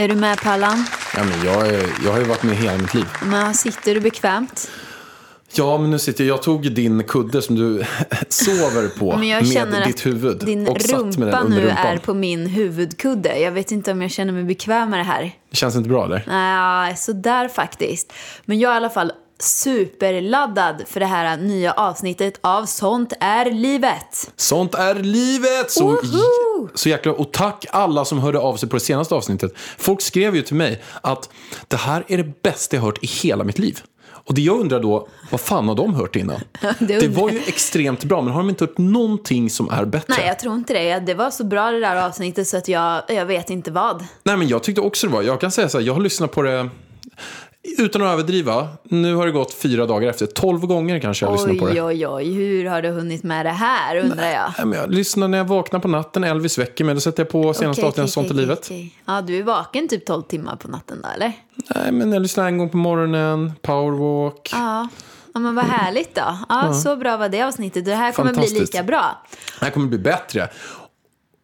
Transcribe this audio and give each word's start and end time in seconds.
Är 0.00 0.08
du 0.08 0.14
med 0.14 0.40
Pallan? 0.40 0.86
Ja, 1.16 1.24
men 1.24 1.44
jag, 1.44 1.66
är- 1.68 1.88
jag 2.04 2.12
har 2.12 2.18
ju 2.18 2.24
varit 2.24 2.42
med 2.42 2.56
hela 2.56 2.78
mitt 2.78 2.94
liv. 2.94 3.04
Men 3.24 3.54
sitter 3.54 3.94
du 3.94 4.00
bekvämt? 4.00 4.70
Ja, 5.52 5.78
men 5.78 5.90
nu 5.90 5.98
sitter 5.98 6.24
jag. 6.24 6.36
Jag 6.36 6.42
tog 6.42 6.72
din 6.72 7.04
kudde 7.04 7.42
som 7.42 7.56
du 7.56 7.84
sover 8.28 8.88
på 8.98 9.16
Men 9.16 9.28
jag 9.28 9.68
med 9.70 9.86
ditt 9.86 10.06
huvud. 10.06 10.38
din 10.44 10.68
och 10.68 10.80
satt 10.82 11.18
med 11.18 11.28
den 11.28 11.46
nu 11.50 11.68
är 11.68 11.98
på 11.98 12.14
min 12.14 12.46
huvudkudde. 12.46 13.38
Jag 13.38 13.52
vet 13.52 13.70
inte 13.70 13.92
om 13.92 14.02
jag 14.02 14.10
känner 14.10 14.32
mig 14.32 14.44
bekväm 14.44 14.90
med 14.90 14.98
det 14.98 15.04
här. 15.04 15.32
Det 15.50 15.56
känns 15.56 15.76
inte 15.76 15.88
bra 15.88 16.04
eller? 16.04 16.24
Nej, 16.26 16.96
sådär 16.96 17.48
faktiskt. 17.48 18.12
Men 18.44 18.58
jag 18.58 18.70
är 18.70 18.74
i 18.74 18.76
alla 18.76 18.90
fall 18.90 19.12
superladdad 19.42 20.82
för 20.86 21.00
det 21.00 21.06
här 21.06 21.36
nya 21.36 21.72
avsnittet 21.72 22.38
av 22.40 22.66
Sånt 22.66 23.12
är 23.20 23.50
livet. 23.50 24.32
Sånt 24.36 24.74
är 24.74 24.94
livet! 24.94 25.70
Så, 25.70 25.84
Woho! 25.86 26.68
så 26.74 26.88
jäkla... 26.88 27.12
Och 27.12 27.32
tack 27.32 27.66
alla 27.70 28.04
som 28.04 28.18
hörde 28.18 28.38
av 28.38 28.56
sig 28.56 28.68
på 28.68 28.76
det 28.76 28.80
senaste 28.80 29.14
avsnittet. 29.14 29.52
Folk 29.78 30.00
skrev 30.00 30.36
ju 30.36 30.42
till 30.42 30.56
mig 30.56 30.82
att 31.00 31.28
det 31.68 31.76
här 31.76 32.04
är 32.08 32.16
det 32.16 32.42
bästa 32.42 32.76
jag 32.76 32.82
hört 32.82 33.04
i 33.04 33.06
hela 33.06 33.44
mitt 33.44 33.58
liv. 33.58 33.80
Och 34.30 34.34
det 34.34 34.42
jag 34.42 34.60
undrar 34.60 34.80
då, 34.80 35.08
vad 35.30 35.40
fan 35.40 35.68
har 35.68 35.74
de 35.74 35.94
hört 35.94 36.16
innan? 36.16 36.40
det 36.78 37.08
var 37.08 37.30
ju 37.30 37.38
extremt 37.38 38.04
bra, 38.04 38.22
men 38.22 38.32
har 38.32 38.40
de 38.40 38.48
inte 38.48 38.64
hört 38.64 38.78
någonting 38.78 39.50
som 39.50 39.70
är 39.70 39.84
bättre? 39.84 40.14
Nej, 40.18 40.26
jag 40.26 40.38
tror 40.38 40.54
inte 40.54 40.72
det. 40.72 40.98
Det 40.98 41.14
var 41.14 41.30
så 41.30 41.44
bra 41.44 41.70
det 41.70 41.80
där 41.80 41.96
avsnittet 41.96 42.48
så 42.48 42.56
att 42.56 42.68
jag, 42.68 43.02
jag 43.08 43.26
vet 43.26 43.50
inte 43.50 43.70
vad. 43.70 44.04
Nej, 44.22 44.36
men 44.36 44.48
jag 44.48 44.62
tyckte 44.62 44.80
också 44.80 45.06
det 45.06 45.12
var. 45.12 45.22
Jag 45.22 45.40
kan 45.40 45.50
säga 45.50 45.68
så 45.68 45.78
här, 45.78 45.86
jag 45.86 45.94
har 45.94 46.00
lyssnat 46.00 46.32
på 46.32 46.42
det 46.42 46.70
utan 47.78 48.02
att 48.02 48.08
överdriva. 48.12 48.68
Nu 48.82 49.14
har 49.14 49.26
det 49.26 49.32
gått 49.32 49.54
fyra 49.54 49.86
dagar 49.86 50.10
efter. 50.10 50.26
Tolv 50.26 50.60
gånger 50.66 50.98
kanske 51.00 51.26
jag 51.26 51.30
har 51.30 51.36
lyssnat 51.48 51.58
på 51.58 51.66
det. 51.74 51.82
Oj, 51.82 52.06
oj, 52.06 52.06
oj. 52.08 52.32
Hur 52.34 52.64
har 52.64 52.82
du 52.82 52.88
hunnit 52.88 53.22
med 53.22 53.46
det 53.46 53.50
här 53.50 53.96
undrar 53.96 54.28
jag. 54.30 54.52
Nej, 54.58 54.66
men 54.66 54.78
jag 54.78 54.90
lyssnar 54.94 55.28
när 55.28 55.38
jag 55.38 55.44
vaknar 55.44 55.80
på 55.80 55.88
natten. 55.88 56.24
Elvis 56.24 56.58
väcker 56.58 56.84
mig. 56.84 56.94
Då 56.94 57.00
sätter 57.00 57.20
jag 57.22 57.28
på 57.30 57.54
senaste 57.54 57.82
av 57.82 57.88
okej, 57.88 58.08
Sånt 58.08 58.26
i 58.26 58.30
okej, 58.30 58.40
livet. 58.40 58.58
okej. 58.64 58.94
Ja, 59.06 59.20
du 59.22 59.38
är 59.38 59.42
vaken 59.42 59.88
typ 59.88 60.06
12 60.06 60.22
timmar 60.22 60.56
på 60.56 60.68
natten 60.68 60.98
då, 61.02 61.08
eller? 61.14 61.32
Nej, 61.74 61.92
men 61.92 62.12
jag 62.12 62.22
lyssnar 62.22 62.46
en 62.46 62.58
gång 62.58 62.68
på 62.70 62.76
morgonen. 62.76 63.52
Powerwalk. 63.62 64.48
Ja. 64.52 64.88
Ja, 65.34 65.40
men 65.40 65.54
vad 65.54 65.64
härligt 65.64 66.14
då. 66.14 66.38
Ja, 66.48 66.74
Så 66.74 66.96
bra 66.96 67.16
var 67.16 67.28
det 67.28 67.42
avsnittet. 67.42 67.84
Det 67.84 67.94
här 67.94 68.12
kommer 68.12 68.32
bli 68.34 68.48
lika 68.60 68.82
bra. 68.82 69.22
Det 69.58 69.64
här 69.64 69.72
kommer 69.72 69.86
bli 69.86 69.98
bättre. 69.98 70.48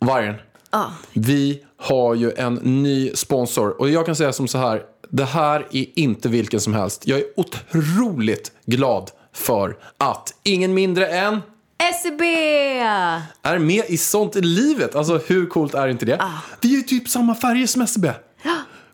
Vargen. 0.01 0.35
Ja. 0.71 0.93
Vi 1.13 1.63
har 1.77 2.15
ju 2.15 2.33
en 2.37 2.55
ny 2.55 3.11
sponsor. 3.15 3.81
Och 3.81 3.91
jag 3.91 4.07
kan 4.07 4.17
säga 4.17 4.33
som 4.33 4.49
så 4.49 4.59
här. 4.59 4.83
Det 5.11 5.25
här 5.25 5.67
är 5.71 5.99
inte 5.99 6.29
vilken 6.29 6.61
som 6.61 6.75
helst. 6.75 7.07
Jag 7.07 7.19
är 7.19 7.25
otroligt 7.37 8.53
glad 8.65 9.11
för 9.33 9.77
att 9.99 10.35
ingen 10.43 10.75
mindre 10.75 11.07
än 11.07 11.41
SEB! 12.03 12.21
är 13.43 13.59
med 13.59 13.85
i 13.89 13.97
sånt 13.99 14.37
i 14.37 14.41
livet. 14.41 14.95
Alltså 14.95 15.21
hur 15.27 15.47
coolt 15.47 15.75
är 15.75 15.89
inte 15.89 16.07
det? 16.07 16.21
Vi 16.61 16.73
är 16.73 16.77
ju 16.77 16.83
typ 16.83 17.09
samma 17.09 17.35
färger 17.35 17.67
som. 17.67 17.87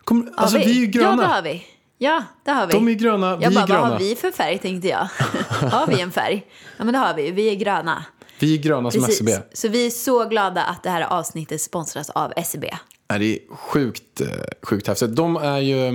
Kom, 0.03 0.33
alltså 0.37 0.57
vi 0.57 0.63
är 0.63 0.73
ju 0.73 0.85
Ja, 0.85 0.91
gröna. 0.91 1.21
det 1.21 1.27
har 1.27 1.41
vi. 1.41 1.65
Ja, 1.97 2.23
det 2.45 2.51
har 2.51 2.67
vi. 2.67 2.73
De 2.73 2.87
är 2.87 2.93
gröna, 2.93 3.35
vi 3.35 3.43
jag 3.43 3.51
är 3.51 3.55
bara, 3.55 3.59
vad 3.61 3.69
gröna. 3.69 3.87
har 3.87 3.99
vi 3.99 4.15
för 4.15 4.31
färg 4.31 4.57
tänkte 4.57 4.87
jag. 4.87 4.99
har 5.71 5.87
vi 5.87 6.01
en 6.01 6.11
färg? 6.11 6.45
Ja, 6.77 6.83
men 6.83 6.93
det 6.93 6.99
har 6.99 7.13
vi. 7.13 7.31
Vi 7.31 7.49
är 7.51 7.55
gröna. 7.55 8.05
Vi 8.39 8.53
är 8.53 8.57
gröna 8.61 8.91
som 8.91 9.01
Precis. 9.03 9.21
SCB. 9.21 9.43
Så 9.53 9.67
vi 9.67 9.85
är 9.85 9.89
så 9.89 10.25
glada 10.25 10.63
att 10.63 10.83
det 10.83 10.89
här 10.89 11.01
avsnittet 11.01 11.61
sponsras 11.61 12.09
av 12.09 12.33
SEB. 12.45 12.65
Nej, 13.13 13.19
det 13.19 13.33
är 13.53 13.55
sjukt, 13.55 14.21
eh, 14.21 14.27
sjukt 14.63 14.87
häftigt. 14.87 15.15
De 15.15 15.35
är 15.35 15.59
ju 15.59 15.87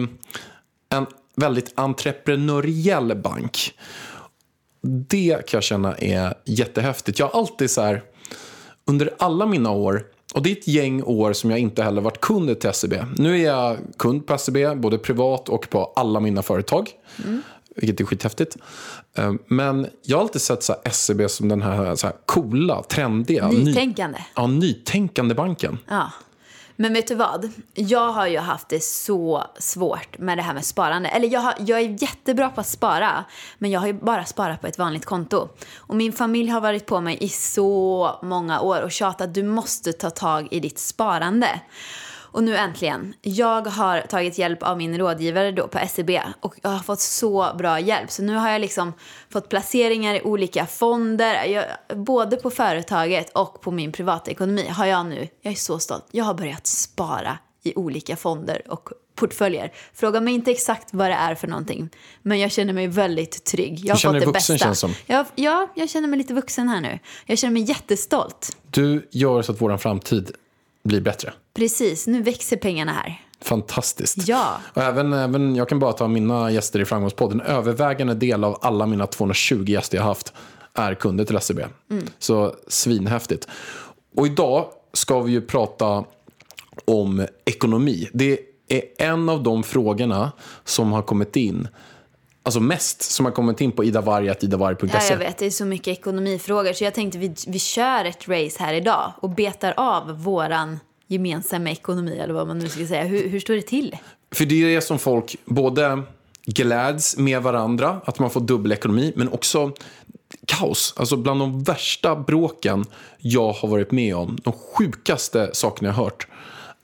en 0.88 1.06
väldigt 1.36 1.72
entreprenöriell 1.74 3.14
bank. 3.16 3.72
Det 4.82 5.46
kan 5.48 5.56
jag 5.58 5.62
känna 5.62 5.94
är 5.96 6.34
jättehäftigt. 6.44 7.18
Jag 7.18 7.26
har 7.28 7.38
alltid 7.40 7.70
så 7.70 7.80
här, 7.82 8.02
under 8.86 9.14
alla 9.18 9.46
mina 9.46 9.70
år, 9.70 10.06
och 10.34 10.42
det 10.42 10.50
är 10.50 10.56
ett 10.56 10.68
gäng 10.68 11.02
år 11.02 11.32
som 11.32 11.50
jag 11.50 11.58
inte 11.58 11.82
heller 11.82 12.00
varit 12.02 12.20
kund 12.20 12.60
till 12.60 12.72
SEB. 12.72 12.94
Nu 13.16 13.40
är 13.40 13.44
jag 13.46 13.76
kund 13.98 14.26
på 14.26 14.38
SEB, 14.38 14.80
både 14.80 14.98
privat 14.98 15.48
och 15.48 15.70
på 15.70 15.92
alla 15.96 16.20
mina 16.20 16.42
företag. 16.42 16.90
Vilket 17.76 18.00
är 18.00 18.04
skithäftigt. 18.04 18.56
Eh, 19.14 19.32
Men 19.46 19.86
jag 20.02 20.16
har 20.16 20.22
alltid 20.22 20.42
sett 20.42 20.62
så 20.62 20.74
SEB 20.90 21.30
som 21.30 21.48
den 21.48 21.62
här, 21.62 21.94
så 21.96 22.06
här 22.06 22.16
coola, 22.26 22.82
trendiga, 22.82 23.48
ny- 23.48 23.64
Nytänkande. 23.64 24.18
ja, 24.34 24.46
nytänkande 24.46 25.34
banken. 25.34 25.78
Ja. 25.88 26.10
Men 26.80 26.92
vet 26.92 27.06
du 27.06 27.14
vad? 27.14 27.50
Jag 27.74 28.12
har 28.12 28.26
ju 28.26 28.38
haft 28.38 28.68
det 28.68 28.84
så 28.84 29.44
svårt 29.58 30.18
med 30.18 30.38
det 30.38 30.42
här 30.42 30.54
med 30.54 30.64
sparande. 30.64 31.08
Eller 31.08 31.28
jag, 31.28 31.40
har, 31.40 31.54
jag 31.58 31.80
är 31.80 32.02
jättebra 32.02 32.50
på 32.50 32.60
att 32.60 32.66
spara, 32.66 33.24
men 33.58 33.70
jag 33.70 33.80
har 33.80 33.86
ju 33.86 33.92
bara 33.92 34.24
sparat 34.24 34.60
på 34.60 34.66
ett 34.66 34.78
vanligt 34.78 35.04
konto. 35.04 35.48
Och 35.76 35.96
min 35.96 36.12
familj 36.12 36.50
har 36.50 36.60
varit 36.60 36.86
på 36.86 37.00
mig 37.00 37.18
i 37.20 37.28
så 37.28 38.18
många 38.22 38.60
år 38.60 38.82
och 38.82 38.92
tjatat 38.92 39.34
du 39.34 39.42
måste 39.42 39.92
ta 39.92 40.10
tag 40.10 40.48
i 40.50 40.60
ditt 40.60 40.78
sparande. 40.78 41.60
Och 42.32 42.44
nu 42.44 42.56
äntligen. 42.56 43.14
Jag 43.22 43.66
har 43.66 44.00
tagit 44.00 44.38
hjälp 44.38 44.62
av 44.62 44.76
min 44.76 44.98
rådgivare 44.98 45.52
då 45.52 45.68
på 45.68 45.78
SEB 45.88 46.10
och 46.40 46.54
jag 46.62 46.70
har 46.70 46.78
fått 46.78 47.00
så 47.00 47.54
bra 47.58 47.80
hjälp. 47.80 48.10
Så 48.10 48.22
nu 48.22 48.34
har 48.34 48.50
jag 48.50 48.60
liksom 48.60 48.92
fått 49.32 49.48
placeringar 49.48 50.14
i 50.14 50.22
olika 50.22 50.66
fonder. 50.66 51.44
Jag, 51.44 51.64
både 52.06 52.36
på 52.36 52.50
företaget 52.50 53.30
och 53.30 53.60
på 53.60 53.70
min 53.70 53.92
privatekonomi 53.92 54.68
har 54.68 54.86
jag 54.86 55.06
nu, 55.06 55.28
jag 55.42 55.52
är 55.52 55.56
så 55.56 55.78
stolt, 55.78 56.06
jag 56.10 56.24
har 56.24 56.34
börjat 56.34 56.66
spara 56.66 57.38
i 57.62 57.72
olika 57.76 58.16
fonder 58.16 58.62
och 58.68 58.90
portföljer. 59.14 59.72
Fråga 59.94 60.20
mig 60.20 60.34
inte 60.34 60.50
exakt 60.50 60.88
vad 60.92 61.10
det 61.10 61.14
är 61.14 61.34
för 61.34 61.48
någonting. 61.48 61.90
Men 62.22 62.38
jag 62.38 62.52
känner 62.52 62.72
mig 62.72 62.86
väldigt 62.86 63.44
trygg. 63.44 63.80
Jag 63.84 63.94
har 63.94 63.98
känner 63.98 64.14
fått 64.14 64.20
dig 64.20 64.26
vuxen, 64.26 64.54
bästa. 64.54 64.64
känns 64.64 64.78
som. 64.78 64.94
Jag, 65.06 65.26
ja, 65.34 65.68
jag 65.74 65.90
känner 65.90 66.08
mig 66.08 66.18
lite 66.18 66.34
vuxen 66.34 66.68
här 66.68 66.80
nu. 66.80 66.98
Jag 67.26 67.38
känner 67.38 67.52
mig 67.52 67.62
jättestolt. 67.62 68.56
Du 68.70 69.08
gör 69.10 69.42
så 69.42 69.52
att 69.52 69.60
vår 69.60 69.76
framtid 69.76 70.30
blir 70.88 71.00
bättre. 71.00 71.32
Precis, 71.54 72.06
nu 72.06 72.22
växer 72.22 72.56
pengarna 72.56 72.92
här. 72.92 73.22
Fantastiskt. 73.40 74.28
Ja. 74.28 74.60
Och 74.74 74.82
även, 74.82 75.12
även, 75.12 75.56
jag 75.56 75.68
kan 75.68 75.78
bara 75.78 75.92
ta 75.92 76.08
mina 76.08 76.50
gäster 76.50 76.80
i 76.80 76.84
Framgångspodden. 76.84 77.40
En 77.40 77.46
övervägande 77.46 78.14
del 78.14 78.44
av 78.44 78.58
alla 78.62 78.86
mina 78.86 79.06
220 79.06 79.64
gäster 79.66 79.98
jag 79.98 80.04
haft 80.04 80.32
är 80.74 80.94
kunder 80.94 81.24
till 81.24 81.40
SEB. 81.40 81.60
Så 82.18 82.54
svinhäftigt. 82.68 83.48
Och 84.16 84.26
idag 84.26 84.66
ska 84.92 85.20
vi 85.20 85.32
ju 85.32 85.40
prata 85.40 86.04
om 86.84 87.26
ekonomi. 87.44 88.08
Det 88.12 88.38
är 88.68 88.82
en 88.98 89.28
av 89.28 89.42
de 89.42 89.62
frågorna 89.62 90.32
som 90.64 90.92
har 90.92 91.02
kommit 91.02 91.36
in, 91.36 91.68
alltså 92.48 92.60
mest 92.60 93.02
som 93.02 93.24
har 93.26 93.32
kommit 93.32 93.60
in 93.60 93.72
på 93.72 93.84
idavarg.idavarg.se. 93.84 94.88
Ja, 94.92 95.02
jag 95.10 95.16
vet. 95.16 95.38
Det 95.38 95.46
är 95.46 95.50
så 95.50 95.64
mycket 95.64 95.88
ekonomifrågor. 95.88 96.72
Så 96.72 96.84
jag 96.84 96.94
tänkte 96.94 97.18
vi, 97.18 97.34
vi 97.46 97.58
kör 97.58 98.04
ett 98.04 98.28
race 98.28 98.62
här 98.62 98.74
idag 98.74 99.12
och 99.20 99.30
betar 99.30 99.74
av 99.76 100.22
våran 100.22 100.80
gemensamma 101.06 101.70
ekonomi, 101.70 102.18
eller 102.18 102.34
vad 102.34 102.46
man 102.46 102.58
nu 102.58 102.68
ska 102.68 102.86
säga. 102.86 103.04
Hur, 103.04 103.28
hur 103.28 103.40
står 103.40 103.54
det 103.54 103.62
till? 103.62 103.96
För 104.32 104.44
det 104.44 104.64
är 104.64 104.74
det 104.74 104.80
som 104.80 104.98
folk 104.98 105.36
både 105.44 106.02
gläds 106.46 107.16
med 107.16 107.42
varandra, 107.42 108.00
att 108.04 108.18
man 108.18 108.30
får 108.30 108.40
dubbelekonomi, 108.40 109.12
men 109.16 109.28
också 109.28 109.72
kaos. 110.46 110.94
Alltså 110.96 111.16
bland 111.16 111.40
de 111.40 111.62
värsta 111.62 112.16
bråken 112.16 112.84
jag 113.18 113.52
har 113.52 113.68
varit 113.68 113.92
med 113.92 114.16
om, 114.16 114.38
de 114.42 114.52
sjukaste 114.52 115.50
sakerna 115.52 115.88
jag 115.88 115.94
har 115.94 116.04
hört, 116.04 116.26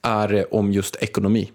är 0.02 0.55
om 0.55 0.72
just 0.72 0.96
ekonomi. 0.96 1.50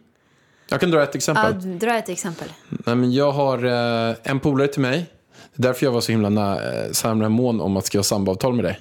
Jag 0.70 0.80
kan 0.80 0.92
dra 0.92 1.04
ett 1.04 1.10
Ja, 1.14 1.18
exempel. 1.18 1.80
dra 1.80 1.98
ett 1.98 2.10
exempel. 2.10 2.48
Nej, 2.70 2.96
men 2.96 3.14
jag 3.14 3.32
har 3.32 3.66
eh, 4.10 4.16
en 4.24 4.40
polare 4.40 4.68
till 4.68 4.82
mig, 4.82 5.06
det 5.56 5.64
är 5.64 5.68
därför 5.68 5.86
jag 5.86 5.92
var 5.92 6.02
så 6.02 6.12
himla, 6.12 6.54
eh, 6.56 6.92
så 6.92 7.08
himla 7.10 7.30
mån 7.30 7.62
om 7.62 7.78
att 7.78 7.86
skriva 7.86 8.04
samboavtal 8.04 8.54
med 8.54 8.66
dig. 8.66 8.80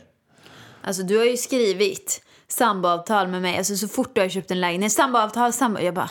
Alltså, 0.82 1.02
du 1.02 1.18
har 1.18 1.24
ju 1.24 1.36
skrivit 1.36 2.22
samboavtal 2.48 3.28
med 3.28 3.42
mig. 3.42 3.58
Alltså, 3.58 3.76
så 3.76 3.88
fort 3.88 4.10
du 4.14 4.20
har 4.20 4.28
köpt 4.28 4.50
en 4.50 4.60
lägenhet. 4.60 4.92
Samboavtal, 4.92 5.52
sambo... 5.52 5.80
Jag 5.80 5.94
bara, 5.94 6.10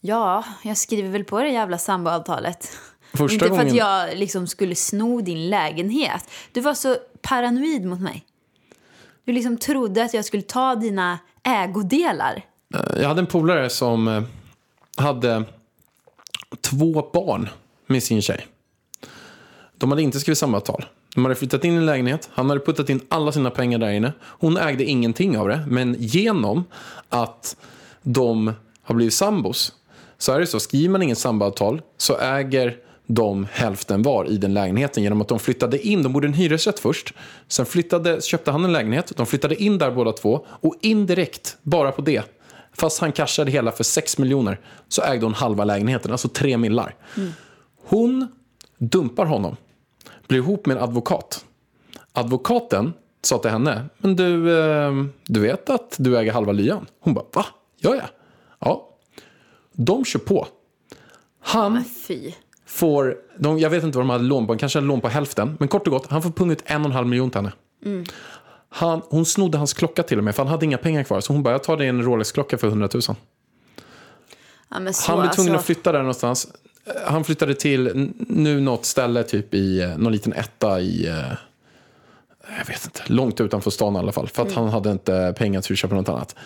ja, 0.00 0.44
jag 0.64 0.76
skriver 0.76 1.08
väl 1.10 1.24
på 1.24 1.40
det 1.40 1.48
jävla 1.48 1.78
samboavtalet. 1.78 2.68
Första 3.14 3.34
Inte 3.34 3.44
för 3.46 3.50
gången- 3.50 3.66
att 3.66 3.74
jag 3.74 4.18
liksom 4.18 4.46
skulle 4.46 4.74
sno 4.74 5.20
din 5.20 5.50
lägenhet. 5.50 6.24
Du 6.52 6.60
var 6.60 6.74
så 6.74 6.96
paranoid 7.22 7.84
mot 7.84 8.00
mig. 8.00 8.24
Du 9.24 9.32
liksom 9.32 9.56
trodde 9.58 10.04
att 10.04 10.14
jag 10.14 10.24
skulle 10.24 10.42
ta 10.42 10.74
dina 10.74 11.18
ägodelar. 11.44 12.42
Eh, 12.74 13.00
Jag 13.00 13.08
hade 13.08 13.20
en 13.20 13.26
polare 13.26 13.70
som 13.70 14.08
eh, 14.08 14.22
hade 14.98 15.44
två 16.60 17.10
barn 17.12 17.48
med 17.86 18.02
sin 18.02 18.22
tjej. 18.22 18.46
De 19.78 19.90
hade 19.90 20.02
inte 20.02 20.20
skrivit 20.20 20.38
samboavtal. 20.38 20.84
De 21.14 21.24
hade 21.24 21.34
flyttat 21.34 21.64
in 21.64 21.72
i 21.74 21.76
en 21.76 21.86
lägenhet. 21.86 22.28
Han 22.32 22.48
hade 22.48 22.60
puttat 22.60 22.90
in 22.90 23.00
alla 23.08 23.32
sina 23.32 23.50
pengar 23.50 23.78
där 23.78 23.90
inne. 23.90 24.12
Hon 24.22 24.56
ägde 24.56 24.84
ingenting 24.84 25.38
av 25.38 25.48
det. 25.48 25.64
Men 25.68 25.96
genom 25.98 26.64
att 27.08 27.56
de 28.02 28.52
har 28.82 28.94
blivit 28.94 29.14
sambos 29.14 29.72
så 30.18 30.32
är 30.32 30.40
det 30.40 30.46
så. 30.46 30.60
Skriver 30.60 30.88
man 30.88 31.02
inget 31.02 31.18
samboavtal 31.18 31.82
så 31.96 32.18
äger 32.18 32.76
de 33.06 33.46
hälften 33.52 34.02
var 34.02 34.30
i 34.30 34.36
den 34.36 34.54
lägenheten 34.54 35.02
genom 35.02 35.20
att 35.20 35.28
de 35.28 35.38
flyttade 35.38 35.86
in. 35.86 36.02
De 36.02 36.12
bodde 36.12 36.26
i 36.26 36.28
en 36.28 36.34
hyresrätt 36.34 36.78
först. 36.78 37.14
Sen 37.48 37.66
flyttade, 37.66 38.22
köpte 38.22 38.50
han 38.50 38.64
en 38.64 38.72
lägenhet. 38.72 39.12
De 39.16 39.26
flyttade 39.26 39.62
in 39.62 39.78
där 39.78 39.90
båda 39.90 40.12
två. 40.12 40.46
Och 40.48 40.74
indirekt, 40.80 41.56
bara 41.62 41.92
på 41.92 42.02
det, 42.02 42.22
fast 42.78 43.00
han 43.00 43.12
cashade 43.12 43.50
hela 43.50 43.72
för 43.72 43.84
6 43.84 44.18
miljoner, 44.18 44.60
så 44.88 45.02
ägde 45.02 45.26
hon 45.26 45.34
halva 45.34 45.64
lägenheten, 45.64 46.12
alltså 46.12 46.28
3 46.28 46.56
millar. 46.56 46.94
Hon 47.84 48.28
dumpar 48.78 49.26
honom, 49.26 49.56
blir 50.28 50.38
ihop 50.38 50.66
med 50.66 50.76
en 50.76 50.82
advokat. 50.82 51.44
Advokaten 52.12 52.92
sa 53.22 53.38
till 53.38 53.50
henne, 53.50 53.84
men 53.98 54.16
du, 54.16 54.58
eh, 54.60 54.92
du 55.26 55.40
vet 55.40 55.70
att 55.70 55.96
du 55.98 56.18
äger 56.18 56.32
halva 56.32 56.52
lyan? 56.52 56.86
Hon 57.00 57.14
bara, 57.14 57.24
va? 57.32 57.46
Gör 57.80 57.94
jag? 57.94 58.08
Ja. 58.58 58.88
De 59.72 60.04
kör 60.04 60.18
på. 60.20 60.46
Han 61.40 61.84
fy. 61.84 62.32
får, 62.66 63.16
de, 63.38 63.58
jag 63.58 63.70
vet 63.70 63.84
inte 63.84 63.98
vad 63.98 64.06
de 64.06 64.10
hade 64.10 64.24
lån 64.24 64.46
på, 64.46 64.56
kanske 64.56 64.78
hade 64.78 64.86
lån 64.86 65.00
på 65.00 65.08
hälften. 65.08 65.56
Men 65.58 65.68
kort 65.68 65.86
och 65.86 65.92
gott, 65.92 66.06
han 66.10 66.22
får 66.22 66.30
punga 66.30 66.52
ut 66.52 66.62
en 66.66 66.80
och 66.80 66.86
en 66.86 66.92
halv 66.92 67.06
miljon 67.06 67.30
till 67.30 67.40
henne. 67.40 67.52
Han, 68.68 69.02
hon 69.08 69.26
snodde 69.26 69.58
hans 69.58 69.72
klocka 69.72 70.02
till 70.02 70.18
och 70.18 70.24
med, 70.24 70.34
för 70.34 70.42
han 70.42 70.50
hade 70.52 70.64
inga 70.64 70.78
pengar 70.78 71.02
kvar. 71.02 71.20
Så 71.20 71.32
hon 71.32 71.42
bara, 71.42 71.54
jag 71.54 71.62
tar 71.64 71.76
dig 71.76 71.88
en 71.88 72.02
Rolex-klocka 72.02 72.58
för 72.58 72.66
100 72.66 72.88
000. 72.94 73.02
Ja, 74.68 74.92
så, 74.92 75.12
Han 75.12 75.20
blev 75.20 75.30
tvungen 75.30 75.30
alltså, 75.30 75.52
att 75.54 75.64
flytta 75.64 75.92
där 75.92 75.98
någonstans. 75.98 76.48
Han 77.06 77.24
flyttade 77.24 77.54
till 77.54 78.12
nu 78.28 78.60
något 78.60 78.84
ställe, 78.84 79.22
typ 79.24 79.54
i 79.54 79.80
eh, 79.80 79.98
någon 79.98 80.12
liten 80.12 80.32
etta 80.32 80.80
i... 80.80 81.06
eh, 81.08 81.32
Jag 82.58 82.66
vet 82.66 82.84
inte, 82.84 83.02
långt 83.06 83.40
utanför 83.40 83.70
stan 83.70 83.96
i 83.96 83.98
alla 83.98 84.12
fall. 84.12 84.28
För 84.28 84.42
att 84.42 84.52
han 84.52 84.68
hade 84.68 84.90
inte 84.90 85.34
pengar 85.38 85.60
till 85.60 85.72
att 85.72 85.78
köpa 85.78 85.94
något 85.94 86.08
annat. 86.08 86.36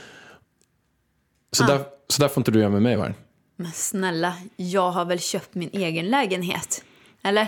Så, 1.53 1.65
där, 1.65 1.81
så 2.09 2.23
där 2.23 2.29
får 2.29 2.41
inte 2.41 2.51
du 2.51 2.59
göra 2.61 2.71
med 2.71 2.83
mig, 2.83 2.97
Vargen. 2.97 3.15
Men 3.57 3.73
snälla, 3.73 4.35
jag 4.57 4.91
har 4.91 5.05
väl 5.05 5.21
köpt 5.21 5.55
min 5.55 5.71
egen 5.73 6.07
lägenhet? 6.07 6.85
Eller? 7.23 7.47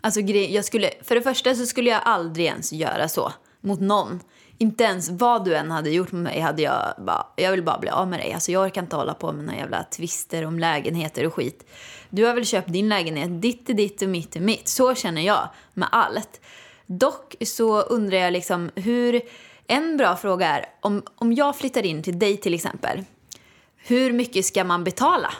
Alltså, 0.00 0.20
jag 0.20 0.64
skulle, 0.64 0.90
för 1.02 1.14
det 1.14 1.22
första 1.22 1.54
så 1.54 1.66
skulle 1.66 1.90
jag 1.90 2.00
aldrig 2.04 2.46
ens 2.46 2.72
göra 2.72 3.08
så 3.08 3.32
mot 3.62 3.80
någon. 3.80 4.20
Inte 4.58 4.84
ens 4.84 5.10
vad 5.10 5.44
du 5.44 5.56
än 5.56 5.70
hade 5.70 5.90
gjort 5.90 6.12
med 6.12 6.22
mig 6.22 6.40
hade 6.40 6.62
jag 6.62 6.94
bara, 6.98 7.26
jag 7.36 7.50
vill 7.50 7.62
bara 7.62 7.78
bli 7.78 7.90
av 7.90 8.08
med 8.08 8.20
dig. 8.20 8.32
Alltså 8.32 8.52
jag 8.52 8.66
orkar 8.66 8.82
inte 8.82 8.96
hålla 8.96 9.14
på 9.14 9.32
med 9.32 9.44
några 9.44 9.58
jävla 9.58 9.84
tvister 9.84 10.46
om 10.46 10.58
lägenheter 10.58 11.26
och 11.26 11.34
skit. 11.34 11.70
Du 12.10 12.24
har 12.24 12.34
väl 12.34 12.44
köpt 12.44 12.72
din 12.72 12.88
lägenhet, 12.88 13.42
ditt 13.42 13.70
är 13.70 13.74
ditt 13.74 14.02
och 14.02 14.08
mitt 14.08 14.36
är 14.36 14.40
mitt. 14.40 14.68
Så 14.68 14.94
känner 14.94 15.22
jag 15.22 15.48
med 15.74 15.88
allt. 15.92 16.40
Dock 16.86 17.34
så 17.44 17.80
undrar 17.80 18.18
jag 18.18 18.32
liksom 18.32 18.70
hur, 18.74 19.22
en 19.66 19.96
bra 19.96 20.16
fråga 20.16 20.46
är, 20.46 20.66
om, 20.80 21.02
om 21.14 21.32
jag 21.32 21.56
flyttar 21.56 21.86
in 21.86 22.02
till 22.02 22.18
dig 22.18 22.36
till 22.36 22.54
exempel, 22.54 23.04
hur 23.76 24.12
mycket 24.12 24.44
ska 24.44 24.64
man 24.64 24.84
betala? 24.84 25.32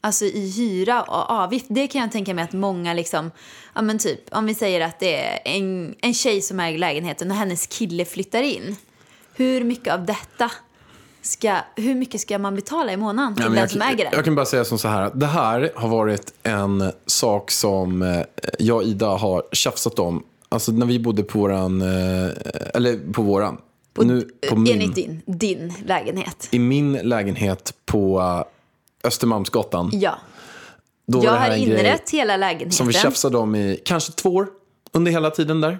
Alltså 0.00 0.24
i 0.24 0.50
hyra 0.50 1.02
och 1.02 1.30
avgift. 1.30 1.66
Det 1.68 1.86
kan 1.86 2.00
jag 2.00 2.12
tänka 2.12 2.34
mig 2.34 2.44
att 2.44 2.52
många 2.52 2.94
liksom, 2.94 3.30
ja 3.74 3.82
men 3.82 3.98
typ 3.98 4.20
om 4.34 4.46
vi 4.46 4.54
säger 4.54 4.80
att 4.80 5.00
det 5.00 5.16
är 5.26 5.38
en, 5.44 5.94
en 6.00 6.14
tjej 6.14 6.42
som 6.42 6.60
äger 6.60 6.78
lägenheten 6.78 7.30
och 7.30 7.36
hennes 7.36 7.66
kille 7.66 8.04
flyttar 8.04 8.42
in. 8.42 8.76
Hur 9.34 9.64
mycket 9.64 9.94
av 9.94 10.06
detta 10.06 10.50
ska, 11.22 11.56
hur 11.76 11.94
mycket 11.94 12.20
ska 12.20 12.38
man 12.38 12.54
betala 12.54 12.92
i 12.92 12.96
månaden 12.96 13.34
till 13.34 13.44
Ja, 13.44 13.50
den 13.50 13.58
jag, 13.58 13.70
som 13.70 13.80
kan- 13.80 13.90
äger 13.90 14.04
den? 14.04 14.12
jag 14.14 14.24
kan 14.24 14.34
bara 14.34 14.46
säga 14.46 14.64
som 14.64 14.78
så 14.78 14.88
här. 14.88 15.10
Det 15.14 15.26
här 15.26 15.70
har 15.74 15.88
varit 15.88 16.32
en 16.42 16.92
sak 17.06 17.50
som 17.50 18.02
eh, 18.02 18.20
jag 18.58 18.76
och 18.76 18.82
Ida 18.82 19.06
har 19.08 19.42
tjafsat 19.52 19.98
om. 19.98 20.22
Alltså 20.48 20.72
när 20.72 20.86
vi 20.86 20.98
bodde 20.98 21.22
på 21.22 21.38
våran, 21.38 21.82
eh, 21.82 22.30
eller 22.74 23.12
på 23.12 23.22
våran. 23.22 23.58
På, 23.94 24.02
nu, 24.02 24.28
på 24.48 24.56
min, 24.56 24.72
Enligt 24.72 24.94
din, 24.94 25.22
din 25.26 25.72
lägenhet. 25.86 26.48
I 26.50 26.58
min 26.58 26.92
lägenhet 26.92 27.74
på 27.86 28.20
Östermalmsgatan. 29.04 29.90
Ja. 29.92 30.18
Då 31.06 31.18
var 31.18 31.24
Jag 31.24 31.34
det 31.34 31.38
har 31.40 31.56
inrett 31.56 32.10
hela 32.10 32.36
lägenheten. 32.36 32.72
Som 32.72 32.86
vi 32.86 32.92
tjafsade 32.92 33.38
om 33.38 33.54
i 33.54 33.80
kanske 33.84 34.12
två 34.12 34.30
år 34.30 34.48
under 34.92 35.12
hela 35.12 35.30
tiden 35.30 35.60
där. 35.60 35.78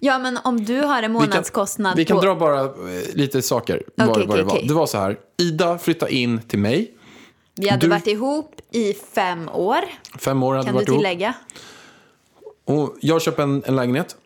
Ja 0.00 0.18
men 0.18 0.38
om 0.44 0.64
du 0.64 0.80
har 0.80 1.02
en 1.02 1.12
Vi 1.12 1.18
kan, 1.18 1.28
månadskostnad 1.28 1.96
vi 1.96 2.04
kan 2.04 2.16
på... 2.16 2.22
dra 2.24 2.34
bara 2.34 2.60
eh, 2.60 2.68
lite 3.14 3.42
saker. 3.42 3.82
Okej, 3.86 4.06
vad 4.06 4.18
det, 4.18 4.24
okej, 4.24 4.42
var. 4.44 4.52
okej. 4.52 4.68
det 4.68 4.74
var 4.74 4.86
så 4.86 4.98
här. 4.98 5.18
Ida 5.38 5.78
flyttade 5.78 6.14
in 6.14 6.40
till 6.48 6.58
mig. 6.58 6.92
Vi 7.56 7.68
hade 7.68 7.80
du- 7.86 7.88
varit 7.90 8.06
ihop 8.06 8.60
i 8.70 8.92
fem 8.94 9.48
år, 9.48 9.78
Fem 10.18 10.42
år 10.42 10.54
hade 10.54 10.64
kan 10.64 10.72
vi 10.74 10.78
du 10.78 10.78
varit 10.78 10.88
ihop. 10.88 10.98
tillägga. 10.98 11.34
Och 12.64 12.94
jag 13.00 13.22
köpte 13.22 13.42
en, 13.42 13.62
en 13.66 13.76
lägenhet. 13.76 14.16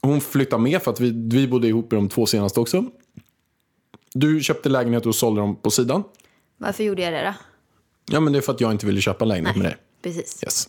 Hon 0.00 0.20
flyttade 0.20 0.62
med 0.62 0.82
för 0.82 0.90
att 0.90 1.00
vi, 1.00 1.28
vi 1.36 1.48
bodde 1.48 1.68
ihop 1.68 1.92
i 1.92 1.96
de 1.96 2.08
två 2.08 2.26
senaste 2.26 2.60
också. 2.60 2.84
Du 4.14 4.40
köpte 4.40 4.68
lägenhet 4.68 5.06
och 5.06 5.14
sålde 5.14 5.40
dem 5.40 5.56
på 5.56 5.70
sidan. 5.70 6.02
Varför 6.62 6.84
gjorde 6.84 7.02
jag 7.02 7.12
det 7.12 7.22
då? 7.24 7.34
Ja, 8.14 8.20
men 8.20 8.32
det 8.32 8.38
är 8.38 8.40
för 8.40 8.52
att 8.52 8.60
jag 8.60 8.70
inte 8.72 8.86
ville 8.86 9.00
köpa 9.00 9.24
en 9.24 9.28
lägenhet 9.28 9.56
med 9.56 9.64
dig. 9.66 9.76
Precis. 10.02 10.40
Yes. 10.44 10.68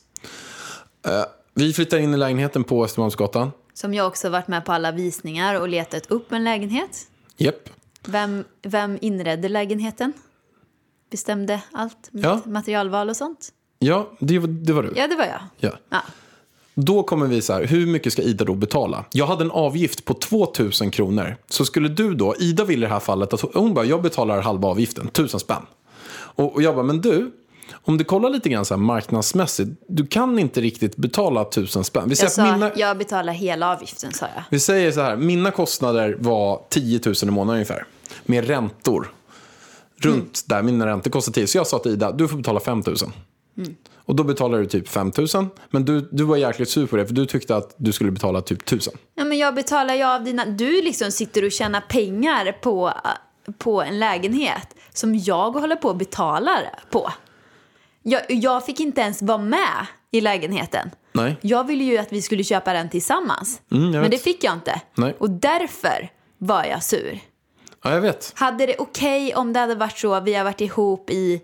Eh, 1.06 1.26
vi 1.54 1.74
flyttar 1.74 1.98
in 1.98 2.14
i 2.14 2.18
lägenheten 2.18 2.64
på 2.64 2.84
Östermalmsgatan. 2.86 3.52
Som 3.74 3.94
jag 3.94 4.08
också 4.08 4.30
varit 4.30 4.48
med 4.48 4.66
på 4.66 4.72
alla 4.72 4.92
visningar 4.92 5.62
och 5.62 5.68
letat 5.70 6.06
upp 6.12 6.32
en 6.32 6.44
lägenhet. 6.44 7.08
Japp. 7.38 7.70
Vem, 8.06 8.44
vem 8.62 8.98
inredde 9.02 9.50
lägenheten? 9.50 10.14
Bestämde 11.12 11.62
allt? 11.72 12.10
Ja. 12.12 12.42
materialval 12.46 13.10
och 13.10 13.16
sånt? 13.18 13.50
Ja, 13.80 14.12
det, 14.20 14.40
var- 14.40 14.48
det 14.48 14.74
var 14.74 14.84
du. 14.84 14.94
Ja, 14.96 15.08
det 15.08 15.16
var 15.16 15.26
jag. 15.26 15.40
Ja. 15.58 15.72
Ja. 15.90 16.02
Då 16.76 17.04
kommer 17.04 17.28
vi 17.28 17.42
så 17.42 17.54
här, 17.54 17.64
hur 17.66 17.88
mycket 17.88 18.14
ska 18.14 18.22
Ida 18.22 18.46
då 18.46 18.56
betala? 18.56 19.06
Jag 19.12 19.26
hade 19.28 19.44
en 19.44 19.52
avgift 19.52 20.06
på 20.06 20.14
2000 20.14 20.92
kronor. 20.92 21.36
Så 21.50 21.66
skulle 21.66 21.90
du 21.90 22.14
då, 22.16 22.36
Ida 22.40 22.66
vill 22.66 22.80
i 22.84 22.86
det 22.86 22.94
här 22.94 23.00
fallet 23.00 23.34
att 23.34 23.42
hon- 23.42 23.52
hon 23.54 23.74
bara, 23.74 23.86
jag 23.86 24.02
betalar 24.02 24.42
halva 24.42 24.68
avgiften, 24.68 25.08
1000 25.08 25.40
spänn. 25.40 25.62
Och, 26.36 26.54
och 26.54 26.62
jag 26.62 26.76
bara, 26.76 26.86
men 26.86 27.02
du, 27.02 27.32
om 27.72 27.98
du 27.98 28.04
kollar 28.04 28.30
lite 28.30 28.50
grann 28.50 28.66
så 28.66 28.78
marknadsmässigt, 28.78 29.70
du 29.88 30.08
kan 30.08 30.40
inte 30.40 30.62
riktigt 30.62 30.96
betala 30.96 31.42
1000 31.42 31.84
spänn. 31.84 32.10
Vi 32.10 32.16
säger, 32.16 32.26
Jag 32.26 32.32
sa, 32.32 32.54
mina, 32.54 32.72
jag 32.76 32.98
betalar 32.98 33.34
hela 33.34 33.72
avgiften, 33.72 34.14
sa 34.14 34.26
jag. 34.36 34.44
vi 34.50 34.60
säger 34.60 34.92
så 34.92 35.02
här, 35.02 35.16
mina 35.16 35.52
kostnader 35.52 36.18
var 36.20 36.62
10 36.70 37.00
000 37.06 37.16
i 37.24 37.26
månaden 37.26 37.56
ungefär. 37.56 37.86
Med 38.26 38.48
räntor. 38.48 39.12
Runt 39.98 40.44
där, 40.46 40.62
mina 40.62 40.86
räntor 40.86 41.12
kostar 41.12 41.32
10 41.32 41.48
Så 41.48 41.58
jag 41.58 41.68
sa 41.68 41.80
till 41.80 41.92
Ida, 41.92 42.12
du 42.12 42.28
får 42.28 42.38
betala 42.38 42.60
5 42.60 42.84
000. 42.88 42.96
Och 44.06 44.16
då 44.16 44.24
betalar 44.24 44.60
du 44.60 44.66
typ 44.66 44.88
5 44.88 45.12
000. 45.18 45.28
Men 45.70 45.86
du, 45.86 46.10
du 46.12 46.24
var 46.24 46.38
jäkligt 46.38 46.70
sur 46.70 46.88
på 46.88 46.96
det, 46.96 47.08
för 47.08 47.14
du 47.14 47.26
tyckte 47.26 47.56
att 47.56 47.76
du 47.78 47.92
skulle 47.92 48.12
betala 48.12 48.42
typ 48.42 48.62
1000. 48.62 48.94
Ja, 49.16 49.24
men 49.24 49.38
jag 49.38 49.56
betalar 49.56 49.96
ju 49.96 50.04
av 50.04 50.24
dina... 50.24 50.46
Du 50.46 50.82
liksom 50.82 51.12
sitter 51.12 51.46
och 51.46 51.52
tjänar 51.52 51.82
pengar 51.82 52.52
på, 52.62 52.94
på 53.58 53.82
en 53.82 54.00
lägenhet 54.00 54.68
som 54.94 55.16
jag 55.16 55.52
håller 55.52 55.76
på 55.76 55.90
och 55.90 55.98
betalar 55.98 56.80
på. 56.90 57.12
Jag, 58.04 58.22
jag 58.28 58.66
fick 58.66 58.80
inte 58.80 59.02
ens 59.02 59.22
vara 59.22 59.38
med 59.38 59.86
i 60.12 60.22
lägenheten. 60.22 60.92
Nej. 61.12 61.36
Jag 61.42 61.68
ville 61.68 61.84
ju 61.84 61.98
att 61.98 62.12
vi 62.12 62.22
skulle 62.22 62.44
köpa 62.44 62.74
den 62.74 62.90
tillsammans. 62.90 63.62
Mm, 63.72 63.92
men 63.92 64.12
det 64.12 64.18
fick 64.18 64.44
jag 64.44 64.54
inte. 64.54 64.82
Nej. 64.96 65.16
Och 65.20 65.30
därför 65.30 66.10
var 66.38 66.66
jag 66.66 66.84
sur. 66.84 67.20
Ja, 67.84 67.94
jag 67.94 68.02
vet. 68.02 68.32
Hade 68.36 68.66
det 68.66 68.76
okej 68.78 69.36
om 69.36 69.54
det 69.54 69.60
hade 69.60 69.76
varit 69.76 69.98
så, 69.98 70.20
vi 70.20 70.34
har 70.34 70.44
varit 70.44 70.62
ihop 70.62 71.10
i 71.10 71.42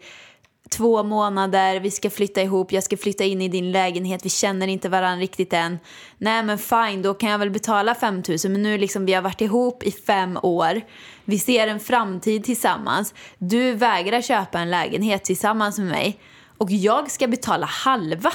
två 0.70 1.04
månader, 1.04 1.80
vi 1.80 1.92
ska 1.92 2.10
flytta 2.10 2.42
ihop, 2.42 2.72
jag 2.72 2.84
ska 2.84 2.98
flytta 2.98 3.24
in 3.24 3.42
i 3.42 3.48
din 3.48 3.72
lägenhet, 3.72 4.26
vi 4.26 4.30
känner 4.30 4.68
inte 4.68 4.90
varandra 4.90 5.22
riktigt 5.22 5.54
än. 5.54 5.80
Nej 6.18 6.44
men 6.44 6.58
fine, 6.58 7.02
då 7.02 7.14
kan 7.14 7.30
jag 7.30 7.40
väl 7.40 7.50
betala 7.50 7.96
5 7.96 8.16
000 8.16 8.38
men 8.44 8.64
nu 8.64 8.78
liksom 8.78 9.06
vi 9.06 9.14
har 9.14 9.22
varit 9.22 9.42
ihop 9.42 9.84
i 9.84 9.92
fem 9.92 10.40
år, 10.44 10.82
vi 11.26 11.40
ser 11.40 11.68
en 11.68 11.80
framtid 11.80 12.44
tillsammans, 12.44 13.14
du 13.38 13.74
vägrar 13.74 14.22
köpa 14.22 14.60
en 14.60 14.70
lägenhet 14.70 15.24
tillsammans 15.24 15.78
med 15.78 15.88
mig 15.88 16.20
och 16.58 16.72
jag 16.72 17.12
ska 17.12 17.28
betala 17.28 17.66
halva 17.66 18.34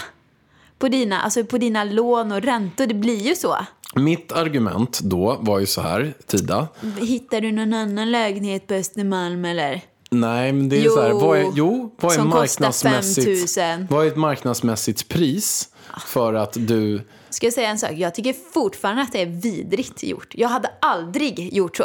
på 0.79 0.89
dina, 0.89 1.21
alltså 1.21 1.45
på 1.45 1.59
dina 1.59 1.85
lån 1.85 2.33
och 2.33 2.43
räntor, 2.43 2.87
det 2.87 2.95
blir 2.95 3.21
ju 3.21 3.35
så. 3.35 3.57
Mitt 3.97 4.33
argument 4.33 5.01
då 5.01 5.39
var 5.41 5.59
ju 5.59 5.67
så 5.67 5.81
här, 5.81 6.15
Tida. 6.27 6.69
Hittar 7.01 7.41
du 7.41 7.53
någon 7.53 7.75
annan 7.75 8.11
lägenhet 8.11 8.67
på 8.67 8.75
Östermalm 8.75 9.45
eller? 9.45 9.83
Nej, 10.21 10.53
men 10.53 10.69
det 10.69 10.77
är 10.77 10.83
Jo, 10.83 10.91
så 10.91 11.01
här, 11.01 11.13
vad 11.13 11.39
är, 11.39 11.53
jo, 11.55 11.95
vad 12.01 12.19
är 12.19 12.23
marknadsmässigt, 12.23 13.55
5 13.55 13.79
000. 13.79 13.87
vad 13.91 14.07
är 14.07 14.11
ett 14.11 14.17
marknadsmässigt 14.17 15.09
pris 15.09 15.69
för 16.07 16.35
att 16.35 16.53
du... 16.53 17.09
Ska 17.31 17.47
jag 17.47 17.55
säga 17.55 17.69
en 17.69 17.79
sak? 17.79 17.93
Jag 17.93 18.15
tycker 18.15 18.33
fortfarande 18.53 19.03
att 19.03 19.13
det 19.13 19.23
är 19.23 19.27
vidrigt 19.27 20.03
gjort. 20.03 20.35
Jag 20.35 20.49
hade 20.49 20.71
aldrig 20.81 21.55
gjort 21.55 21.77
så 21.77 21.85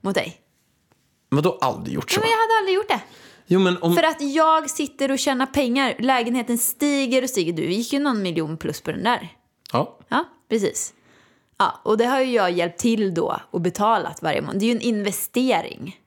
mot 0.00 0.14
dig. 0.14 0.36
Vadå 1.28 1.58
aldrig 1.60 1.94
gjort 1.94 2.10
så? 2.10 2.20
Men 2.20 2.30
jag 2.30 2.38
hade 2.38 2.58
aldrig 2.58 2.74
gjort 2.74 2.88
det. 2.88 3.00
Jo, 3.46 3.60
men 3.60 3.76
om... 3.82 3.94
För 3.96 4.02
att 4.02 4.20
jag 4.20 4.70
sitter 4.70 5.10
och 5.10 5.18
tjänar 5.18 5.46
pengar. 5.46 5.96
Lägenheten 5.98 6.58
stiger 6.58 7.22
och 7.22 7.30
stiger. 7.30 7.52
Du 7.52 7.72
gick 7.72 7.92
ju 7.92 7.98
någon 7.98 8.22
miljon 8.22 8.56
plus 8.56 8.80
på 8.80 8.90
den 8.90 9.04
där. 9.04 9.28
Ja. 9.72 9.98
Ja, 10.08 10.24
precis. 10.48 10.94
Ja, 11.58 11.80
och 11.84 11.98
det 11.98 12.04
har 12.04 12.20
ju 12.20 12.32
jag 12.32 12.50
hjälpt 12.50 12.80
till 12.80 13.14
då 13.14 13.40
och 13.50 13.60
betalat 13.60 14.22
varje 14.22 14.40
månad. 14.40 14.58
Det 14.58 14.64
är 14.64 14.66
ju 14.66 14.76
en 14.76 14.80
investering. 14.80 15.99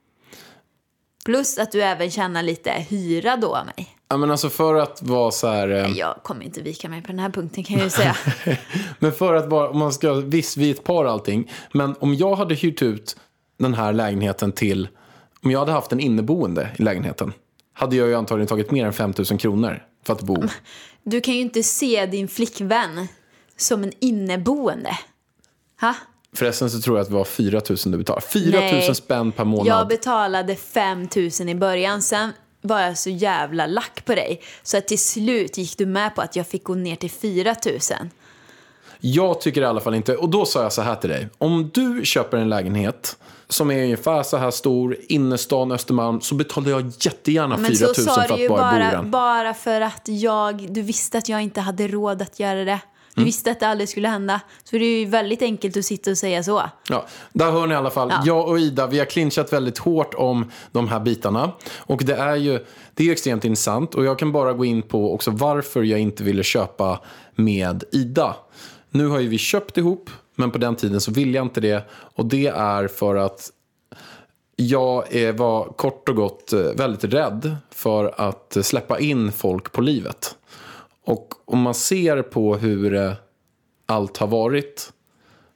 Plus 1.26 1.58
att 1.58 1.72
du 1.72 1.82
även 1.84 2.12
tjänar 2.12 2.44
lite 2.44 2.72
hyra 2.72 3.38
då 3.38 3.56
av 3.56 3.66
mig. 3.66 3.96
Ja, 4.10 4.18
men 4.18 4.32
alltså 4.32 4.50
för 4.50 4.76
att 4.76 5.02
vara 5.02 5.32
så 5.32 5.48
här... 5.48 5.70
eh, 5.70 5.92
Jag 5.98 6.16
kommer 6.24 6.46
inte 6.46 6.62
vika 6.62 6.90
mig 6.90 7.02
på 7.02 7.08
den 7.08 7.20
här 7.20 7.30
punkten 7.30 7.64
kan 7.64 7.76
jag 7.78 7.84
ju 7.84 7.90
säga. 7.90 8.16
Men 9.00 9.12
för 9.12 9.34
att 9.34 9.50
vara, 9.50 9.70
om 9.70 9.80
man 9.80 9.94
ska, 9.94 10.14
visst 10.14 10.58
vi 10.58 10.70
är 10.70 10.74
ett 10.74 10.84
par 10.84 11.06
allting. 11.06 11.52
Men 11.74 11.96
om 12.00 12.16
jag 12.16 12.36
hade 12.36 12.56
hyrt 12.56 12.82
ut 12.82 13.18
den 13.60 13.74
här 13.74 13.94
lägenheten 13.94 14.52
till, 14.52 14.88
om 15.44 15.52
jag 15.52 15.60
hade 15.60 15.72
haft 15.72 15.92
en 15.92 16.00
inneboende 16.00 16.70
i 16.78 16.82
lägenheten. 16.84 17.34
Hade 17.74 17.96
jag 17.96 18.08
ju 18.08 18.16
antagligen 18.16 18.48
tagit 18.48 18.72
mer 18.72 18.86
än 18.86 18.94
5 18.94 19.14
000 19.30 19.40
kronor 19.40 19.84
för 20.06 20.14
att 20.14 20.22
bo. 20.22 20.44
Du 21.04 21.22
kan 21.22 21.34
ju 21.34 21.42
inte 21.42 21.64
se 21.64 22.06
din 22.06 22.28
flickvän 22.28 23.08
som 23.58 23.84
en 23.84 23.92
inneboende. 24.00 24.98
Ha? 25.82 25.94
Förresten 26.36 26.70
så 26.70 26.82
tror 26.82 26.98
jag 26.98 27.02
att 27.02 27.10
det 27.10 27.16
var 27.16 27.24
4 27.26 27.62
000 27.70 27.78
du 27.86 27.98
betalade. 27.98 28.26
4 28.28 28.60
000 28.60 28.72
Nej. 28.72 28.96
spänn 28.96 29.32
per 29.32 29.46
månad. 29.46 29.68
Jag 29.68 29.88
betalade 29.88 30.56
5 30.56 31.08
000 31.40 31.50
i 31.50 31.56
början, 31.56 32.02
sen 32.02 32.32
var 32.62 32.82
jag 32.82 32.98
så 32.98 33.10
jävla 33.10 33.68
lack 33.68 34.06
på 34.06 34.16
dig. 34.16 34.42
Så 34.64 34.78
att 34.78 34.88
till 34.88 35.00
slut 35.00 35.58
gick 35.58 35.78
du 35.78 35.86
med 35.86 36.16
på 36.16 36.22
att 36.22 36.36
jag 36.36 36.48
fick 36.48 36.64
gå 36.64 36.76
ner 36.76 36.96
till 36.96 37.12
4 37.12 37.56
000. 37.66 37.80
Jag 39.00 39.42
tycker 39.42 39.62
i 39.62 39.66
alla 39.66 39.80
fall 39.82 39.96
inte, 39.96 40.16
och 40.16 40.30
då 40.30 40.46
sa 40.46 40.64
jag 40.64 40.74
så 40.74 40.82
här 40.82 40.96
till 40.96 41.10
dig. 41.10 41.30
Om 41.38 41.72
du 41.74 42.02
köper 42.06 42.38
en 42.38 42.50
lägenhet 42.50 43.18
som 43.50 43.72
är 43.72 43.84
ungefär 43.84 44.24
så 44.24 44.38
här 44.38 44.52
stor, 44.52 44.98
innerstan 45.10 45.72
Östermalm, 45.72 46.22
så 46.22 46.36
betalar 46.36 46.70
jag 46.70 46.92
jättegärna 47.00 47.58
4 47.58 47.62
Men 47.62 47.72
000 47.72 47.78
så 47.78 47.94
för 47.94 48.02
sa 48.02 48.22
att 48.22 48.28
du 48.36 48.44
ju 48.44 48.50
bara, 48.50 48.72
bo 48.72 48.78
i 48.78 48.80
bara, 48.80 48.92
den. 48.92 49.12
bara 49.12 49.54
för 49.54 49.82
att 49.82 50.02
jag, 50.06 50.74
du 50.74 50.82
visste 50.82 51.18
att 51.18 51.30
jag 51.30 51.42
inte 51.42 51.62
hade 51.62 51.88
råd 51.88 52.22
att 52.22 52.40
göra 52.40 52.66
det. 52.66 52.80
Du 53.16 53.22
Mm. 53.22 53.26
visste 53.26 53.52
att 53.52 53.60
det 53.60 53.68
aldrig 53.68 53.90
skulle 53.90 54.08
hända. 54.08 54.42
Så 54.64 54.78
det 54.78 54.86
är 54.86 55.00
ju 55.00 55.06
väldigt 55.06 55.42
enkelt 55.42 55.78
att 55.78 55.86
sitta 55.86 56.12
och 56.12 56.18
säga 56.18 56.44
så. 56.44 56.64
Ja, 56.90 57.06
där 57.34 57.52
hör 57.52 57.68
ni 57.68 57.74
i 57.74 57.78
alla 57.78 57.90
fall. 57.90 58.10
Ja. 58.12 58.22
Jag 58.26 58.48
och 58.50 58.60
Ida, 58.60 58.88
vi 58.88 59.00
har 59.00 59.06
clinchat 59.06 59.54
väldigt 59.54 59.78
hårt 59.78 60.14
om 60.14 60.52
de 60.72 60.88
här 60.88 61.00
bitarna. 61.00 61.52
Och 61.78 62.04
det 62.04 62.14
är 62.16 62.36
ju 62.36 62.66
det 62.94 63.08
är 63.08 63.12
extremt 63.12 63.46
intressant. 63.46 63.96
Och 63.96 64.06
jag 64.06 64.20
kan 64.20 64.32
bara 64.32 64.54
gå 64.54 64.66
in 64.66 64.82
på 64.82 65.14
också 65.14 65.32
varför 65.32 65.84
jag 65.84 66.00
inte 66.00 66.24
ville 66.24 66.44
köpa 66.44 67.00
med 67.36 67.84
Ida. 67.92 68.36
Nu 68.90 69.08
har 69.08 69.20
ju 69.20 69.28
vi 69.28 69.38
köpt 69.38 69.78
ihop, 69.78 70.10
men 70.36 70.52
på 70.52 70.58
den 70.58 70.76
tiden 70.76 71.02
så 71.02 71.12
ville 71.12 71.38
jag 71.38 71.46
inte 71.46 71.62
det. 71.62 71.90
Och 71.92 72.26
det 72.26 72.48
är 72.48 72.88
för 72.88 73.16
att 73.16 73.50
jag 74.56 75.04
var 75.34 75.66
kort 75.66 76.10
och 76.10 76.16
gott 76.16 76.54
eh, 76.54 76.60
väldigt 76.60 77.04
rädd 77.04 77.56
för 77.72 78.14
att 78.18 78.58
släppa 78.62 79.00
in 79.00 79.32
folk 79.32 79.72
på 79.72 79.82
livet. 79.82 80.36
Och 81.06 81.34
om 81.46 81.62
man 81.62 81.74
ser 81.74 82.22
på 82.22 82.56
hur 82.56 82.96
eh, 82.96 83.14
allt 83.86 84.18
har 84.18 84.28
varit 84.28 84.94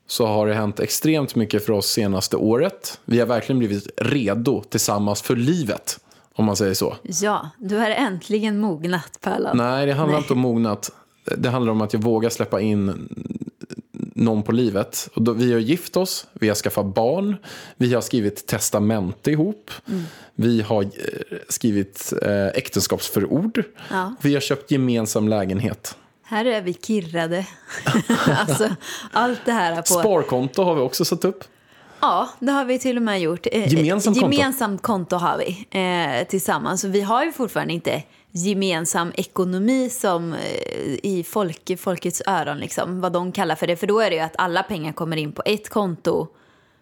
så 0.07 0.25
har 0.25 0.47
det 0.47 0.53
hänt 0.53 0.79
extremt 0.79 1.35
mycket 1.35 1.65
för 1.65 1.73
oss 1.73 1.87
senaste 1.87 2.37
året. 2.37 2.99
Vi 3.05 3.19
har 3.19 3.27
verkligen 3.27 3.59
blivit 3.59 3.87
redo 3.97 4.63
tillsammans 4.63 5.21
för 5.21 5.35
livet, 5.35 5.99
om 6.33 6.45
man 6.45 6.55
säger 6.55 6.73
så. 6.73 6.95
Ja, 7.01 7.49
du 7.57 7.77
har 7.77 7.89
äntligen 7.89 8.59
mognat 8.59 9.19
Pärlan. 9.21 9.57
Nej, 9.57 9.85
det 9.85 9.93
handlar 9.93 10.15
Nej. 10.15 10.23
inte 10.23 10.33
om 10.33 10.39
mognat. 10.39 10.91
Det 11.37 11.49
handlar 11.49 11.71
om 11.71 11.81
att 11.81 11.93
jag 11.93 12.03
vågar 12.03 12.29
släppa 12.29 12.61
in 12.61 13.09
någon 14.17 14.43
på 14.43 14.51
livet. 14.51 15.09
Och 15.13 15.21
då, 15.21 15.33
vi 15.33 15.53
har 15.53 15.59
gift 15.59 15.97
oss, 15.97 16.27
vi 16.33 16.47
har 16.47 16.55
skaffat 16.55 16.85
barn, 16.85 17.35
vi 17.77 17.93
har 17.93 18.01
skrivit 18.01 18.47
testamente 18.47 19.31
ihop, 19.31 19.71
vi 20.35 20.61
har 20.61 20.83
eh, 20.83 20.89
skrivit 21.49 22.13
eh, 22.21 22.47
äktenskapsförord, 22.47 23.63
Ja. 23.89 24.15
vi 24.21 24.33
har 24.33 24.41
köpt 24.41 24.71
gemensam 24.71 25.27
lägenhet. 25.27 25.95
Här 26.23 26.45
är 26.45 26.61
vi 26.61 26.73
kirrade. 26.73 27.45
alltså, 28.27 28.69
allt 29.11 29.39
det 29.45 29.51
här 29.51 29.75
på... 29.75 29.81
Sparkonto 29.83 30.63
har 30.63 30.75
vi 30.75 30.81
också 30.81 31.05
satt 31.05 31.25
upp. 31.25 31.43
Ja, 31.99 32.29
det 32.39 32.51
har 32.51 32.65
vi 32.65 32.79
till 32.79 32.97
och 32.97 33.03
med 33.03 33.21
gjort. 33.21 33.47
Eh, 33.51 33.73
Gemensamt 33.73 34.19
konto? 34.19 34.35
Gemensamt 34.35 34.81
konto 34.81 35.15
har 35.15 35.37
vi 35.37 35.67
eh, 35.79 36.27
tillsammans. 36.27 36.81
Så 36.81 36.87
vi 36.87 37.01
har 37.01 37.25
ju 37.25 37.31
fortfarande 37.31 37.73
inte 37.73 38.03
gemensam 38.45 39.11
ekonomi 39.15 39.89
som 39.89 40.33
eh, 40.33 40.39
i 41.03 41.25
folk, 41.27 41.79
folkets 41.79 42.21
öron, 42.27 42.57
liksom, 42.59 43.01
vad 43.01 43.11
de 43.13 43.31
kallar 43.31 43.55
för 43.55 43.67
det. 43.67 43.75
För 43.75 43.87
då 43.87 43.99
är 43.99 44.09
det 44.09 44.15
ju 44.15 44.21
att 44.21 44.35
alla 44.37 44.63
pengar 44.63 44.93
kommer 44.93 45.17
in 45.17 45.31
på 45.31 45.41
ett 45.45 45.69
konto 45.69 46.27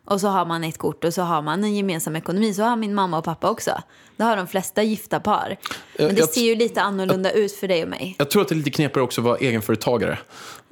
och 0.06 0.22
så 0.22 0.28
har 0.28 0.46
man 0.46 0.64
ett 0.64 0.78
kort 0.78 1.04
och 1.04 1.14
så 1.14 1.22
har 1.22 1.42
man 1.42 1.64
en 1.64 1.76
gemensam 1.76 2.16
ekonomi. 2.16 2.54
Så 2.54 2.64
har 2.64 2.76
min 2.76 2.94
mamma 2.96 3.18
och 3.18 3.24
pappa 3.24 3.50
också. 3.50 3.72
Det 4.18 4.24
har 4.24 4.36
de 4.38 4.48
flesta 4.48 4.84
gifta 4.84 5.20
par. 5.20 5.58
Men 6.00 6.08
det 6.08 6.20
jag- 6.20 6.30
ser 6.30 6.42
ju 6.42 6.56
lite 6.56 6.82
annorlunda 6.82 7.32
ut 7.32 7.52
för 7.52 7.68
dig 7.68 7.84
och 7.84 7.90
mig. 7.90 8.16
Jag 8.18 8.30
tror 8.32 8.42
att 8.42 8.48
det 8.48 8.54
är 8.56 8.58
lite 8.58 8.72
knepigare 8.72 9.04
också 9.04 9.22
att 9.22 9.26
vara 9.26 9.38
egenföretagare. 9.38 10.20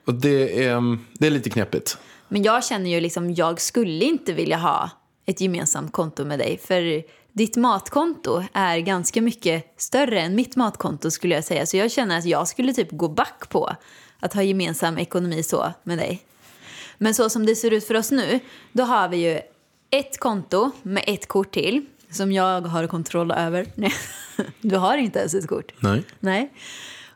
Och 0.05 0.13
det 0.13 0.65
är, 0.65 0.97
det 1.13 1.27
är 1.27 1.31
lite 1.31 1.49
knepigt. 1.49 1.97
Men 2.27 2.43
jag 2.43 2.63
känner 2.65 2.89
ju 2.89 2.99
liksom, 3.01 3.33
jag 3.33 3.61
skulle 3.61 4.05
inte 4.05 4.33
vilja 4.33 4.57
ha 4.57 4.89
ett 5.25 5.41
gemensamt 5.41 5.91
konto 5.91 6.25
med 6.25 6.39
dig. 6.39 6.59
För 6.63 7.03
ditt 7.33 7.55
matkonto 7.55 8.43
är 8.53 8.77
ganska 8.77 9.21
mycket 9.21 9.81
större 9.81 10.21
än 10.21 10.35
mitt 10.35 10.55
matkonto 10.55 11.11
skulle 11.11 11.35
jag 11.35 11.43
säga. 11.43 11.65
Så 11.65 11.77
jag 11.77 11.91
känner 11.91 12.17
att 12.17 12.25
jag 12.25 12.47
skulle 12.47 12.73
typ 12.73 12.91
gå 12.91 13.07
back 13.07 13.49
på 13.49 13.75
att 14.19 14.33
ha 14.33 14.43
gemensam 14.43 14.97
ekonomi 14.97 15.43
så 15.43 15.73
med 15.83 15.97
dig. 15.97 16.23
Men 16.97 17.13
så 17.13 17.29
som 17.29 17.45
det 17.45 17.55
ser 17.55 17.71
ut 17.71 17.87
för 17.87 17.95
oss 17.95 18.11
nu, 18.11 18.39
då 18.71 18.83
har 18.83 19.09
vi 19.09 19.17
ju 19.17 19.39
ett 19.89 20.19
konto 20.19 20.71
med 20.81 21.03
ett 21.07 21.27
kort 21.27 21.53
till. 21.53 21.85
Som 22.09 22.31
jag 22.31 22.61
har 22.61 22.87
kontroll 22.87 23.31
över. 23.31 23.67
Nej, 23.75 23.93
du 24.61 24.75
har 24.75 24.97
inte 24.97 25.19
ens 25.19 25.33
ett 25.33 25.47
kort. 25.47 25.71
Nej. 25.79 26.03
Nej. 26.19 26.53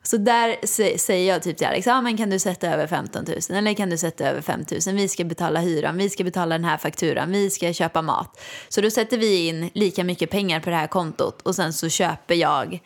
Så 0.07 0.17
där 0.17 0.67
säger 0.97 1.33
jag 1.33 1.43
typ 1.43 1.57
till 1.57 1.67
Alex, 1.67 1.87
ah, 1.87 2.01
men 2.01 2.17
kan 2.17 2.29
du 2.29 2.39
sätta 2.39 2.67
över 2.67 2.87
15 2.87 3.25
000 3.27 3.57
eller 3.57 3.73
kan 3.73 3.89
du 3.89 3.97
sätta 3.97 4.29
över 4.29 4.41
5 4.41 4.59
000? 4.87 4.95
Vi 4.95 5.07
ska 5.07 5.23
betala 5.23 5.59
hyran, 5.59 5.97
vi 5.97 6.09
ska 6.09 6.23
betala 6.23 6.55
den 6.55 6.65
här 6.65 6.77
fakturan, 6.77 7.31
vi 7.31 7.49
ska 7.49 7.73
köpa 7.73 8.01
mat. 8.01 8.39
Så 8.69 8.81
då 8.81 8.89
sätter 8.89 9.17
vi 9.17 9.47
in 9.47 9.69
lika 9.73 10.03
mycket 10.03 10.29
pengar 10.29 10.59
på 10.59 10.69
det 10.69 10.75
här 10.75 10.87
kontot 10.87 11.41
och 11.41 11.55
sen 11.55 11.73
så 11.73 11.89
köper 11.89 12.35
jag 12.35 12.79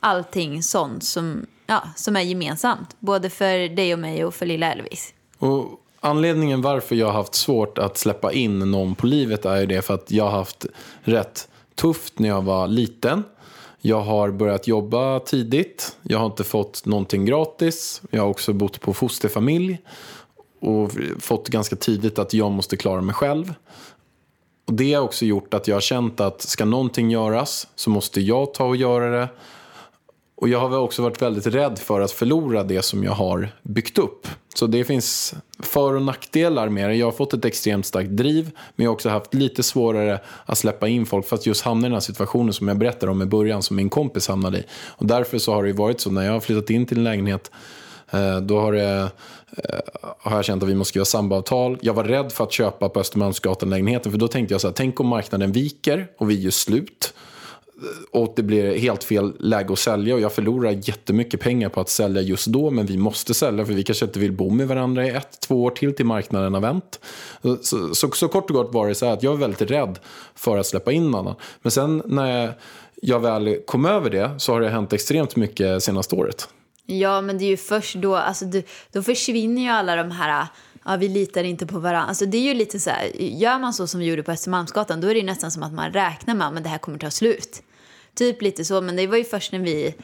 allting 0.00 0.62
sånt 0.62 1.04
som, 1.04 1.46
ja, 1.66 1.82
som 1.96 2.16
är 2.16 2.20
gemensamt. 2.20 2.96
Både 2.98 3.30
för 3.30 3.76
dig 3.76 3.92
och 3.92 3.98
mig 3.98 4.24
och 4.24 4.34
för 4.34 4.46
lilla 4.46 4.72
Elvis. 4.72 5.14
Och 5.38 5.80
anledningen 6.00 6.62
varför 6.62 6.96
jag 6.96 7.06
har 7.06 7.12
haft 7.12 7.34
svårt 7.34 7.78
att 7.78 7.98
släppa 7.98 8.32
in 8.32 8.58
någon 8.70 8.94
på 8.94 9.06
livet 9.06 9.44
är 9.44 9.60
ju 9.60 9.66
det 9.66 9.82
för 9.82 9.94
att 9.94 10.10
jag 10.10 10.24
har 10.24 10.38
haft 10.38 10.66
rätt 11.02 11.48
tufft 11.74 12.18
när 12.18 12.28
jag 12.28 12.42
var 12.42 12.68
liten. 12.68 13.24
Jag 13.86 14.00
har 14.00 14.30
börjat 14.30 14.66
jobba 14.66 15.20
tidigt. 15.20 15.96
Jag 16.02 16.18
har 16.18 16.26
inte 16.26 16.44
fått 16.44 16.86
någonting 16.86 17.24
gratis. 17.24 18.02
Jag 18.10 18.22
har 18.22 18.28
också 18.28 18.52
bott 18.52 18.80
på 18.80 18.94
fosterfamilj 18.94 19.78
och 20.60 20.92
fått 21.18 21.48
ganska 21.48 21.76
tidigt 21.76 22.18
att 22.18 22.34
jag 22.34 22.50
måste 22.52 22.76
klara 22.76 23.00
mig 23.00 23.14
själv. 23.14 23.54
Och 24.66 24.74
Det 24.74 24.94
har 24.94 25.02
också 25.02 25.24
gjort 25.24 25.54
att 25.54 25.68
jag 25.68 25.76
har 25.76 25.80
känt 25.80 26.20
att 26.20 26.42
ska 26.42 26.64
någonting 26.64 27.10
göras 27.10 27.66
så 27.74 27.90
måste 27.90 28.20
jag 28.20 28.54
ta 28.54 28.64
och 28.64 28.76
göra 28.76 29.20
det. 29.20 29.28
Och 30.34 30.48
jag 30.48 30.58
har 30.58 30.78
också 30.78 31.02
varit 31.02 31.22
väldigt 31.22 31.46
rädd 31.46 31.78
för 31.78 32.00
att 32.00 32.12
förlora 32.12 32.62
det 32.62 32.82
som 32.82 33.04
jag 33.04 33.12
har 33.12 33.48
byggt 33.62 33.98
upp. 33.98 34.28
Så 34.54 34.66
det 34.66 34.84
finns 34.84 35.34
för 35.74 35.94
och 35.94 36.02
nackdelar 36.02 36.68
med 36.68 36.88
det. 36.88 36.94
Jag 36.94 37.06
har 37.06 37.12
fått 37.12 37.34
ett 37.34 37.44
extremt 37.44 37.86
starkt 37.86 38.10
driv, 38.10 38.50
men 38.76 38.84
jag 38.84 38.90
har 38.90 38.94
också 38.94 39.08
haft 39.08 39.34
lite 39.34 39.62
svårare 39.62 40.20
att 40.46 40.58
släppa 40.58 40.88
in 40.88 41.06
folk 41.06 41.26
för 41.26 41.36
att 41.36 41.46
just 41.46 41.62
hamna 41.62 41.86
i 41.86 41.88
den 41.88 41.92
här 41.92 42.00
situationen 42.00 42.52
som 42.52 42.68
jag 42.68 42.78
berättade 42.78 43.12
om 43.12 43.22
i 43.22 43.26
början, 43.26 43.62
som 43.62 43.76
min 43.76 43.90
kompis 43.90 44.28
hamnade 44.28 44.58
i. 44.58 44.64
Och 44.72 45.06
därför 45.06 45.38
så 45.38 45.54
har 45.54 45.62
det 45.62 45.68
ju 45.68 45.74
varit 45.74 46.00
så, 46.00 46.10
när 46.10 46.22
jag 46.22 46.32
har 46.32 46.40
flyttat 46.40 46.70
in 46.70 46.86
till 46.86 46.98
en 46.98 47.04
lägenhet, 47.04 47.50
eh, 48.10 48.36
då 48.36 48.60
har, 48.60 48.72
det, 48.72 49.10
eh, 49.56 49.78
har 50.18 50.36
jag 50.36 50.44
känt 50.44 50.62
att 50.62 50.68
vi 50.68 50.74
måste 50.74 50.88
skriva 50.88 51.04
samboavtal. 51.04 51.78
Jag 51.80 51.94
var 51.94 52.04
rädd 52.04 52.32
för 52.32 52.44
att 52.44 52.52
köpa 52.52 52.88
på 52.88 53.00
Östermalmsgatan-lägenheten, 53.00 54.12
för 54.12 54.18
då 54.18 54.28
tänkte 54.28 54.54
jag 54.54 54.60
så 54.60 54.68
här, 54.68 54.74
tänk 54.74 55.00
om 55.00 55.06
marknaden 55.06 55.52
viker 55.52 56.06
och 56.18 56.30
vi 56.30 56.34
gör 56.40 56.50
slut 56.50 57.14
Eh, 57.84 58.20
och 58.20 58.32
det 58.36 58.42
blir 58.42 58.78
helt 58.78 59.04
fel 59.04 59.32
läge 59.38 59.72
att 59.72 59.78
sälja 59.78 60.14
och 60.14 60.20
jag 60.20 60.32
förlorar 60.32 60.70
jättemycket 60.70 61.40
pengar 61.40 61.68
på 61.68 61.80
att 61.80 61.88
sälja 61.88 62.22
just 62.22 62.46
då 62.46 62.70
men 62.70 62.86
vi 62.86 62.96
måste 62.96 63.34
sälja 63.34 63.66
för 63.66 63.72
vi 63.72 63.82
kanske 63.82 64.04
inte 64.04 64.18
vill 64.18 64.32
bo 64.32 64.50
med 64.50 64.68
varandra 64.68 65.06
i 65.06 65.10
ett, 65.10 65.40
två 65.40 65.64
år 65.64 65.70
till 65.70 65.94
till 65.94 66.06
marknaden 66.06 66.54
har 66.54 66.60
vänt. 66.60 67.00
Så, 67.42 67.94
så, 67.94 68.14
så 68.14 68.28
kort 68.28 68.50
och 68.50 68.56
gott 68.56 68.74
var 68.74 68.88
det 68.88 68.94
så 68.94 69.06
här 69.06 69.12
att 69.12 69.22
jag 69.22 69.30
var 69.30 69.38
väldigt 69.38 69.70
rädd 69.70 69.98
för 70.34 70.58
att 70.58 70.66
släppa 70.66 70.92
in 70.92 71.10
någon. 71.10 71.34
Men 71.62 71.70
sen 71.70 72.02
när 72.04 72.40
jag, 72.40 72.54
jag 73.02 73.20
väl 73.20 73.58
kom 73.66 73.86
över 73.86 74.10
det 74.10 74.30
så 74.38 74.52
har 74.52 74.60
det 74.60 74.68
hänt 74.68 74.92
extremt 74.92 75.36
mycket 75.36 75.82
senaste 75.82 76.14
året. 76.14 76.48
Ja, 76.86 77.20
men 77.20 77.38
det 77.38 77.44
är 77.44 77.48
ju 77.48 77.56
först 77.56 77.96
då, 77.96 78.16
alltså 78.16 78.44
du, 78.44 78.62
då 78.92 79.02
försvinner 79.02 79.62
ju 79.62 79.68
alla 79.68 79.96
de 79.96 80.10
här, 80.10 80.46
ja 80.84 80.96
vi 80.96 81.08
litar 81.08 81.44
inte 81.44 81.66
på 81.66 81.78
varandra. 81.78 82.08
Alltså 82.08 82.26
det 82.26 82.36
är 82.36 82.42
ju 82.42 82.54
lite 82.54 82.80
så 82.80 82.90
här, 82.90 83.10
gör 83.20 83.58
man 83.58 83.72
så 83.72 83.86
som 83.86 84.00
vi 84.00 84.06
gjorde 84.06 84.22
på 84.22 84.32
Östermalmsgatan, 84.32 85.00
då 85.00 85.08
är 85.08 85.14
det 85.14 85.20
ju 85.20 85.26
nästan 85.26 85.50
som 85.50 85.62
att 85.62 85.72
man 85.72 85.92
räknar 85.92 86.34
med 86.34 86.46
att 86.46 86.62
det 86.62 86.68
här 86.68 86.78
kommer 86.78 86.98
ta 86.98 87.10
slut. 87.10 87.62
Typ 88.14 88.42
lite 88.42 88.64
så, 88.64 88.80
men 88.80 88.96
det 88.96 89.06
var 89.06 89.16
ju 89.16 89.24
först 89.24 89.52
när 89.52 89.58
vi 89.58 89.94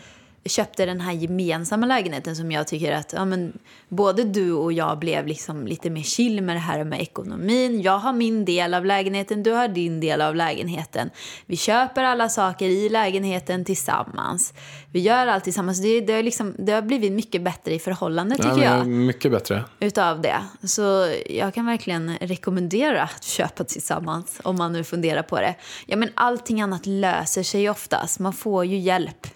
köpte 0.45 0.87
den 0.87 1.01
här 1.01 1.13
gemensamma 1.13 1.87
lägenheten 1.87 2.37
som 2.37 2.53
jag 2.53 2.69
tycker 2.69 2.93
att 2.93 3.13
ja, 3.13 3.25
men, 3.25 3.59
både 3.89 4.25
du 4.25 4.53
och 4.53 4.73
jag 4.73 4.99
blev 4.99 5.27
liksom 5.27 5.67
lite 5.67 5.91
mer 5.91 6.03
chill 6.03 6.43
med 6.43 6.57
det 6.57 6.61
här 6.61 6.85
med 6.85 7.01
ekonomin. 7.01 7.83
Jag 7.83 7.99
har 7.99 8.13
min 8.13 8.45
del 8.45 8.75
av 8.75 8.85
lägenheten, 8.85 9.43
du 9.43 9.53
har 9.53 9.69
din 9.69 10.01
del 10.01 10.21
av 10.21 10.37
lägenheten. 10.37 11.11
Vi 11.47 11.57
köper 11.57 12.03
alla 12.05 12.29
saker 12.29 12.69
i 12.69 12.89
lägenheten 12.89 13.65
tillsammans. 13.65 14.55
Vi 14.93 15.01
gör 15.01 15.27
allt 15.27 15.45
tillsammans. 15.45 15.83
Det, 15.83 16.01
det, 16.01 16.13
har, 16.13 16.23
liksom, 16.23 16.55
det 16.59 16.73
har 16.73 16.83
blivit 16.83 17.13
mycket 17.13 17.43
bättre 17.43 17.75
i 17.75 17.79
förhållande 17.79 18.37
tycker 18.37 18.49
Ja, 18.49 18.77
jag 18.77 18.87
Mycket 18.87 19.31
bättre. 19.31 19.65
utav 19.81 20.21
det. 20.21 20.39
Så 20.63 21.15
jag 21.31 21.55
kan 21.55 21.67
verkligen 21.67 22.17
rekommendera 22.21 23.03
att 23.03 23.25
köpa 23.25 23.65
tillsammans 23.65 24.41
om 24.45 24.57
man 24.57 24.73
nu 24.73 24.85
funderar 24.85 25.23
på 25.23 25.37
det. 25.37 25.55
Ja, 25.87 25.97
men 25.97 26.09
allting 26.15 26.61
annat 26.61 26.87
löser 26.87 27.43
sig 27.43 27.71
oftast. 27.71 28.19
Man 28.19 28.33
får 28.33 28.65
ju 28.65 28.79
hjälp 28.79 29.27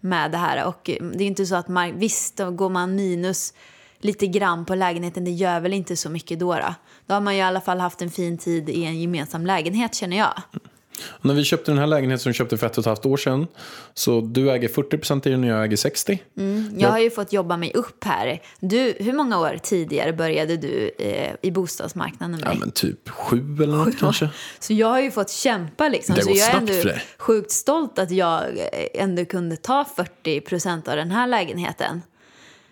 med 0.00 0.30
det 0.30 0.38
här. 0.38 0.66
Och 0.66 0.80
det 0.84 1.24
är 1.24 1.26
inte 1.26 1.46
så 1.46 1.54
att 1.54 1.68
man, 1.68 1.98
visst, 1.98 2.36
då 2.36 2.50
går 2.50 2.68
man 2.68 2.94
minus 2.94 3.54
lite 3.98 4.26
grann 4.26 4.64
på 4.64 4.74
lägenheten, 4.74 5.24
det 5.24 5.30
gör 5.30 5.60
väl 5.60 5.72
inte 5.72 5.96
så 5.96 6.10
mycket 6.10 6.38
då. 6.38 6.54
Då, 6.54 6.74
då 7.06 7.14
har 7.14 7.20
man 7.20 7.34
ju 7.34 7.40
i 7.40 7.42
alla 7.42 7.60
fall 7.60 7.80
haft 7.80 8.02
en 8.02 8.10
fin 8.10 8.38
tid 8.38 8.68
i 8.68 8.84
en 8.84 9.00
gemensam 9.00 9.46
lägenhet 9.46 9.94
känner 9.94 10.16
jag. 10.16 10.32
Och 11.08 11.24
när 11.24 11.34
vi 11.34 11.44
köpte 11.44 11.70
den 11.70 11.78
här 11.78 11.86
lägenheten 11.86 12.22
som 12.22 12.30
vi 12.30 12.34
köpte 12.34 12.56
för 12.56 12.66
ett 12.66 12.78
och 12.78 12.82
ett 12.82 12.86
halvt 12.86 13.06
år 13.06 13.16
sedan. 13.16 13.46
Så 13.94 14.20
du 14.20 14.50
äger 14.50 14.68
40% 14.68 15.28
i 15.28 15.30
den 15.30 15.44
och 15.44 15.50
jag 15.50 15.64
äger 15.64 15.76
60%. 15.76 16.18
Jag 16.76 16.88
har 16.88 16.98
ju 16.98 17.10
fått 17.10 17.32
jobba 17.32 17.56
mig 17.56 17.72
upp 17.74 18.04
här. 18.04 18.42
Du, 18.60 18.94
hur 18.98 19.12
många 19.12 19.38
år 19.38 19.58
tidigare 19.62 20.12
började 20.12 20.56
du 20.56 20.90
eh, 20.98 21.34
i 21.42 21.50
bostadsmarknaden 21.50 22.40
Ja 22.44 22.54
men 22.54 22.70
typ 22.70 23.08
sju 23.08 23.56
eller 23.62 23.76
något 23.76 23.98
kanske. 23.98 24.28
Så 24.58 24.72
jag 24.72 24.86
har 24.86 25.00
ju 25.00 25.10
fått 25.10 25.30
kämpa 25.30 25.88
liksom. 25.88 26.14
Det 26.14 26.22
så 26.22 26.28
går 26.28 26.38
jag 26.38 26.48
är 26.48 26.56
ändå 26.56 26.72
för 26.72 26.84
dig. 26.84 27.02
sjukt 27.18 27.50
stolt 27.50 27.98
att 27.98 28.10
jag 28.10 28.42
eh, 28.42 29.02
ändå 29.02 29.24
kunde 29.24 29.56
ta 29.56 29.84
40 29.96 30.40
procent 30.40 30.88
av 30.88 30.96
den 30.96 31.10
här 31.10 31.26
lägenheten. 31.26 32.02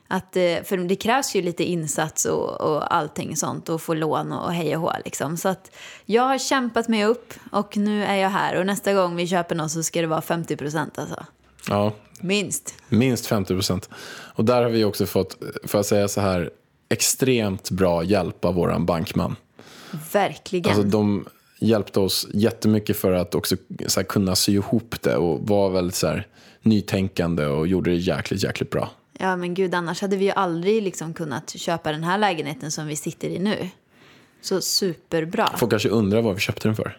Att, 0.08 0.36
eh, 0.36 0.62
för 0.64 0.88
det 0.88 0.96
krävs 0.96 1.34
ju 1.34 1.42
lite 1.42 1.64
insats 1.64 2.24
och, 2.24 2.60
och 2.60 2.94
allting 2.94 3.36
sånt 3.36 3.68
och 3.68 3.82
få 3.82 3.94
lån 3.94 4.32
och 4.32 4.52
hej 4.52 4.76
och 4.76 4.82
hå 4.82 4.92
liksom. 5.04 5.36
Så 5.36 5.48
att 5.48 5.70
jag 6.04 6.22
har 6.22 6.38
kämpat 6.38 6.88
mig 6.88 7.04
upp 7.04 7.34
och 7.52 7.76
nu 7.76 8.04
är 8.04 8.16
jag 8.16 8.30
här 8.30 8.56
och 8.56 8.66
nästa 8.66 8.94
gång 8.94 9.16
vi 9.16 9.26
köper 9.26 9.54
något 9.54 9.70
så 9.70 9.82
ska 9.82 10.00
det 10.00 10.06
vara 10.06 10.20
50 10.22 10.56
procent 10.56 10.98
alltså. 10.98 11.24
Ja, 11.68 11.92
Minst. 12.20 12.74
minst 12.88 13.30
50%. 13.30 13.88
Och 14.34 14.44
där 14.44 14.62
har 14.62 14.70
vi 14.70 14.84
också 14.84 15.06
fått, 15.06 15.36
får 15.64 15.78
jag 15.78 15.86
säga 15.86 16.08
så 16.08 16.20
här, 16.20 16.50
extremt 16.88 17.70
bra 17.70 18.04
hjälp 18.04 18.44
av 18.44 18.54
våran 18.54 18.86
bankman. 18.86 19.36
Verkligen. 20.12 20.70
Alltså 20.70 20.82
de 20.82 21.26
hjälpte 21.60 22.00
oss 22.00 22.28
jättemycket 22.34 22.96
för 22.96 23.12
att 23.12 23.34
också 23.34 23.56
så 23.86 24.00
här, 24.00 24.04
kunna 24.04 24.36
sy 24.36 24.52
ihop 24.52 24.94
det 25.02 25.16
och 25.16 25.48
var 25.48 25.70
väldigt 25.70 25.94
så 25.94 26.06
här, 26.06 26.26
nytänkande 26.62 27.46
och 27.46 27.66
gjorde 27.66 27.90
det 27.90 27.96
jäkligt, 27.96 28.42
jäkligt 28.42 28.70
bra. 28.70 28.90
Ja 29.20 29.36
men 29.36 29.54
gud, 29.54 29.74
annars 29.74 30.00
hade 30.02 30.16
vi 30.16 30.24
ju 30.24 30.30
aldrig 30.30 30.82
liksom 30.82 31.14
kunnat 31.14 31.50
köpa 31.50 31.92
den 31.92 32.04
här 32.04 32.18
lägenheten 32.18 32.70
som 32.70 32.86
vi 32.86 32.96
sitter 32.96 33.28
i 33.28 33.38
nu. 33.38 33.68
Så 34.40 34.60
superbra. 34.60 35.52
Folk 35.56 35.70
kanske 35.70 35.88
undrar 35.88 36.22
vad 36.22 36.34
vi 36.34 36.40
köpte 36.40 36.68
den 36.68 36.76
för. 36.76 36.98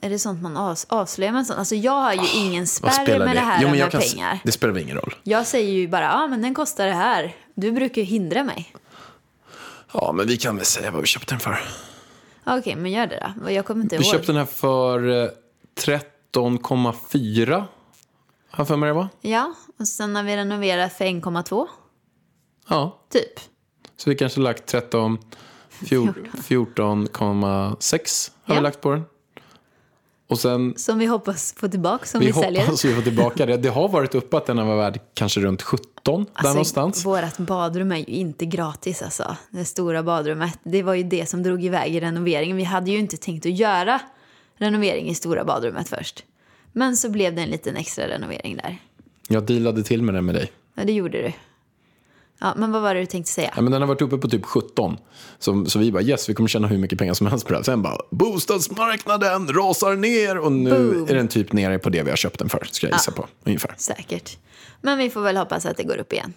Är 0.00 0.10
det 0.10 0.18
sånt 0.18 0.42
man 0.42 0.56
avs- 0.56 0.86
avslöjar 0.88 1.32
med 1.32 1.46
sånt? 1.46 1.58
Alltså 1.58 1.74
jag 1.74 1.92
har 1.92 2.12
ju 2.12 2.28
ingen 2.40 2.66
Vad 2.82 2.92
spärr 2.94 3.18
med 3.18 3.36
det 3.36 3.40
här 3.40 3.58
Jo, 3.62 3.68
men 3.68 3.70
med 3.70 3.80
jag 3.80 3.90
kan, 3.90 4.00
pengar. 4.00 4.38
Det 4.44 4.52
spelar 4.52 4.74
väl 4.74 4.82
ingen 4.82 4.96
roll. 4.96 5.14
Jag 5.22 5.46
säger 5.46 5.72
ju 5.72 5.88
bara, 5.88 6.02
ja 6.04 6.26
men 6.26 6.42
den 6.42 6.54
kostar 6.54 6.86
det 6.86 6.92
här. 6.92 7.34
Du 7.54 7.72
brukar 7.72 8.02
ju 8.02 8.06
hindra 8.08 8.44
mig. 8.44 8.72
Ja, 9.92 10.12
men 10.12 10.26
vi 10.26 10.36
kan 10.36 10.56
väl 10.56 10.64
säga 10.64 10.90
vad 10.90 11.00
vi 11.00 11.06
köpte 11.06 11.32
den 11.34 11.40
för. 11.40 11.58
Okej, 12.46 12.76
men 12.76 12.90
gör 12.92 13.06
det 13.06 13.32
då. 13.44 13.50
Jag 13.50 13.64
kommer 13.66 13.82
inte 13.82 13.96
Vi 13.96 14.04
ihåg. 14.04 14.12
köpte 14.12 14.26
den 14.32 14.36
här 14.36 14.44
för 14.46 15.22
eh, 15.24 15.28
13,4. 15.80 17.64
Har 18.56 18.64
för 18.64 18.76
mig 18.76 18.86
det 18.86 18.92
var? 18.92 19.08
Ja, 19.20 19.54
och 19.78 19.88
sen 19.88 20.16
har 20.16 20.22
vi 20.22 20.36
renoverat 20.36 20.92
för 20.92 21.04
1,2 21.04 21.66
Ja, 22.68 22.98
typ. 23.12 23.40
så 23.96 24.10
vi 24.10 24.16
kanske 24.16 24.40
lagt 24.40 24.66
13, 24.66 25.18
fjor- 25.70 26.30
14,6 26.48 28.30
har 28.44 28.54
Ja. 28.54 28.60
vi 28.60 28.62
lagt 28.64 28.80
på 28.80 28.90
den. 28.90 29.04
Och 30.28 30.38
sen 30.38 30.74
Som 30.76 30.98
vi 30.98 31.06
hoppas 31.06 31.54
få 31.58 31.68
tillbaka 31.68 32.06
som 32.06 32.20
vi, 32.20 32.26
vi 32.26 32.32
säljer. 32.32 32.60
hoppas 32.62 32.84
vi 32.84 32.94
får 32.94 33.02
tillbaka 33.02 33.46
det. 33.46 33.56
Det 33.56 33.68
har 33.68 33.88
varit 33.88 34.14
uppe 34.14 34.36
att 34.36 34.46
den 34.46 34.58
har 34.58 34.64
varit 34.64 34.78
värd 34.96 35.00
kanske 35.14 35.40
runt 35.40 35.62
17 35.62 36.24
där 36.24 36.30
Alltså, 36.34 36.48
någonstans. 36.52 37.04
Vårt 37.06 37.36
badrum 37.38 37.92
är 37.92 37.96
ju 37.96 38.04
inte 38.04 38.46
gratis 38.46 39.02
alltså. 39.02 39.36
Det 39.50 39.64
stora 39.64 40.02
badrummet. 40.02 40.58
Det 40.62 40.82
var 40.82 40.94
ju 40.94 41.02
det 41.02 41.28
som 41.28 41.42
drog 41.42 41.64
iväg 41.64 41.94
i 41.94 42.00
renoveringen. 42.00 42.56
Vi 42.56 42.64
hade 42.64 42.90
ju 42.90 42.98
inte 42.98 43.16
tänkt 43.16 43.46
att 43.46 43.58
göra 43.58 44.00
renovering 44.56 45.08
i 45.08 45.14
stora 45.14 45.44
badrummet 45.44 45.88
först. 45.88 46.24
Men 46.78 46.96
så 46.96 47.10
blev 47.10 47.34
det 47.34 47.42
en 47.42 47.50
liten 47.50 47.76
extra 47.76 48.08
renovering 48.08 48.56
där. 48.56 48.78
Jag 49.28 49.46
dealade 49.46 49.82
till 49.82 50.02
med 50.02 50.14
den 50.14 50.24
med 50.24 50.34
dig. 50.34 50.52
Ja, 50.74 50.84
det 50.84 50.92
gjorde 50.92 51.22
du. 51.22 51.32
Ja, 52.40 52.54
men 52.56 52.72
vad 52.72 52.82
var 52.82 52.94
det 52.94 53.00
du 53.00 53.06
tänkte 53.06 53.32
säga? 53.32 53.52
Ja, 53.56 53.62
men 53.62 53.72
den 53.72 53.82
har 53.82 53.88
varit 53.88 54.02
uppe 54.02 54.18
på 54.18 54.28
typ 54.28 54.44
17. 54.44 54.96
Så, 55.38 55.64
så 55.64 55.78
vi 55.78 55.92
bara 55.92 56.02
yes, 56.02 56.28
vi 56.28 56.34
kommer 56.34 56.48
tjäna 56.48 56.68
hur 56.68 56.78
mycket 56.78 56.98
pengar 56.98 57.14
som 57.14 57.26
helst 57.26 57.46
på 57.46 57.52
det 57.52 57.58
här. 57.58 57.62
Sen 57.62 57.82
bara 57.82 57.98
bostadsmarknaden 58.10 59.48
rasar 59.48 59.96
ner 59.96 60.38
och 60.38 60.52
nu 60.52 60.92
Boom. 60.92 61.08
är 61.08 61.14
den 61.14 61.28
typ 61.28 61.52
nere 61.52 61.78
på 61.78 61.90
det 61.90 62.02
vi 62.02 62.10
har 62.10 62.16
köpt 62.16 62.38
den 62.38 62.48
för. 62.48 62.68
Ska 62.70 62.86
jag 62.86 62.94
gissa 62.94 63.12
på 63.12 63.26
ungefär. 63.44 63.74
Säkert. 63.76 64.38
Men 64.80 64.98
vi 64.98 65.10
får 65.10 65.20
väl 65.20 65.36
hoppas 65.36 65.66
att 65.66 65.76
det 65.76 65.84
går 65.84 65.96
upp 65.96 66.12
igen. 66.12 66.32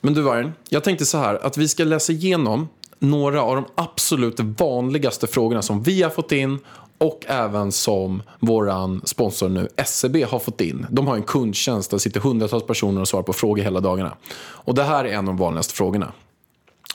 Men 0.00 0.14
du 0.14 0.22
Vargen, 0.22 0.52
jag 0.68 0.84
tänkte 0.84 1.06
så 1.06 1.18
här 1.18 1.46
att 1.46 1.56
vi 1.56 1.68
ska 1.68 1.84
läsa 1.84 2.12
igenom 2.12 2.68
några 2.98 3.42
av 3.42 3.56
de 3.56 3.64
absolut 3.74 4.40
vanligaste 4.40 5.26
frågorna 5.26 5.62
som 5.62 5.82
vi 5.82 6.02
har 6.02 6.10
fått 6.10 6.32
in 6.32 6.58
och 6.98 7.24
även 7.26 7.72
som 7.72 8.22
våran 8.40 9.00
sponsor 9.04 9.48
nu, 9.48 9.68
SEB, 9.86 10.16
har 10.24 10.38
fått 10.38 10.60
in. 10.60 10.86
De 10.90 11.06
har 11.06 11.16
en 11.16 11.22
kundtjänst 11.22 11.90
där 11.90 11.98
sitter 11.98 12.20
hundratals 12.20 12.66
personer 12.66 13.00
och 13.00 13.08
svarar 13.08 13.22
på 13.22 13.32
frågor 13.32 13.62
hela 13.62 13.80
dagarna. 13.80 14.16
Och 14.38 14.74
det 14.74 14.82
här 14.82 15.04
är 15.04 15.08
en 15.08 15.18
av 15.18 15.24
de 15.24 15.36
vanligaste 15.36 15.74
frågorna. 15.74 16.12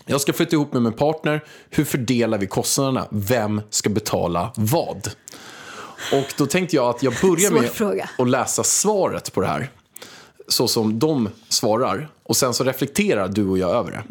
Jag 0.05 0.21
ska 0.21 0.33
flytta 0.33 0.55
ihop 0.55 0.73
med 0.73 0.81
min 0.81 0.93
partner. 0.93 1.43
Hur 1.69 1.85
fördelar 1.85 2.37
vi 2.37 2.47
kostnaderna? 2.47 3.07
Vem 3.11 3.61
ska 3.69 3.89
betala 3.89 4.51
vad? 4.55 5.11
Och 6.13 6.33
då 6.37 6.45
tänkte 6.45 6.75
jag 6.75 6.89
att 6.89 7.03
jag 7.03 7.13
börjar 7.21 7.51
med 7.51 8.07
att 8.17 8.29
läsa 8.29 8.63
svaret 8.63 9.33
på 9.33 9.41
det 9.41 9.47
här. 9.47 9.69
Så 10.47 10.67
som 10.67 10.99
de 10.99 11.29
svarar. 11.49 12.09
Och 12.23 12.37
sen 12.37 12.53
så 12.53 12.63
reflekterar 12.63 13.27
du 13.27 13.47
och 13.47 13.57
jag 13.57 13.69
över 13.69 13.91
det. 13.91 14.03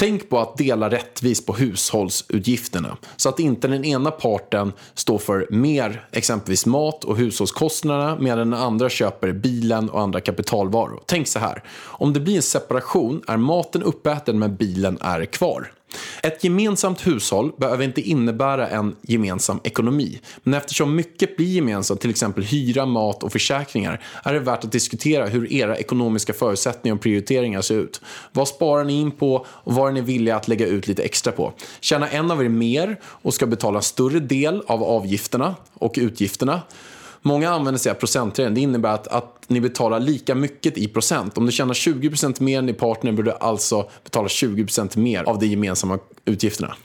Tänk 0.00 0.28
på 0.28 0.38
att 0.38 0.56
dela 0.56 0.90
rättvist 0.90 1.46
på 1.46 1.52
hushållsutgifterna. 1.52 2.96
Så 3.16 3.28
att 3.28 3.40
inte 3.40 3.68
den 3.68 3.84
ena 3.84 4.10
parten 4.10 4.72
står 4.94 5.18
för 5.18 5.46
mer 5.50 6.08
exempelvis 6.12 6.66
mat 6.66 7.04
och 7.04 7.16
hushållskostnaderna 7.16 8.16
medan 8.20 8.50
den 8.50 8.60
andra 8.60 8.88
köper 8.88 9.32
bilen 9.32 9.90
och 9.90 10.00
andra 10.00 10.20
kapitalvaror. 10.20 11.00
Tänk 11.06 11.28
så 11.28 11.38
här. 11.38 11.62
Om 11.78 12.12
det 12.12 12.20
blir 12.20 12.36
en 12.36 12.42
separation 12.42 13.22
är 13.26 13.36
maten 13.36 13.82
uppäten 13.82 14.38
men 14.38 14.56
bilen 14.56 14.98
är 15.00 15.24
kvar. 15.24 15.72
Ett 16.22 16.44
gemensamt 16.44 17.06
hushåll 17.06 17.52
behöver 17.56 17.84
inte 17.84 18.00
innebära 18.00 18.68
en 18.68 18.96
gemensam 19.02 19.60
ekonomi. 19.64 20.20
Men 20.42 20.54
eftersom 20.54 20.96
mycket 20.96 21.36
blir 21.36 21.46
gemensamt, 21.46 22.00
till 22.00 22.10
exempel 22.10 22.44
hyra, 22.44 22.86
mat 22.86 23.22
och 23.22 23.32
försäkringar, 23.32 24.00
är 24.24 24.32
det 24.32 24.40
värt 24.40 24.64
att 24.64 24.72
diskutera 24.72 25.26
hur 25.26 25.52
era 25.52 25.76
ekonomiska 25.76 26.32
förutsättningar 26.32 26.94
och 26.94 27.02
prioriteringar 27.02 27.62
ser 27.62 27.78
ut. 27.78 28.00
Vad 28.32 28.48
sparar 28.48 28.84
ni 28.84 29.00
in 29.00 29.10
på 29.10 29.46
och 29.48 29.74
vad 29.74 29.88
är 29.88 29.92
ni 29.92 30.00
villiga 30.00 30.36
att 30.36 30.48
lägga 30.48 30.66
ut 30.66 30.88
lite 30.88 31.02
extra 31.02 31.32
på? 31.32 31.52
Tjänar 31.80 32.08
en 32.12 32.30
av 32.30 32.44
er 32.44 32.48
mer 32.48 32.96
och 33.04 33.34
ska 33.34 33.46
betala 33.46 33.80
större 33.80 34.20
del 34.20 34.62
av 34.66 34.82
avgifterna 34.82 35.54
och 35.74 35.94
utgifterna? 35.96 36.60
Många 37.22 37.50
använder 37.50 37.78
sig 37.78 37.90
av 37.90 37.94
procentregeln. 37.94 38.54
Det 38.54 38.60
innebär 38.60 38.94
att, 38.94 39.06
att 39.08 39.44
ni 39.46 39.60
betalar 39.60 40.00
lika 40.00 40.34
mycket 40.34 40.78
i 40.78 40.88
procent. 40.88 41.38
Om 41.38 41.46
du 41.46 41.52
tjänar 41.52 41.74
20% 41.74 42.42
mer 42.42 42.58
än 42.58 42.66
din 42.66 42.76
partner 42.76 43.12
borde 43.12 43.30
du 43.30 43.36
alltså 43.40 43.90
betala 44.04 44.28
20% 44.28 44.98
mer 44.98 45.22
av 45.22 45.38
de 45.38 45.46
gemensamma 45.46 45.98
utgifterna. 46.24 46.76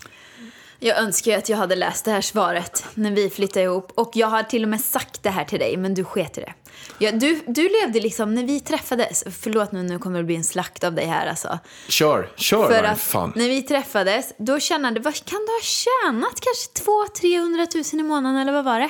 Jag 0.79 0.97
önskar 0.97 1.31
ju 1.31 1.37
att 1.37 1.49
jag 1.49 1.57
hade 1.57 1.75
läst 1.75 2.05
det 2.05 2.11
här 2.11 2.21
svaret 2.21 2.85
när 2.93 3.11
vi 3.11 3.29
flyttade 3.29 3.65
ihop. 3.65 3.91
Och 3.95 4.11
jag 4.13 4.27
har 4.27 4.43
till 4.43 4.63
och 4.63 4.69
med 4.69 4.81
sagt 4.81 5.23
det 5.23 5.29
här 5.29 5.45
till 5.45 5.59
dig, 5.59 5.77
men 5.77 5.93
du 5.93 6.03
sket 6.03 6.37
i 6.37 6.41
det. 6.41 6.53
Ja, 6.99 7.11
du, 7.11 7.39
du 7.47 7.69
levde 7.69 7.99
liksom, 7.99 8.35
när 8.35 8.43
vi 8.43 8.59
träffades, 8.59 9.23
förlåt 9.41 9.71
nu, 9.71 9.83
nu 9.83 9.99
kommer 9.99 10.17
det 10.19 10.25
bli 10.25 10.35
en 10.35 10.43
slakt 10.43 10.83
av 10.83 10.93
dig 10.93 11.05
här 11.05 11.27
alltså. 11.27 11.59
Kör, 11.89 12.29
kör 12.35 12.67
För 12.67 12.83
att 12.83 12.99
fan. 12.99 13.33
när 13.35 13.49
vi 13.49 13.61
träffades, 13.61 14.33
då 14.37 14.59
tjänade, 14.59 14.99
vad 14.99 15.13
kan 15.13 15.39
du 15.39 15.51
ha 15.51 15.61
tjänat? 15.61 16.39
Kanske 16.39 16.91
200-300 17.27 17.93
000 17.95 18.01
i 18.01 18.03
månaden, 18.03 18.41
eller 18.41 18.51
vad 18.51 18.65
var 18.65 18.79
det? 18.79 18.89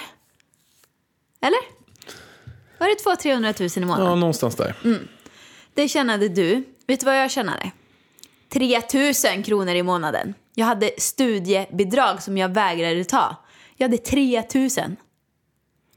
Eller? 1.48 1.60
Var 2.78 2.88
det 2.88 3.24
200-300 3.24 3.78
000 3.78 3.84
i 3.84 3.88
månaden? 3.88 4.08
Ja, 4.10 4.16
någonstans 4.16 4.56
där. 4.56 4.76
Det 5.74 5.88
tjänade 5.88 6.30
du. 6.30 6.64
Vet 6.88 7.00
du 7.00 7.06
vad 7.06 7.18
jag 7.22 7.32
tjänade? 7.32 7.72
3 8.50 8.82
000 9.36 9.44
kronor 9.44 9.76
i 9.76 9.84
månaden. 9.84 10.34
Jag 10.56 10.66
hade 10.66 10.92
studiebidrag 10.98 12.24
som 12.24 12.38
jag 12.38 12.50
vägrade 12.50 13.04
ta. 13.04 13.36
Jag 13.78 13.88
hade 13.88 13.98
3 13.98 14.44
000. 14.56 14.70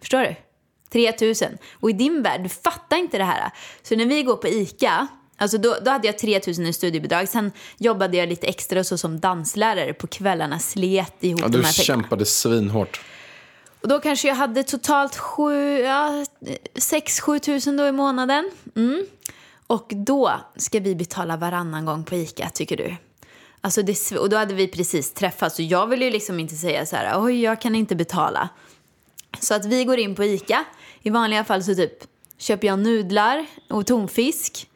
Förstår 0.00 0.20
du? 0.22 0.34
3 0.92 1.12
000. 1.20 1.34
Och 1.72 1.90
i 1.90 1.92
din 1.92 2.22
värld, 2.22 2.42
du 2.42 2.48
fattar 2.48 2.96
inte 2.96 3.18
det 3.18 3.24
här. 3.24 3.50
Så 3.82 3.96
när 3.96 4.06
vi 4.06 4.22
går 4.22 4.36
på 4.36 4.48
ICA, 4.48 5.06
alltså 5.36 5.58
då, 5.58 5.76
då 5.84 5.90
hade 5.90 6.06
jag 6.06 6.18
3 6.18 6.40
000 6.58 6.66
i 6.66 6.72
studiebidrag. 6.72 7.28
Sen 7.28 7.52
jobbade 7.78 8.16
jag 8.16 8.28
lite 8.28 8.46
extra 8.46 8.84
så 8.84 8.98
som 8.98 9.20
danslärare 9.20 9.92
på 9.92 10.06
kvällarna, 10.06 10.58
slet 10.58 11.24
ihop 11.24 11.40
Ja, 11.40 11.48
de 11.48 11.52
du 11.52 11.58
här 11.58 11.62
pengarna. 11.62 12.02
kämpade 12.02 12.24
svinhårt. 12.26 13.00
Och 13.80 13.88
då 13.88 14.00
kanske 14.00 14.28
jag 14.28 14.34
hade 14.34 14.62
totalt 14.62 15.16
sju, 15.16 15.78
ja, 15.78 16.24
6-7 16.74 17.38
tusen 17.38 17.76
då 17.76 17.86
i 17.86 17.92
månaden. 17.92 18.50
Mm. 18.76 19.06
Och 19.66 19.92
då 19.96 20.32
ska 20.56 20.80
vi 20.80 20.94
betala 20.94 21.36
varannan 21.36 21.84
gång 21.84 22.04
på 22.04 22.14
ICA, 22.14 22.50
tycker 22.54 22.76
du? 22.76 22.96
Alltså 23.60 23.82
det, 23.82 24.12
och 24.18 24.30
då 24.30 24.36
hade 24.36 24.54
vi 24.54 24.68
precis 24.68 25.12
träffats 25.12 25.58
och 25.58 25.64
jag 25.64 25.86
ville 25.86 26.04
ju 26.04 26.10
liksom 26.10 26.40
inte 26.40 26.54
säga 26.54 26.86
så 26.86 26.96
här, 26.96 27.24
oj 27.24 27.42
jag 27.42 27.60
kan 27.60 27.74
inte 27.74 27.96
betala. 27.96 28.48
Så 29.40 29.54
att 29.54 29.64
vi 29.64 29.84
går 29.84 29.98
in 29.98 30.14
på 30.14 30.24
ICA. 30.24 30.64
I 31.02 31.10
vanliga 31.10 31.44
fall 31.44 31.64
så 31.64 31.74
typ 31.74 32.04
köper 32.38 32.66
jag 32.66 32.78
nudlar 32.78 33.46
och 33.68 33.86
tonfisk 33.86 34.68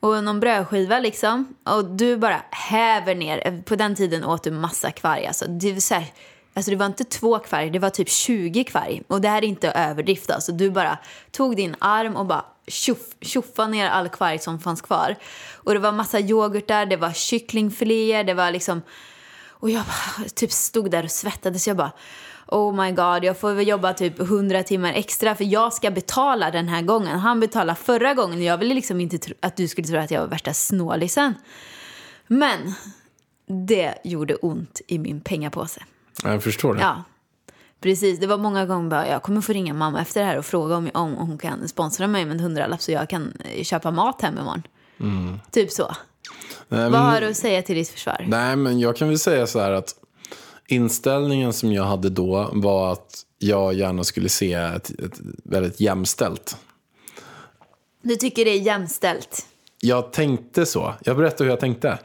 och 0.00 0.24
någon 0.24 0.40
brödskiva 0.40 0.98
liksom. 0.98 1.54
Och 1.64 1.84
du 1.84 2.16
bara 2.16 2.42
häver 2.50 3.14
ner. 3.14 3.62
På 3.62 3.76
den 3.76 3.94
tiden 3.94 4.24
åt 4.24 4.44
du 4.44 4.50
massa 4.50 4.90
kvarg 4.90 5.26
alltså. 5.26 5.44
Det 5.48 5.70
är 5.70 5.80
så 5.80 5.94
här, 5.94 6.06
Alltså 6.58 6.70
det 6.70 6.76
var 6.76 6.86
inte 6.86 7.04
två 7.04 7.38
kvarg, 7.38 7.70
det 7.70 7.78
var 7.78 7.90
typ 7.90 8.08
20 8.08 8.64
kvarg. 8.64 9.02
Och 9.06 9.20
det 9.20 9.28
här 9.28 9.42
är 9.42 9.46
inte 9.46 9.70
överdrift 9.70 10.30
alltså. 10.30 10.52
Du 10.52 10.70
bara 10.70 10.98
tog 11.30 11.56
din 11.56 11.76
arm 11.78 12.16
och 12.16 12.26
bara 12.26 12.44
tjoff, 12.66 13.14
tjoffade 13.20 13.70
ner 13.70 13.88
all 13.88 14.08
kvarg 14.08 14.38
som 14.38 14.60
fanns 14.60 14.80
kvar. 14.80 15.16
Och 15.54 15.72
det 15.72 15.78
var 15.78 15.92
massa 15.92 16.20
yoghurt 16.20 16.68
där, 16.68 16.86
det 16.86 16.96
var 16.96 17.12
kycklingfiléer, 17.12 18.24
det 18.24 18.34
var 18.34 18.50
liksom... 18.50 18.82
Och 19.48 19.70
jag 19.70 19.84
bara, 19.84 20.28
typ 20.28 20.52
stod 20.52 20.90
där 20.90 21.04
och 21.04 21.10
svettades. 21.10 21.66
Jag 21.66 21.76
bara, 21.76 21.92
oh 22.46 22.84
my 22.84 22.92
god, 22.92 23.24
jag 23.24 23.38
får 23.38 23.52
väl 23.52 23.68
jobba 23.68 23.92
typ 23.92 24.20
100 24.20 24.62
timmar 24.62 24.92
extra 24.92 25.34
för 25.34 25.44
jag 25.44 25.72
ska 25.72 25.90
betala 25.90 26.50
den 26.50 26.68
här 26.68 26.82
gången. 26.82 27.18
Han 27.18 27.40
betalade 27.40 27.78
förra 27.80 28.14
gången. 28.14 28.42
Jag 28.42 28.58
ville 28.58 28.74
liksom 28.74 29.00
inte 29.00 29.18
tro, 29.18 29.34
att 29.40 29.56
du 29.56 29.68
skulle 29.68 29.86
tro 29.86 29.98
att 29.98 30.10
jag 30.10 30.20
var 30.20 30.28
värsta 30.28 30.54
snålisen. 30.54 31.34
Men 32.26 32.74
det 33.66 33.94
gjorde 34.04 34.34
ont 34.34 34.80
i 34.86 34.98
min 34.98 35.20
pengapåse. 35.20 35.82
Jag 36.24 36.42
förstår 36.42 36.74
det. 36.74 36.80
Ja, 36.80 37.04
precis. 37.80 38.20
Det 38.20 38.26
var 38.26 38.38
många 38.38 38.66
gånger 38.66 38.90
bara, 38.90 39.08
jag 39.08 39.22
kommer 39.22 39.40
få 39.40 39.52
ringa 39.52 39.74
mamma 39.74 40.00
efter 40.00 40.20
det 40.20 40.26
här 40.26 40.38
och 40.38 40.46
fråga 40.46 40.76
om, 40.76 40.90
om 40.94 41.14
hon 41.14 41.38
kan 41.38 41.68
sponsra 41.68 42.06
mig 42.06 42.24
med 42.24 42.34
en 42.34 42.40
hundralapp 42.40 42.82
så 42.82 42.92
jag 42.92 43.08
kan 43.08 43.32
eh, 43.44 43.64
köpa 43.64 43.90
mat 43.90 44.22
hem 44.22 44.38
imorgon. 44.38 44.62
Typ 45.50 45.70
så. 45.72 45.94
Nej, 46.68 46.80
Vad 46.82 46.90
men- 46.92 47.00
har 47.02 47.20
du 47.20 47.28
att 47.28 47.36
säga 47.36 47.62
till 47.62 47.74
ditt 47.76 47.88
försvar? 47.88 48.24
Nej, 48.28 48.56
men 48.56 48.80
jag 48.80 48.96
kan 48.96 49.08
väl 49.08 49.18
säga 49.18 49.46
så 49.46 49.60
här 49.60 49.72
att 49.72 49.94
inställningen 50.66 51.52
som 51.52 51.72
jag 51.72 51.84
hade 51.84 52.10
då 52.10 52.50
var 52.52 52.92
att 52.92 53.22
jag 53.38 53.74
gärna 53.74 54.04
skulle 54.04 54.28
se 54.28 54.52
ett, 54.52 54.90
ett 54.90 55.20
väldigt 55.44 55.80
jämställt. 55.80 56.56
Du 58.02 58.16
tycker 58.16 58.44
det 58.44 58.50
är 58.50 58.60
jämställt? 58.60 59.46
Jag 59.80 60.12
tänkte 60.12 60.66
så. 60.66 60.94
Jag 61.04 61.16
berättar 61.16 61.44
hur 61.44 61.52
jag 61.52 61.60
tänkte. 61.60 61.98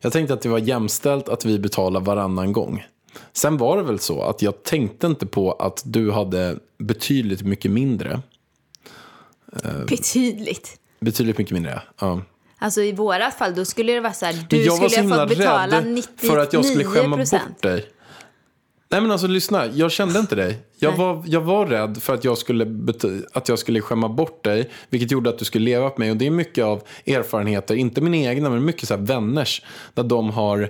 Jag 0.00 0.12
tänkte 0.12 0.34
att 0.34 0.40
det 0.42 0.48
var 0.48 0.58
jämställt 0.58 1.28
att 1.28 1.44
vi 1.44 1.58
betalar 1.58 2.00
varannan 2.00 2.52
gång. 2.52 2.86
Sen 3.32 3.56
var 3.56 3.76
det 3.76 3.82
väl 3.82 3.98
så 3.98 4.22
att 4.22 4.42
jag 4.42 4.62
tänkte 4.62 5.06
inte 5.06 5.26
på 5.26 5.52
att 5.52 5.82
du 5.84 6.10
hade 6.10 6.58
betydligt 6.78 7.42
mycket 7.42 7.70
mindre. 7.70 8.20
Betydligt. 9.88 10.80
Betydligt 11.00 11.38
mycket 11.38 11.52
mindre, 11.52 11.82
ja. 11.98 12.22
Alltså 12.58 12.82
i 12.82 12.92
vårat 12.92 13.34
fall 13.34 13.54
då 13.54 13.64
skulle 13.64 13.92
det 13.92 14.00
vara 14.00 14.12
så 14.12 14.26
här, 14.26 14.46
du 14.50 14.64
jag 14.64 14.90
skulle 14.90 15.14
ha 15.14 15.26
fått 15.26 15.38
betala 15.38 15.76
rädd 15.76 15.86
99 15.86 16.28
för 16.30 16.38
att 16.38 16.52
jag 16.52 16.64
skulle 16.64 16.84
skämma 16.84 17.16
bort 17.16 17.62
dig. 17.62 17.88
Nej 18.96 19.02
men 19.02 19.10
alltså 19.10 19.26
lyssna, 19.26 19.66
jag 19.66 19.92
kände 19.92 20.18
inte 20.18 20.34
dig. 20.34 20.58
Jag 20.78 20.96
var, 20.96 21.22
jag 21.26 21.40
var 21.40 21.66
rädd 21.66 22.02
för 22.02 22.14
att 22.14 22.24
jag, 22.24 22.38
skulle 22.38 22.66
att 23.32 23.48
jag 23.48 23.58
skulle 23.58 23.80
skämma 23.80 24.08
bort 24.08 24.44
dig. 24.44 24.70
Vilket 24.90 25.10
gjorde 25.10 25.30
att 25.30 25.38
du 25.38 25.44
skulle 25.44 25.64
leva 25.64 25.90
på 25.90 26.00
mig. 26.00 26.10
Och 26.10 26.16
det 26.16 26.26
är 26.26 26.30
mycket 26.30 26.64
av 26.64 26.82
erfarenheter, 27.06 27.74
inte 27.74 28.00
mina 28.00 28.16
egna 28.16 28.50
men 28.50 28.64
mycket 28.64 28.88
så 28.88 28.94
här 28.94 29.02
vänners. 29.02 29.62
Där 29.94 30.02
de 30.02 30.30
har 30.30 30.62
eh, 30.62 30.68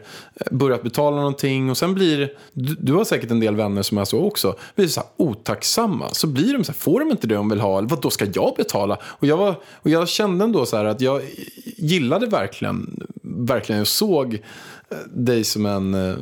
börjat 0.51 0.83
betala 0.83 1.17
någonting 1.17 1.71
och 1.71 1.77
sen 1.79 1.95
blir, 1.95 2.33
du, 2.53 2.77
du 2.81 2.93
har 2.93 3.05
säkert 3.05 3.31
en 3.31 3.41
del 3.41 3.57
vänner 3.57 3.83
som 3.83 3.99
är 3.99 4.05
så 4.05 4.25
också. 4.25 4.55
Blir 4.75 4.89
så 4.89 5.01
här 5.01 5.09
otacksamma. 5.17 6.09
Så 6.13 6.27
blir 6.27 6.53
de 6.53 6.65
så 6.65 6.73
här, 6.73 6.79
får 6.79 7.01
de 7.01 7.11
inte 7.11 7.27
det 7.27 7.35
de 7.35 7.49
vill 7.49 7.61
ha? 7.61 7.79
Eller 7.79 7.89
vad 7.89 8.01
då 8.01 8.11
ska 8.11 8.27
jag 8.35 8.55
betala? 8.57 8.99
Och 9.03 9.27
jag, 9.27 9.37
var, 9.37 9.55
och 9.73 9.91
jag 9.91 10.09
kände 10.09 10.45
ändå 10.45 10.67
så 10.67 10.77
här 10.77 10.85
att 10.85 11.01
jag 11.01 11.23
gillade 11.77 12.27
verkligen, 12.27 13.07
verkligen 13.37 13.79
jag 13.79 13.87
såg 13.87 14.35
eh, 14.91 14.99
dig 15.09 15.45
som 15.45 15.67
en 15.67 15.95
eh, 15.95 16.17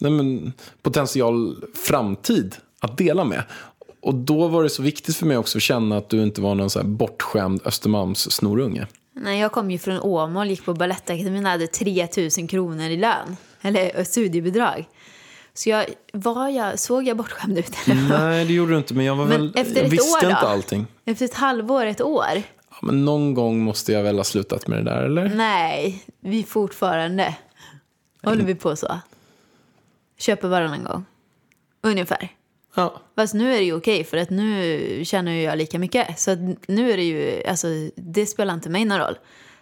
nej 0.00 0.12
men, 0.12 0.52
potential 0.82 1.64
framtid 1.74 2.56
att 2.80 2.98
dela 2.98 3.24
med. 3.24 3.42
Och 4.02 4.14
då 4.14 4.48
var 4.48 4.62
det 4.62 4.70
så 4.70 4.82
viktigt 4.82 5.16
för 5.16 5.26
mig 5.26 5.36
också 5.36 5.58
att 5.58 5.62
känna 5.62 5.96
att 5.96 6.08
du 6.08 6.22
inte 6.22 6.40
var 6.40 6.54
någon 6.54 6.70
så 6.70 6.78
här 6.78 6.86
bortskämd 6.86 7.60
Östermalms 7.64 8.30
snorunge. 8.30 8.86
Nej, 9.12 9.40
jag 9.40 9.52
kom 9.52 9.70
ju 9.70 9.78
från 9.78 10.00
Åmål, 10.00 10.50
gick 10.50 10.64
på 10.64 10.74
Balettakademin 10.74 11.44
och 11.44 11.50
hade 11.50 11.66
3 11.66 12.08
000 12.38 12.48
kronor 12.48 12.84
i 12.84 12.96
lön. 12.96 13.36
Eller 13.60 13.98
eh, 13.98 14.04
studiebidrag. 14.04 14.88
Så 15.54 15.70
jag, 15.70 15.86
var 16.12 16.48
jag, 16.48 16.78
såg 16.78 17.04
jag 17.04 17.16
bortskämd 17.16 17.58
ut? 17.58 17.76
Nej, 18.10 18.44
det 18.44 18.52
gjorde 18.52 18.72
du 18.72 18.78
inte, 18.78 18.94
men 18.94 19.04
jag, 19.04 19.16
var 19.16 19.26
Men 19.26 19.40
väl, 19.40 19.52
efter 19.54 19.82
jag 19.82 19.88
visste 19.90 20.18
år 20.18 20.22
då? 20.22 20.30
inte 20.30 20.48
allting. 20.48 20.86
Efter 21.04 21.24
ett 21.24 21.34
halvår, 21.34 21.86
ett 21.86 22.00
år? 22.00 22.42
Men 22.82 23.04
någon 23.04 23.34
gång 23.34 23.60
måste 23.60 23.92
jag 23.92 24.02
väl 24.02 24.16
ha 24.16 24.24
slutat 24.24 24.66
med 24.66 24.78
det 24.78 24.90
där, 24.90 25.02
eller? 25.02 25.28
Nej, 25.28 26.04
vi 26.20 26.42
fortfarande 26.42 27.36
håller 28.22 28.44
vi 28.44 28.54
på 28.54 28.76
så. 28.76 28.98
Köper 30.18 30.48
varannan 30.48 30.84
gång. 30.84 31.04
Ungefär. 31.82 32.28
Ja. 32.74 33.00
Fast 33.16 33.34
nu 33.34 33.54
är 33.54 33.58
det 33.58 33.64
ju 33.64 33.74
okej 33.74 34.04
för 34.04 34.16
att 34.16 34.30
nu 34.30 35.00
tjänar 35.04 35.32
jag 35.32 35.58
lika 35.58 35.78
mycket. 35.78 36.20
Så 36.20 36.54
nu 36.68 36.92
är 36.92 36.96
det 36.96 37.02
ju, 37.02 37.42
alltså 37.48 37.66
det 37.94 38.26
spelar 38.26 38.54
inte 38.54 38.70
mig 38.70 38.84
någon 38.84 38.98
roll. 38.98 39.18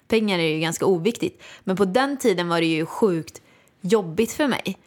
Pengar 0.08 0.38
är 0.38 0.54
ju 0.54 0.60
ganska 0.60 0.86
oviktigt. 0.86 1.42
Men 1.64 1.76
på 1.76 1.84
den 1.84 2.16
tiden 2.16 2.48
var 2.48 2.60
det 2.60 2.66
ju 2.66 2.86
sjukt 2.86 3.42
jobbigt 3.80 4.32
för 4.32 4.48
mig. 4.48 4.78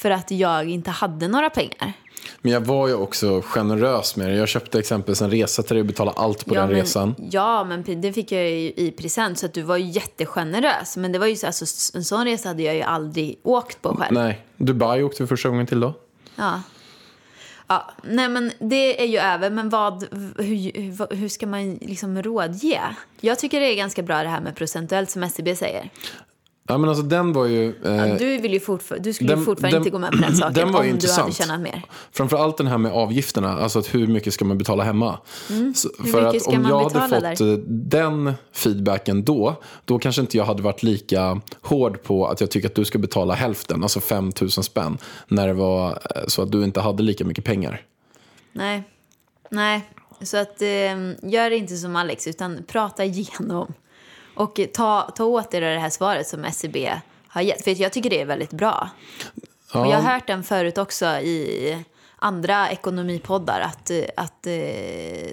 För 0.00 0.10
att 0.10 0.30
jag 0.30 0.70
inte 0.70 0.90
hade 0.90 1.28
några 1.28 1.50
pengar. 1.50 1.92
Men 2.40 2.52
jag 2.52 2.60
var 2.60 2.88
ju 2.88 2.94
också 2.94 3.42
generös 3.44 4.16
med 4.16 4.30
det. 4.30 4.36
Jag 4.36 4.48
köpte 4.48 4.78
exempelvis 4.78 5.22
en 5.22 5.30
resa 5.30 5.62
till 5.62 5.74
dig 5.74 5.80
och 5.80 5.86
betalade 5.86 6.18
allt 6.18 6.46
på 6.46 6.54
ja, 6.54 6.60
den 6.60 6.70
men, 6.70 6.80
resan. 6.80 7.14
Ja, 7.30 7.64
men 7.64 8.00
det 8.00 8.12
fick 8.12 8.32
jag 8.32 8.50
ju 8.50 8.72
i 8.76 8.94
present 8.98 9.38
så 9.38 9.46
att 9.46 9.54
du 9.54 9.62
var 9.62 9.76
ju 9.76 9.84
jättegenerös. 9.84 10.96
Men 10.96 11.12
det 11.12 11.18
var 11.18 11.26
ju 11.26 11.36
så, 11.36 11.46
alltså, 11.46 11.96
en 11.96 12.04
sån 12.04 12.24
resa 12.24 12.48
hade 12.48 12.62
jag 12.62 12.74
ju 12.74 12.82
aldrig 12.82 13.38
åkt 13.42 13.82
på 13.82 13.96
själv. 13.96 14.14
Nej, 14.14 14.44
Dubai 14.56 15.02
åkte 15.02 15.22
vi 15.22 15.26
första 15.26 15.48
gången 15.48 15.66
till 15.66 15.80
då. 15.80 15.94
Ja. 16.36 16.62
Ja, 17.66 17.90
nej 18.02 18.28
men 18.28 18.52
det 18.58 19.02
är 19.02 19.06
ju 19.06 19.18
över, 19.18 19.50
men 19.50 19.68
vad, 19.68 20.04
hur, 20.38 21.14
hur 21.14 21.28
ska 21.28 21.46
man 21.46 21.74
liksom 21.74 22.22
rådge? 22.22 22.80
Jag 23.20 23.38
tycker 23.38 23.60
det 23.60 23.66
är 23.66 23.76
ganska 23.76 24.02
bra 24.02 24.22
det 24.22 24.28
här 24.28 24.40
med 24.40 24.56
procentuellt 24.56 25.10
som 25.10 25.22
SCB 25.22 25.56
säger. 25.56 25.90
Ja, 26.70 26.78
men 26.78 26.88
alltså 26.90 27.04
den 27.04 27.32
var 27.32 27.46
ju... 27.46 27.68
Eh, 27.84 28.16
Du, 28.18 28.38
vill 28.38 28.52
ju 28.52 28.60
du 29.00 29.12
skulle 29.12 29.30
den- 29.30 29.38
ju 29.38 29.44
fortfarande 29.44 29.68
den- 29.76 29.76
inte 29.76 29.90
gå 29.90 29.98
med 29.98 30.10
på 30.10 30.16
den 30.16 30.36
saken 30.36 30.54
den 30.54 30.72
var 30.72 30.80
om 30.80 30.86
ju 30.86 30.92
du 30.92 30.96
hade 30.96 30.96
intressant. 30.96 31.34
tjänat 31.36 31.60
mer. 31.60 31.82
Framförallt 32.12 32.56
den 32.56 32.66
här 32.66 32.78
med 32.78 32.92
avgifterna, 32.92 33.58
alltså 33.58 33.78
att 33.78 33.94
hur 33.94 34.06
mycket 34.06 34.34
ska 34.34 34.44
man 34.44 34.58
betala 34.58 34.84
hemma. 34.84 35.18
Så, 35.46 35.52
Mm. 35.54 35.74
Hur 36.04 36.12
för 36.12 36.24
att 36.24 36.46
om 36.46 36.64
jag 36.68 36.90
hade 36.90 37.08
fått 37.14 37.38
där? 37.38 37.52
eh, 37.52 37.58
den 37.68 38.32
feedbacken 38.52 39.24
då, 39.24 39.54
då 39.84 39.98
kanske 39.98 40.20
inte 40.20 40.36
jag 40.36 40.44
hade 40.44 40.62
varit 40.62 40.82
lika 40.82 41.40
hård 41.62 42.02
på 42.02 42.26
att 42.26 42.40
jag 42.40 42.50
tycker 42.50 42.68
att 42.68 42.74
du 42.74 42.84
ska 42.84 42.98
betala 42.98 43.34
hälften, 43.34 43.82
alltså 43.82 44.00
5 44.00 44.32
000 44.40 44.50
spänn, 44.50 44.98
när 45.28 45.46
det 45.46 45.54
var 45.54 45.88
eh, 45.90 45.96
så 46.26 46.42
att 46.42 46.52
du 46.52 46.64
inte 46.64 46.80
hade 46.80 47.02
lika 47.02 47.24
mycket 47.24 47.44
pengar. 47.44 47.82
Nej, 48.52 48.82
nej. 49.50 49.84
Så 50.22 50.36
att, 50.36 50.62
eh, 50.62 50.68
gör 51.22 51.50
inte 51.50 51.76
som 51.76 51.96
Alex, 51.96 52.26
utan 52.26 52.58
prata 52.66 53.04
igenom. 53.04 53.72
Och 54.40 54.60
ta, 54.72 55.10
ta 55.16 55.24
åt 55.24 55.54
er 55.54 55.60
det 55.60 55.78
här 55.78 55.90
svaret 55.90 56.26
som 56.26 56.44
SCB 56.44 56.92
har 57.28 57.42
gett. 57.42 57.64
För 57.64 57.82
jag 57.82 57.92
tycker 57.92 58.10
det 58.10 58.20
är 58.20 58.26
väldigt 58.26 58.50
bra. 58.50 58.88
Och 59.74 59.86
jag 59.86 60.00
har 60.00 60.12
hört 60.12 60.26
den 60.26 60.42
förut 60.42 60.78
också 60.78 61.06
i 61.06 61.84
andra 62.16 62.70
ekonomipoddar 62.70 63.60
att, 63.60 63.90
att 64.16 64.46
eh, 64.46 64.52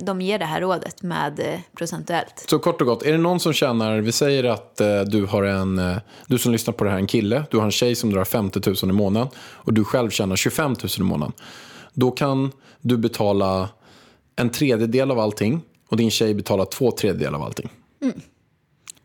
de 0.01 0.21
ger 0.21 0.39
det 0.39 0.45
här 0.45 0.61
rådet 0.61 1.01
med 1.01 1.39
eh, 1.39 1.59
procentuellt. 1.75 2.45
Så 2.49 2.59
kort 2.59 2.81
och 2.81 2.87
gott, 2.87 3.03
är 3.03 3.11
det 3.11 3.17
någon 3.17 3.39
som 3.39 3.53
tjänar, 3.53 3.97
vi 3.97 4.11
säger 4.11 4.43
att 4.43 4.81
eh, 4.81 5.01
du 5.01 5.25
har 5.25 5.43
en, 5.43 5.81
du 6.27 6.37
som 6.37 6.51
lyssnar 6.51 6.73
på 6.73 6.83
det 6.83 6.89
här 6.89 6.97
är 6.97 7.01
en 7.01 7.07
kille, 7.07 7.43
du 7.51 7.57
har 7.57 7.65
en 7.65 7.71
tjej 7.71 7.95
som 7.95 8.11
drar 8.11 8.25
50 8.25 8.61
000 8.65 8.75
i 8.83 8.85
månaden 8.85 9.29
och 9.39 9.73
du 9.73 9.83
själv 9.83 10.09
tjänar 10.09 10.35
25 10.35 10.71
000 10.71 10.77
i 10.97 11.01
månaden. 11.01 11.33
Då 11.93 12.11
kan 12.11 12.51
du 12.81 12.97
betala 12.97 13.69
en 14.35 14.49
tredjedel 14.49 15.11
av 15.11 15.19
allting 15.19 15.61
och 15.89 15.97
din 15.97 16.11
tjej 16.11 16.33
betalar 16.33 16.65
två 16.65 16.91
tredjedelar 16.91 17.37
av 17.37 17.43
allting. 17.45 17.69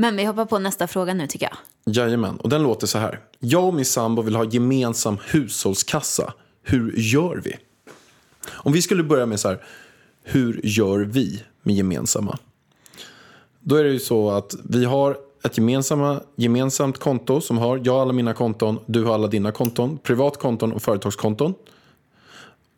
Men 0.00 0.16
vi 0.16 0.24
hoppar 0.24 0.44
på 0.44 0.58
nästa 0.58 0.86
fråga 0.86 1.14
nu 1.14 1.26
tycker 1.26 1.48
jag. 1.50 1.94
Jajamän, 1.94 2.36
och 2.36 2.48
den 2.48 2.62
låter 2.62 2.86
så 2.86 2.98
här. 2.98 3.20
Jag 3.38 3.64
och 3.64 3.74
min 3.74 3.84
sambo 3.84 4.22
vill 4.22 4.36
ha 4.36 4.44
gemensam 4.44 5.18
hushållskassa. 5.26 6.32
Hur 6.62 6.92
gör 6.96 7.40
vi? 7.44 7.56
Om 8.48 8.72
vi 8.72 8.82
skulle 8.82 9.02
börja 9.02 9.26
med 9.26 9.40
så 9.40 9.48
här, 9.48 9.64
hur 10.22 10.60
gör 10.64 10.98
vi 10.98 11.42
med 11.62 11.74
gemensamma? 11.74 12.38
Då 13.60 13.76
är 13.76 13.84
det 13.84 13.90
ju 13.90 13.98
så 13.98 14.30
att 14.30 14.54
vi 14.64 14.84
har 14.84 15.16
ett 15.44 15.58
gemensamma, 15.58 16.20
gemensamt 16.36 16.98
konto 16.98 17.40
som 17.40 17.58
har 17.58 17.80
jag 17.84 17.92
har 17.92 18.02
alla 18.02 18.12
mina 18.12 18.34
konton, 18.34 18.78
du 18.86 19.04
har 19.04 19.14
alla 19.14 19.26
dina 19.26 19.52
konton, 19.52 19.98
privatkonton 20.02 20.72
och 20.72 20.82
företagskonton. 20.82 21.54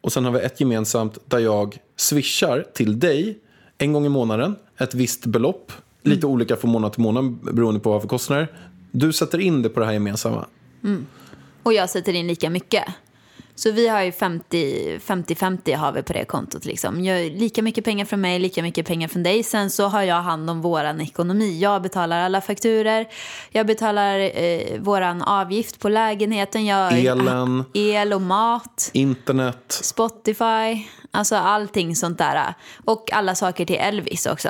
Och 0.00 0.12
sen 0.12 0.24
har 0.24 0.32
vi 0.32 0.40
ett 0.40 0.60
gemensamt 0.60 1.18
där 1.24 1.38
jag 1.38 1.78
swishar 1.96 2.66
till 2.74 3.00
dig 3.00 3.38
en 3.78 3.92
gång 3.92 4.06
i 4.06 4.08
månaden 4.08 4.56
ett 4.78 4.94
visst 4.94 5.26
belopp. 5.26 5.72
Lite 6.02 6.26
olika 6.26 6.56
från 6.56 6.70
månad 6.70 6.92
till 6.92 7.02
månad 7.02 7.38
beroende 7.54 7.80
på 7.80 7.90
vad 7.90 8.00
för 8.00 8.08
kostnader. 8.08 8.48
Du 8.90 9.12
sätter 9.12 9.38
in 9.38 9.62
det 9.62 9.68
på 9.68 9.80
det 9.80 9.86
här 9.86 9.92
gemensamma. 9.92 10.46
Och 11.62 11.72
jag 11.72 11.90
sätter 11.90 12.12
in 12.12 12.26
lika 12.26 12.50
mycket. 12.50 12.84
Så 13.54 13.70
vi 13.70 13.88
har 13.88 14.02
ju 14.02 14.12
50 14.12 14.98
50-50 14.98 15.76
har 15.76 15.92
vi 15.92 16.02
på 16.02 16.12
det 16.12 16.24
kontot. 16.24 16.64
Liksom. 16.64 17.04
Jag, 17.04 17.32
lika 17.32 17.62
mycket 17.62 17.84
pengar 17.84 18.04
från 18.04 18.20
mig, 18.20 18.38
lika 18.38 18.62
mycket 18.62 18.86
pengar 18.86 19.08
från 19.08 19.22
dig. 19.22 19.42
Sen 19.42 19.70
så 19.70 19.86
har 19.86 20.02
jag 20.02 20.22
hand 20.22 20.50
om 20.50 20.60
våran 20.60 21.00
ekonomi. 21.00 21.58
Jag 21.58 21.82
betalar 21.82 22.20
alla 22.20 22.40
fakturer. 22.40 23.06
Jag 23.50 23.66
betalar 23.66 24.18
eh, 24.18 24.80
våran 24.80 25.22
avgift 25.22 25.80
på 25.80 25.88
lägenheten. 25.88 26.66
Jag, 26.66 26.98
Elen. 26.98 27.64
El 27.74 28.12
och 28.12 28.22
mat. 28.22 28.90
Internet. 28.92 29.64
Spotify, 29.68 30.86
alltså 31.10 31.36
allting 31.36 31.96
sånt 31.96 32.18
där. 32.18 32.54
Och 32.84 33.12
alla 33.12 33.34
saker 33.34 33.64
till 33.64 33.76
Elvis 33.76 34.26
också. 34.26 34.48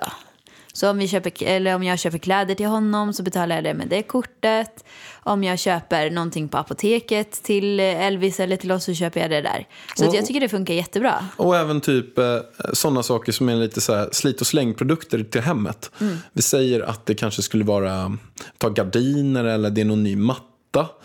Så 0.72 0.90
om, 0.90 0.98
vi 0.98 1.08
köper, 1.08 1.32
eller 1.44 1.74
om 1.74 1.82
jag 1.82 1.98
köper 1.98 2.18
kläder 2.18 2.54
till 2.54 2.66
honom 2.66 3.12
så 3.12 3.22
betalar 3.22 3.54
jag 3.56 3.64
det 3.64 3.74
med 3.74 3.88
det 3.88 4.02
kortet. 4.02 4.84
Om 5.22 5.44
jag 5.44 5.58
köper 5.58 6.10
någonting 6.10 6.48
på 6.48 6.58
apoteket 6.58 7.32
till 7.42 7.80
Elvis 7.80 8.40
eller 8.40 8.56
till 8.56 8.72
oss 8.72 8.84
så 8.84 8.94
köper 8.94 9.20
jag 9.20 9.30
det 9.30 9.40
där. 9.40 9.66
Så 9.96 10.08
Och- 10.08 10.14
jag 10.14 10.26
tycker 10.26 10.40
det 10.40 10.48
funkar 10.48 10.74
jättebra. 10.74 11.26
Och 11.36 11.56
även 11.56 11.80
typ 11.80 12.18
eh, 12.18 12.36
sådana 12.72 13.02
saker 13.02 13.32
som 13.32 13.48
är 13.48 13.56
lite 13.56 13.80
så 13.80 14.08
slit 14.12 14.40
och 14.40 14.46
slängprodukter 14.46 15.22
till 15.24 15.40
hemmet. 15.40 15.90
Mm. 16.00 16.16
Vi 16.32 16.42
säger 16.42 16.80
att 16.80 17.06
det 17.06 17.14
kanske 17.14 17.42
skulle 17.42 17.64
vara 17.64 18.16
ta 18.58 18.68
gardiner 18.68 19.44
eller 19.44 19.70
det 19.70 19.80
är 19.80 19.84
någon 19.84 20.02
ny 20.02 20.16
matta. 20.16 20.46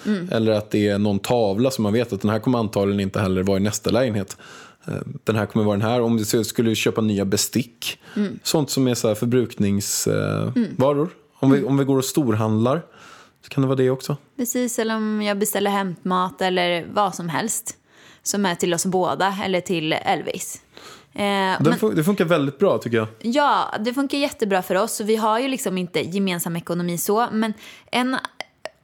Mm. 0.05 0.29
Eller 0.31 0.51
att 0.51 0.71
det 0.71 0.87
är 0.87 0.97
någon 0.97 1.19
tavla 1.19 1.71
som 1.71 1.83
man 1.83 1.93
vet 1.93 2.13
att 2.13 2.21
den 2.21 2.29
här 2.31 2.39
kommer 2.39 2.59
antagligen 2.59 2.99
inte 2.99 3.21
heller 3.21 3.43
vara 3.43 3.57
i 3.57 3.61
nästa 3.61 3.89
lägenhet. 3.89 4.37
Eh, 4.87 4.93
Den 5.23 5.35
här 5.35 5.45
kommer 5.45 5.65
vara 5.65 5.77
den 5.77 5.87
här. 5.89 6.01
Om 6.01 6.17
du 6.17 6.43
skulle 6.43 6.75
köpa 6.75 7.01
nya 7.01 7.25
bestick. 7.25 7.99
Mm. 8.15 8.39
Sånt 8.43 8.69
som 8.69 8.87
är 8.87 8.93
så 8.95 9.07
här 9.07 9.15
förbrukningsvaror. 9.15 11.09
Om, 11.39 11.51
vi, 11.51 11.63
om 11.63 11.77
vi 11.77 11.83
går 11.83 11.97
och 11.97 12.05
storhandlar 12.05 12.81
så 13.43 13.49
kan 13.49 13.61
det 13.61 13.67
vara 13.67 13.77
det 13.77 13.89
också. 13.89 14.17
Precis, 14.37 14.79
eller 14.79 14.95
om 14.95 15.21
jag 15.21 15.39
beställer 15.39 15.71
hämtmat 15.71 16.41
eller 16.41 16.87
vad 16.93 17.15
som 17.15 17.29
helst. 17.29 17.77
Som 18.23 18.45
är 18.45 18.55
till 18.55 18.73
oss 18.73 18.85
båda 18.85 19.37
eller 19.45 19.61
till 19.61 19.93
Elvis. 19.93 20.61
Eh, 21.13 21.21
Det, 21.21 21.77
men- 21.81 21.95
det 21.95 22.03
funkar 22.03 22.25
väldigt 22.25 22.59
bra 22.59 22.77
tycker 22.77 22.97
jag. 22.97 23.07
Ja, 23.21 23.75
det 23.79 23.93
funkar 23.93 24.17
jättebra 24.17 24.61
för 24.61 24.75
oss. 24.75 25.01
Vi 25.01 25.15
har 25.15 25.39
ju 25.39 25.47
liksom 25.47 25.77
inte 25.77 25.99
gemensam 26.01 26.55
ekonomi 26.55 26.97
så. 26.97 27.27
Men 27.31 27.53
en, 27.91 28.17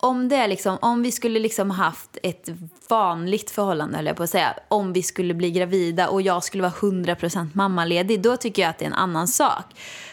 om, 0.02 0.30
det 0.30 0.36
är 0.36 0.48
liksom, 0.48 0.78
om 0.82 1.04
vi 1.04 1.12
skulle 1.12 1.40
liksom 1.40 1.72
haft 1.72 2.18
ett 2.24 2.50
vanligt 2.88 3.52
förhållande, 3.52 3.98
höll 3.98 4.06
jag 4.06 4.16
på 4.16 4.24
att 4.24 4.30
säga. 4.30 4.56
Om 4.68 4.94
vi 4.94 5.04
skulle 5.04 5.34
bli 5.34 5.52
gravida 5.52 6.10
och 6.10 6.22
jag 6.22 6.44
skulle 6.44 6.64
vara 6.64 6.72
100% 6.72 7.48
mammaledig. 7.54 8.22
Då 8.22 8.38
tycker 8.38 8.62
jag 8.62 8.70
att 8.70 8.78
det 8.78 8.86
är 8.86 8.88
en 8.88 8.94
annan 8.94 9.28
sak. 9.28 9.66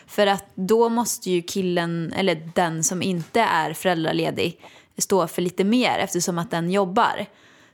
För 0.07 0.27
att 0.27 0.45
då 0.55 0.89
måste 0.89 1.31
ju 1.31 1.43
killen, 1.43 2.13
eller 2.17 2.51
den 2.55 2.85
som 2.85 3.03
inte 3.03 3.41
är 3.41 3.73
föräldraledig, 3.73 4.61
stå 4.99 5.27
för 5.27 5.43
lite 5.43 5.65
mer 5.65 5.99
eftersom 5.99 6.39
att 6.39 6.51
den 6.51 6.71
jobbar. 6.71 7.27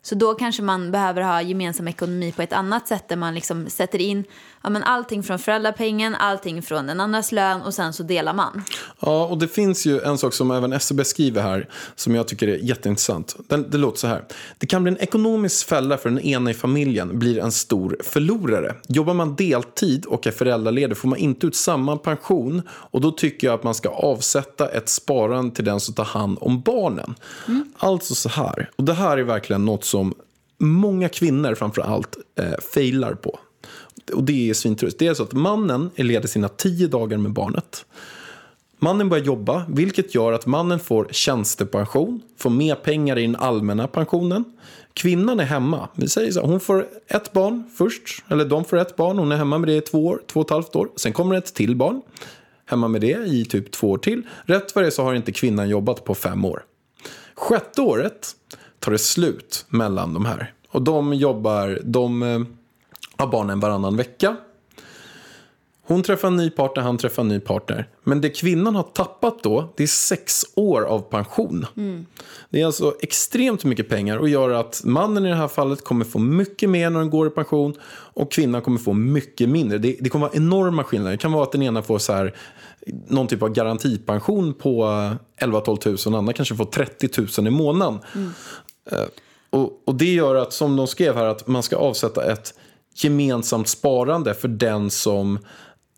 Så 0.02 0.14
då 0.14 0.34
kanske 0.34 0.62
man 0.62 0.90
behöver 0.90 1.22
ha 1.22 1.42
gemensam 1.42 1.88
ekonomi 1.88 2.32
på 2.32 2.42
ett 2.42 2.52
annat 2.52 2.88
sätt 2.88 3.08
där 3.08 3.16
man 3.16 3.34
liksom 3.34 3.66
sätter 3.66 4.00
in 4.00 4.24
ja, 4.64 4.70
men 4.70 4.82
allting 4.82 5.22
från 5.22 5.38
föräldrapengen, 5.38 6.14
allting 6.14 6.62
från 6.62 6.86
den 6.86 7.00
andras 7.00 7.32
lön 7.32 7.62
och 7.62 7.74
sen 7.74 7.92
så 7.92 8.02
delar 8.02 8.34
man. 8.34 8.62
Ja, 9.00 9.26
och 9.26 9.38
det 9.38 9.48
finns 9.48 9.86
ju 9.86 10.00
en 10.00 10.18
sak 10.18 10.34
som 10.34 10.50
även 10.50 10.72
SCB 10.72 11.04
skriver 11.04 11.42
här 11.42 11.68
som 11.94 12.14
jag 12.14 12.28
tycker 12.28 12.48
är 12.48 12.56
jätteintressant. 12.56 13.36
Den, 13.48 13.70
det 13.70 13.78
låter 13.78 13.98
så 13.98 14.06
här. 14.06 14.24
Det 14.58 14.66
kan 14.66 14.82
bli 14.82 14.92
en 14.92 15.00
ekonomisk 15.00 15.68
fälla 15.68 15.98
för 15.98 16.10
den 16.10 16.20
ena 16.20 16.50
i 16.50 16.54
familjen 16.54 17.18
blir 17.18 17.38
en 17.38 17.52
stor 17.52 17.96
förlorare. 18.04 18.74
Jobbar 18.88 19.14
man 19.14 19.36
deltid 19.36 20.06
och 20.06 20.26
är 20.26 20.30
föräldraledig 20.30 20.96
får 20.96 21.08
man 21.08 21.18
inte 21.18 21.46
ut 21.46 21.56
samma 21.56 21.96
pension 21.96 22.62
och 22.70 23.00
då 23.00 23.10
tycker 23.10 23.46
jag 23.46 23.54
att 23.54 23.64
man 23.64 23.74
ska 23.74 23.88
avsätta 23.88 24.68
ett 24.68 24.88
sparande 24.88 25.54
till 25.54 25.64
den 25.64 25.80
som 25.80 25.94
tar 25.94 26.04
hand 26.04 26.38
om 26.40 26.60
barnen. 26.60 27.14
Alltså 27.78 28.14
så 28.14 28.28
här, 28.28 28.70
och 28.76 28.84
det 28.84 28.94
här 28.94 29.18
är 29.18 29.22
verkligen 29.22 29.64
något 29.64 29.84
som 29.84 30.14
många 30.58 31.08
kvinnor 31.08 31.54
framför 31.54 31.82
allt 31.82 32.16
eh, 32.38 32.52
failar 32.74 33.14
på. 33.14 33.38
Och 34.12 34.24
det 34.24 34.50
är 34.50 34.54
svintrist. 34.54 34.98
Det 34.98 35.06
är 35.06 35.14
så 35.14 35.22
att 35.22 35.32
mannen 35.32 35.90
är 35.94 36.04
ledig 36.04 36.30
sina 36.30 36.48
tio 36.48 36.88
dagar 36.88 37.18
med 37.18 37.32
barnet. 37.32 37.84
Mannen 38.78 39.08
börjar 39.08 39.24
jobba, 39.24 39.64
vilket 39.68 40.14
gör 40.14 40.32
att 40.32 40.46
mannen 40.46 40.80
får 40.80 41.08
tjänstepension, 41.10 42.20
får 42.38 42.50
mer 42.50 42.74
pengar 42.74 43.18
i 43.18 43.22
den 43.22 43.36
allmänna 43.36 43.86
pensionen. 43.86 44.44
Kvinnan 44.92 45.40
är 45.40 45.44
hemma. 45.44 45.88
Vi 45.94 46.08
säger 46.08 46.32
så 46.32 46.40
här, 46.40 46.46
hon 46.46 46.60
får 46.60 46.86
ett 47.08 47.32
barn 47.32 47.64
först, 47.74 48.24
eller 48.28 48.44
de 48.44 48.64
får 48.64 48.76
ett 48.76 48.96
barn, 48.96 49.18
hon 49.18 49.32
är 49.32 49.36
hemma 49.36 49.58
med 49.58 49.68
det 49.68 49.76
i 49.76 49.80
två 49.80 50.06
år, 50.06 50.22
två 50.26 50.40
och 50.40 50.46
ett 50.46 50.50
halvt 50.50 50.76
år. 50.76 50.88
Sen 50.96 51.12
kommer 51.12 51.34
ett 51.34 51.54
till 51.54 51.76
barn, 51.76 52.02
hemma 52.66 52.88
med 52.88 53.00
det 53.00 53.26
i 53.26 53.44
typ 53.44 53.70
två 53.70 53.90
år 53.90 53.98
till. 53.98 54.22
Rätt 54.44 54.74
vad 54.74 54.84
det 54.84 54.88
är 54.88 54.90
så 54.90 55.02
har 55.02 55.14
inte 55.14 55.32
kvinnan 55.32 55.68
jobbat 55.68 56.04
på 56.04 56.14
fem 56.14 56.44
år. 56.44 56.64
Sjätte 57.34 57.80
året 57.80 58.28
tar 58.78 58.92
det 58.92 58.98
slut 58.98 59.66
mellan 59.68 60.14
de 60.14 60.24
här. 60.24 60.52
Och 60.68 60.82
de 60.82 61.14
jobbar, 61.14 61.80
de 61.84 62.22
eh, 62.22 62.40
har 63.16 63.26
barnen 63.26 63.60
varannan 63.60 63.96
vecka. 63.96 64.36
Hon 65.86 66.02
träffar 66.02 66.28
en 66.28 66.36
ny 66.36 66.50
partner, 66.50 66.82
han 66.82 66.98
träffar 66.98 67.22
en 67.22 67.28
ny 67.28 67.40
partner. 67.40 67.88
Men 68.04 68.20
det 68.20 68.30
kvinnan 68.30 68.74
har 68.74 68.82
tappat 68.82 69.42
då, 69.42 69.72
det 69.76 69.82
är 69.82 69.86
sex 69.86 70.44
år 70.54 70.82
av 70.82 71.00
pension. 71.00 71.66
Det 72.50 72.60
är 72.60 72.66
alltså 72.66 72.94
extremt 73.00 73.64
mycket 73.64 73.88
pengar 73.88 74.18
och 74.18 74.28
gör 74.28 74.50
att 74.50 74.82
mannen 74.84 75.26
i 75.26 75.28
det 75.28 75.34
här 75.34 75.48
fallet 75.48 75.84
kommer 75.84 76.04
få 76.04 76.18
mycket 76.18 76.70
mer 76.70 76.90
när 76.90 76.98
den 77.00 77.10
går 77.10 77.26
i 77.26 77.30
pension 77.30 77.74
och 77.90 78.32
kvinnan 78.32 78.62
kommer 78.62 78.78
få 78.78 78.92
mycket 78.92 79.48
mindre. 79.48 79.78
Det, 79.78 79.96
det 80.00 80.08
kommer 80.08 80.26
vara 80.26 80.36
enorma 80.36 80.84
skillnader. 80.84 81.12
Det 81.12 81.18
kan 81.18 81.32
vara 81.32 81.42
att 81.42 81.52
den 81.52 81.62
ena 81.62 81.82
får 81.82 81.98
så 81.98 82.12
här, 82.12 82.34
någon 83.08 83.26
typ 83.26 83.42
av 83.42 83.48
garantipension 83.48 84.54
på 84.54 84.84
eh, 85.40 85.46
11-12 85.46 85.66
000 85.66 85.94
och 85.94 85.98
den 86.04 86.14
andra 86.14 86.32
kanske 86.32 86.56
får 86.56 86.64
30 86.64 87.08
000 87.38 87.46
i 87.46 87.50
månaden. 87.50 87.98
Eh, 88.90 89.04
Och, 89.50 89.82
och 89.84 89.94
det 89.94 90.14
gör 90.14 90.34
att, 90.34 90.52
som 90.52 90.76
de 90.76 90.86
skrev 90.86 91.14
här, 91.14 91.24
att 91.24 91.46
man 91.46 91.62
ska 91.62 91.76
avsätta 91.76 92.32
ett 92.32 92.54
gemensamt 92.94 93.68
sparande 93.68 94.34
för 94.34 94.48
den 94.48 94.90
som 94.90 95.38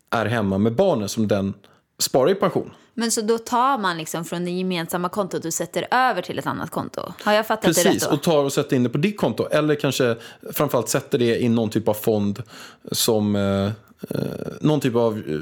är 0.09 0.25
hemma 0.25 0.57
med 0.57 0.75
barnen, 0.75 1.09
som 1.09 1.27
den 1.27 1.53
sparar 1.99 2.31
i 2.31 2.35
pension. 2.35 2.71
Men 2.93 3.11
så 3.11 3.21
då 3.21 3.37
tar 3.37 3.77
man 3.77 3.97
liksom 3.97 4.25
från 4.25 4.45
det 4.45 4.51
gemensamma 4.51 5.09
kontot 5.09 5.45
och 5.45 5.53
sätter 5.53 5.87
över 5.91 6.21
till 6.21 6.39
ett 6.39 6.47
annat 6.47 6.69
konto? 6.71 7.13
Har 7.23 7.33
jag 7.33 7.47
fattat 7.47 7.63
det 7.63 7.69
rätt 7.69 7.83
Precis, 7.83 8.03
då? 8.07 8.15
och 8.15 8.23
tar 8.23 8.43
och 8.43 8.53
sätter 8.53 8.75
in 8.75 8.83
det 8.83 8.89
på 8.89 8.97
ditt 8.97 9.17
konto. 9.17 9.47
Eller 9.51 9.75
kanske 9.75 10.15
framförallt 10.53 10.89
sätter 10.89 11.17
det 11.17 11.39
i 11.43 11.49
någon 11.49 11.69
typ 11.69 11.87
av 11.87 11.93
fond 11.93 12.43
som 12.91 13.35
eh, 13.35 13.65
eh, 14.09 14.21
någon 14.61 14.79
typ 14.79 14.95
av 14.95 15.17
eh, 15.17 15.39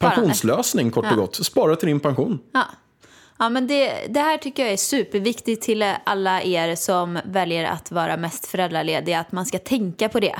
pensionslösning 0.00 0.90
kort 0.90 1.04
och 1.04 1.10
Ja. 1.12 1.16
gott. 1.16 1.34
Spara 1.46 1.76
till 1.76 1.88
din 1.88 2.00
pension. 2.00 2.38
Ja. 2.52 2.64
Ja, 3.38 3.48
men 3.48 3.66
det, 3.66 4.06
det 4.08 4.20
här 4.20 4.38
tycker 4.38 4.62
jag 4.62 4.72
är 4.72 4.76
superviktigt 4.76 5.62
till 5.62 5.84
alla 6.04 6.42
er 6.42 6.74
som 6.76 7.18
väljer 7.24 7.64
att 7.64 7.90
vara 7.90 8.16
mest 8.16 8.46
föräldralediga. 8.46 9.20
Att 9.20 9.32
man 9.32 9.46
ska 9.46 9.58
tänka 9.58 10.08
på 10.08 10.20
det. 10.20 10.36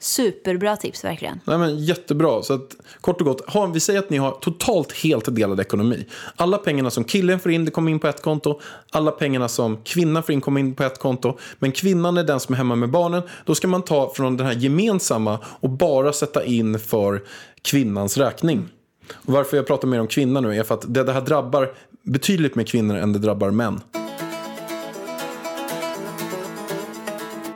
Superbra 0.00 0.76
tips 0.76 1.04
verkligen. 1.04 1.40
Nej, 1.44 1.58
men 1.58 1.84
jättebra. 1.84 2.42
Så 2.42 2.54
att, 2.54 2.76
kort 3.00 3.20
och 3.20 3.26
gott, 3.26 3.50
har, 3.50 3.68
vi 3.68 3.80
säger 3.80 3.98
att 3.98 4.10
ni 4.10 4.16
har 4.16 4.30
totalt 4.30 4.92
helt 4.92 5.34
delad 5.34 5.60
ekonomi. 5.60 6.06
Alla 6.36 6.58
pengarna 6.58 6.90
som 6.90 7.04
killen 7.04 7.40
får 7.40 7.52
in, 7.52 7.64
det 7.64 7.70
kommer 7.70 7.90
in 7.90 7.98
på 7.98 8.08
ett 8.08 8.22
konto. 8.22 8.60
Alla 8.90 9.10
pengarna 9.10 9.48
som 9.48 9.82
kvinnan 9.82 10.22
får 10.22 10.32
in 10.32 10.40
kommer 10.40 10.60
in 10.60 10.74
på 10.74 10.84
ett 10.84 10.98
konto. 10.98 11.38
Men 11.58 11.72
kvinnan 11.72 12.16
är 12.16 12.24
den 12.24 12.40
som 12.40 12.52
är 12.52 12.56
hemma 12.56 12.74
med 12.74 12.90
barnen. 12.90 13.22
Då 13.44 13.54
ska 13.54 13.68
man 13.68 13.82
ta 13.82 14.12
från 14.14 14.36
den 14.36 14.46
här 14.46 14.54
gemensamma 14.54 15.38
och 15.44 15.70
bara 15.70 16.12
sätta 16.12 16.44
in 16.44 16.78
för 16.78 17.22
kvinnans 17.62 18.18
räkning. 18.18 18.68
Och 19.12 19.32
varför 19.32 19.56
jag 19.56 19.66
pratar 19.66 19.88
mer 19.88 20.00
om 20.00 20.06
kvinnor 20.06 20.40
nu 20.40 20.56
är 20.56 20.62
för 20.62 20.74
att 20.74 20.94
det, 20.94 21.04
det 21.04 21.12
här 21.12 21.20
drabbar 21.20 21.72
betydligt 22.02 22.54
mer 22.54 22.64
kvinnor 22.64 22.96
än 22.96 23.12
det 23.12 23.18
drabbar 23.18 23.50
män. 23.50 23.80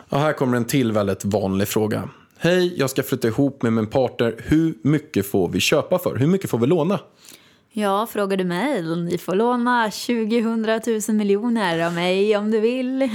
Och 0.08 0.18
här 0.18 0.32
kommer 0.32 0.56
en 0.56 0.64
till 0.64 0.92
väldigt 0.92 1.24
vanlig 1.24 1.68
fråga. 1.68 2.08
Hej, 2.38 2.74
jag 2.78 2.90
ska 2.90 3.02
flytta 3.02 3.28
ihop 3.28 3.62
med 3.62 3.72
min 3.72 3.86
partner. 3.86 4.34
Hur 4.38 4.74
mycket 4.82 5.26
får 5.26 5.48
vi 5.48 5.60
köpa 5.60 5.98
för? 5.98 6.16
Hur 6.16 6.26
mycket 6.26 6.50
får 6.50 6.58
vi 6.58 6.66
låna? 6.66 6.98
Ja, 7.74 8.06
frågar 8.06 8.36
du 8.36 8.44
mig? 8.44 8.96
Ni 8.96 9.18
får 9.18 9.34
låna 9.34 9.90
20 9.90 10.38
100 10.38 10.80
000 11.08 11.16
miljoner 11.16 11.86
av 11.86 11.94
mig 11.94 12.36
om 12.36 12.50
du 12.50 12.60
vill. 12.60 12.98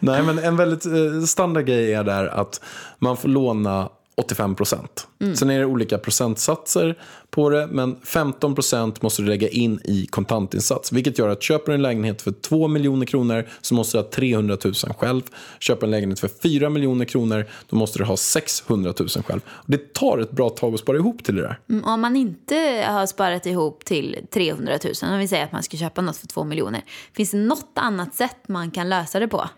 Nej, 0.00 0.22
men 0.22 0.38
en 0.38 0.56
väldigt 0.56 0.86
eh, 0.86 1.20
standard 1.26 1.66
grej 1.66 1.94
är 1.94 2.04
där 2.04 2.26
att 2.26 2.60
man 2.98 3.16
får 3.16 3.28
låna 3.28 3.88
85 4.20 4.54
procent. 4.54 5.06
Sen 5.34 5.50
är 5.50 5.58
det 5.58 5.64
olika 5.66 5.98
procentsatser 5.98 6.98
på 7.30 7.50
det, 7.50 7.66
men 7.66 7.96
15 8.04 8.54
procent 8.54 9.02
måste 9.02 9.22
du 9.22 9.28
lägga 9.28 9.48
in 9.48 9.80
i 9.84 10.06
kontantinsats. 10.06 10.92
Vilket 10.92 11.18
gör 11.18 11.28
att 11.28 11.42
köper 11.42 11.72
du 11.72 11.74
en 11.74 11.82
lägenhet 11.82 12.22
för 12.22 12.30
2 12.30 12.68
miljoner 12.68 13.06
kronor 13.06 13.48
så 13.60 13.74
måste 13.74 13.98
du 13.98 14.02
ha 14.02 14.10
300 14.10 14.56
000 14.64 14.74
själv. 14.74 15.22
Köper 15.60 15.86
en 15.86 15.90
lägenhet 15.90 16.20
för 16.20 16.28
4 16.42 16.70
miljoner 16.70 17.04
kronor 17.04 17.46
då 17.68 17.76
måste 17.76 17.98
du 17.98 18.04
ha 18.04 18.16
600 18.16 18.94
000 18.98 19.08
själv. 19.08 19.40
Det 19.66 19.92
tar 19.94 20.18
ett 20.18 20.30
bra 20.30 20.50
tag 20.50 20.74
att 20.74 20.80
spara 20.80 20.96
ihop 20.96 21.24
till 21.24 21.36
det 21.36 21.42
där. 21.42 21.58
Mm, 21.70 21.84
Om 21.84 22.00
man 22.00 22.16
inte 22.16 22.84
har 22.88 23.06
sparat 23.06 23.46
ihop 23.46 23.84
till 23.84 24.18
300 24.30 24.72
000, 25.02 25.12
om 25.12 25.18
vi 25.18 25.28
säger 25.28 25.44
att 25.44 25.52
man 25.52 25.62
ska 25.62 25.76
köpa 25.76 26.00
något 26.00 26.16
för 26.16 26.26
2 26.26 26.44
miljoner. 26.44 26.82
Finns 27.12 27.30
det 27.30 27.36
något 27.38 27.72
annat 27.74 28.14
sätt 28.14 28.36
man 28.48 28.70
kan 28.70 28.88
lösa 28.88 29.20
det 29.20 29.28
på? 29.28 29.48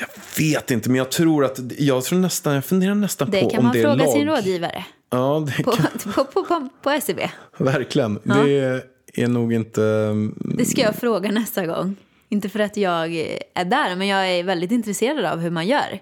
Jag 0.00 0.08
vet 0.44 0.70
inte, 0.70 0.88
men 0.88 0.98
jag 0.98 1.10
tror 1.10 1.44
att 1.44 1.58
jag 1.78 2.04
tror 2.04 2.18
nästan, 2.18 2.54
jag 2.54 2.64
funderar 2.64 2.94
nästan 2.94 3.30
Det 3.30 3.40
på 3.40 3.50
kan 3.50 3.58
om 3.58 3.64
man 3.64 3.72
det 3.72 3.78
är 3.78 3.82
fråga 3.82 4.04
lag. 4.04 4.12
sin 4.12 4.26
rådgivare 4.26 4.84
Ja, 5.10 5.46
det 5.56 5.62
på, 5.62 5.70
kan, 5.72 5.86
på, 6.14 6.24
på, 6.24 6.44
på, 6.44 6.68
på 6.82 6.90
SCB. 6.90 7.30
verkligen. 7.58 8.18
Det 8.24 8.82
är 9.14 9.28
nog 9.28 9.52
inte... 9.52 10.12
Det 10.36 10.64
ska 10.64 10.80
jag 10.80 10.94
fråga 10.96 11.30
nästa 11.30 11.66
gång. 11.66 11.96
Inte 12.28 12.48
för 12.48 12.58
att 12.58 12.76
jag 12.76 13.14
är 13.54 13.64
där, 13.64 13.96
men 13.96 14.06
jag 14.06 14.28
är 14.30 14.42
väldigt 14.44 14.70
intresserad 14.70 15.24
av 15.24 15.38
hur 15.38 15.50
man 15.50 15.66
gör. 15.66 16.00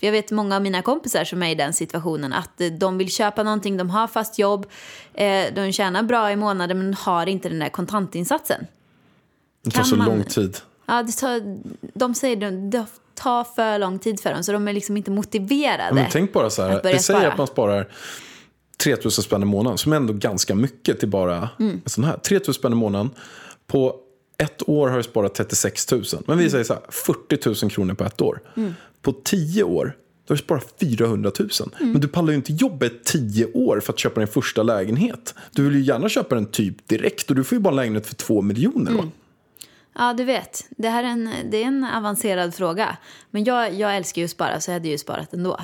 För 0.00 0.06
jag 0.06 0.12
vet 0.12 0.30
många 0.30 0.56
av 0.56 0.62
mina 0.62 0.82
kompisar 0.82 1.24
som 1.24 1.42
är 1.42 1.50
i 1.50 1.54
den 1.54 1.72
situationen 1.72 2.32
att 2.32 2.60
de 2.78 2.98
vill 2.98 3.10
köpa 3.10 3.42
någonting, 3.42 3.76
de 3.76 3.90
har 3.90 4.06
fast 4.06 4.38
jobb, 4.38 4.66
eh, 5.14 5.44
de 5.54 5.72
tjänar 5.72 6.02
bra 6.02 6.32
i 6.32 6.36
månaden 6.36 6.78
men 6.78 6.94
har 6.94 7.26
inte 7.26 7.48
den 7.48 7.58
där 7.58 7.68
kontantinsatsen. 7.68 8.66
Det 9.64 9.70
tar 9.70 9.76
Kan 9.76 9.84
så 9.84 9.96
man- 9.96 10.06
lång 10.08 10.24
tid. 10.24 10.56
Ja, 10.86 11.02
det 11.02 11.12
tar, 11.12 11.40
de 11.98 12.14
säger 12.14 12.46
att 12.46 12.70
det 12.72 12.86
tar 13.14 13.44
för 13.44 13.78
lång 13.78 13.98
tid 13.98 14.20
för 14.20 14.30
dem 14.34 14.42
så 14.44 14.52
de 14.52 14.68
är 14.68 14.72
liksom 14.72 14.96
inte 14.96 15.10
motiverade. 15.10 15.94
Men 15.94 16.06
tänk 16.10 16.32
bara 16.32 16.50
så 16.50 16.62
här, 16.62 16.80
det 16.82 16.98
säger 16.98 17.28
att 17.30 17.38
man 17.38 17.46
sparar 17.46 17.88
3 18.76 18.96
000 19.04 19.10
spänn 19.12 19.42
i 19.42 19.44
månaden, 19.44 19.78
som 19.78 19.92
är 19.92 19.96
ändå 19.96 20.12
ganska 20.12 20.54
mycket 20.54 21.00
till 21.00 21.08
bara 21.08 21.48
Mm. 21.58 21.80
en 21.84 21.90
sån 21.90 22.04
här. 22.04 22.16
3 22.16 22.40
000 22.46 22.54
spänn 22.54 22.72
i 22.72 22.76
månaden. 22.76 23.10
På 23.66 23.96
ett 24.38 24.68
år 24.68 24.88
har 24.88 24.96
du 24.96 25.02
sparat 25.02 25.34
36 25.34 25.90
000. 25.92 26.02
Men 26.12 26.22
Mm. 26.26 26.38
vi 26.44 26.50
säger 26.50 26.64
så 26.64 26.72
här, 26.74 26.82
40 26.90 27.64
000 27.64 27.70
kronor 27.70 27.94
på 27.94 28.04
ett 28.04 28.20
år. 28.20 28.40
På 29.02 29.12
10 29.12 29.62
år, 29.62 29.96
då 30.26 30.32
har 30.32 30.36
du 30.36 30.42
sparat 30.42 30.74
400 30.80 31.30
000. 31.38 31.48
Mm. 31.80 31.92
Men 31.92 32.00
du 32.00 32.08
pallar 32.08 32.30
ju 32.30 32.36
inte 32.36 32.52
i 32.52 32.58
10 33.04 33.46
år 33.46 33.80
för 33.80 33.92
att 33.92 33.98
köpa 33.98 34.20
din 34.20 34.28
första 34.28 34.62
lägenhet. 34.62 35.34
Du 35.52 35.64
vill 35.64 35.74
ju 35.74 35.80
gärna 35.82 36.08
köpa 36.08 36.34
den 36.34 36.46
typ 36.46 36.88
direkt 36.88 37.30
och 37.30 37.36
du 37.36 37.44
får 37.44 37.56
ju 37.56 37.62
bara 37.62 37.70
en 37.70 37.76
lägenhet 37.76 38.06
för 38.06 38.14
2 38.14 38.42
miljoner. 38.42 38.90
Mm. 38.90 39.10
Ja, 39.98 40.12
du 40.12 40.24
vet. 40.24 40.66
Det 40.70 40.88
här 40.88 41.04
är 41.04 41.08
en, 41.08 41.30
det 41.50 41.56
är 41.62 41.66
en 41.66 41.84
avancerad 41.84 42.54
fråga. 42.54 42.96
Men 43.30 43.44
jag, 43.44 43.74
jag 43.74 43.96
älskar 43.96 44.22
ju 44.22 44.24
att 44.24 44.30
spara, 44.30 44.60
så 44.60 44.70
jag 44.70 44.74
hade 44.74 44.88
ju 44.88 44.98
sparat 44.98 45.32
ändå. 45.34 45.58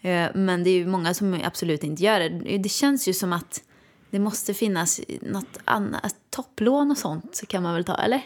Eh, 0.00 0.28
Men 0.34 0.64
det 0.64 0.70
är 0.70 0.74
ju 0.74 0.86
många 0.86 1.14
som 1.14 1.40
absolut 1.44 1.84
inte 1.84 2.02
gör 2.02 2.20
det. 2.20 2.58
Det 2.58 2.68
känns 2.68 3.08
ju 3.08 3.12
som 3.12 3.32
att 3.32 3.62
det 4.10 4.18
måste 4.18 4.54
finnas 4.54 5.00
något 5.20 5.58
annat. 5.64 6.14
Topplån 6.30 6.90
och 6.90 6.98
sånt 6.98 7.42
kan 7.48 7.62
man 7.62 7.74
väl 7.74 7.84
ta, 7.84 7.94
eller? 7.94 8.22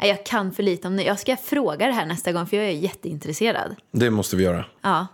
Nej, 0.00 0.08
Jag 0.08 0.26
kan 0.26 0.52
för 0.52 0.62
lite 0.62 0.88
om 0.88 0.96
det. 0.96 1.02
Jag 1.02 1.18
ska 1.18 1.36
fråga 1.36 1.86
det 1.86 1.92
här 1.92 2.06
nästa 2.06 2.32
gång, 2.32 2.46
för 2.46 2.56
jag 2.56 2.66
är 2.66 2.70
jätteintresserad. 2.70 3.76
Det 3.90 4.10
måste 4.10 4.36
vi 4.36 4.44
göra. 4.44 4.64
Ja. 4.80 5.06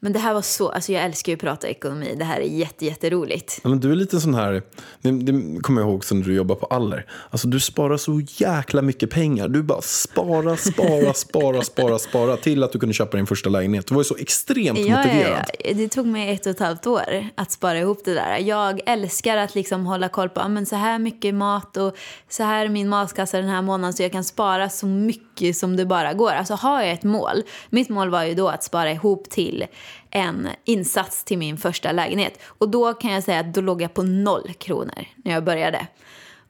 Men 0.00 0.12
det 0.12 0.18
här 0.18 0.34
var 0.34 0.42
så... 0.42 0.68
Alltså 0.68 0.92
jag 0.92 1.04
älskar 1.04 1.32
ju 1.32 1.34
att 1.34 1.40
prata 1.40 1.68
ekonomi. 1.68 2.14
Det 2.18 2.24
här 2.24 2.40
är 2.40 2.44
jätte, 2.44 2.86
jätteroligt. 2.86 3.60
Ja, 3.62 3.68
men 3.68 3.80
du 3.80 3.92
är 3.92 3.96
lite 3.96 4.20
sån 4.20 4.34
här, 4.34 4.62
det, 5.02 5.10
det 5.10 5.60
kommer 5.62 5.80
jag 5.80 5.90
ihåg 5.90 6.04
sen 6.04 6.20
du 6.20 6.34
jobbar 6.34 6.54
på 6.54 6.66
Aller. 6.66 7.06
Alltså 7.30 7.48
du 7.48 7.60
sparar 7.60 7.96
så 7.96 8.20
jäkla 8.26 8.82
mycket 8.82 9.10
pengar. 9.10 9.48
Du 9.48 9.62
bara 9.62 9.80
spara, 9.82 10.56
spara, 10.56 11.14
spara, 11.14 11.62
spara, 11.62 11.98
spara 11.98 12.36
till 12.36 12.62
att 12.62 12.72
du 12.72 12.78
kunde 12.78 12.92
köpa 12.94 13.16
din 13.16 13.26
första 13.26 13.50
lägenhet. 13.50 13.86
Du 13.86 13.94
var 13.94 14.00
ju 14.00 14.04
så 14.04 14.16
extremt 14.16 14.78
Ja, 14.78 14.86
ja, 14.86 14.96
motiverad. 14.96 15.44
ja. 15.64 15.70
Det 15.74 15.88
tog 15.88 16.06
mig 16.06 16.32
ett 16.34 16.46
och 16.46 16.50
ett 16.50 16.58
halvt 16.60 16.86
år 16.86 17.26
att 17.34 17.50
spara 17.52 17.78
ihop 17.78 18.00
det 18.04 18.14
där. 18.14 18.38
Jag 18.38 18.80
älskar 18.86 19.36
att 19.36 19.54
liksom 19.54 19.86
hålla 19.86 20.08
koll 20.08 20.28
på 20.28 20.48
men 20.48 20.66
så 20.66 20.76
här 20.76 20.98
mycket 20.98 21.34
mat 21.34 21.76
och 21.76 21.96
så 22.28 22.42
här 22.42 22.64
är 22.64 22.68
min 22.68 22.88
matkassa 22.88 23.36
den 23.38 23.48
här 23.48 23.62
månaden 23.62 23.92
så 23.92 24.02
jag 24.02 24.12
kan 24.12 24.24
spara 24.24 24.68
så 24.68 24.86
mycket 24.86 25.56
som 25.56 25.76
det 25.76 25.86
bara 25.86 26.12
går. 26.14 26.30
Alltså 26.32 26.54
har 26.54 26.82
jag 26.82 26.92
ett 26.92 27.02
mål. 27.04 27.42
Mitt 27.70 27.88
mål 27.88 28.10
var 28.10 28.24
ju 28.24 28.34
då 28.34 28.48
att 28.48 28.64
spara 28.64 28.90
ihop 28.92 29.30
till 29.30 29.64
en 30.10 30.48
insats 30.64 31.24
till 31.24 31.38
min 31.38 31.56
första 31.56 31.92
lägenhet. 31.92 32.40
Och 32.44 32.68
då 32.68 32.94
kan 32.94 33.12
jag 33.12 33.22
säga 33.22 33.40
att 33.40 33.54
då 33.54 33.60
låg 33.60 33.82
jag 33.82 33.94
på 33.94 34.02
noll 34.02 34.54
kronor 34.58 35.04
när 35.16 35.32
jag 35.32 35.44
började. 35.44 35.86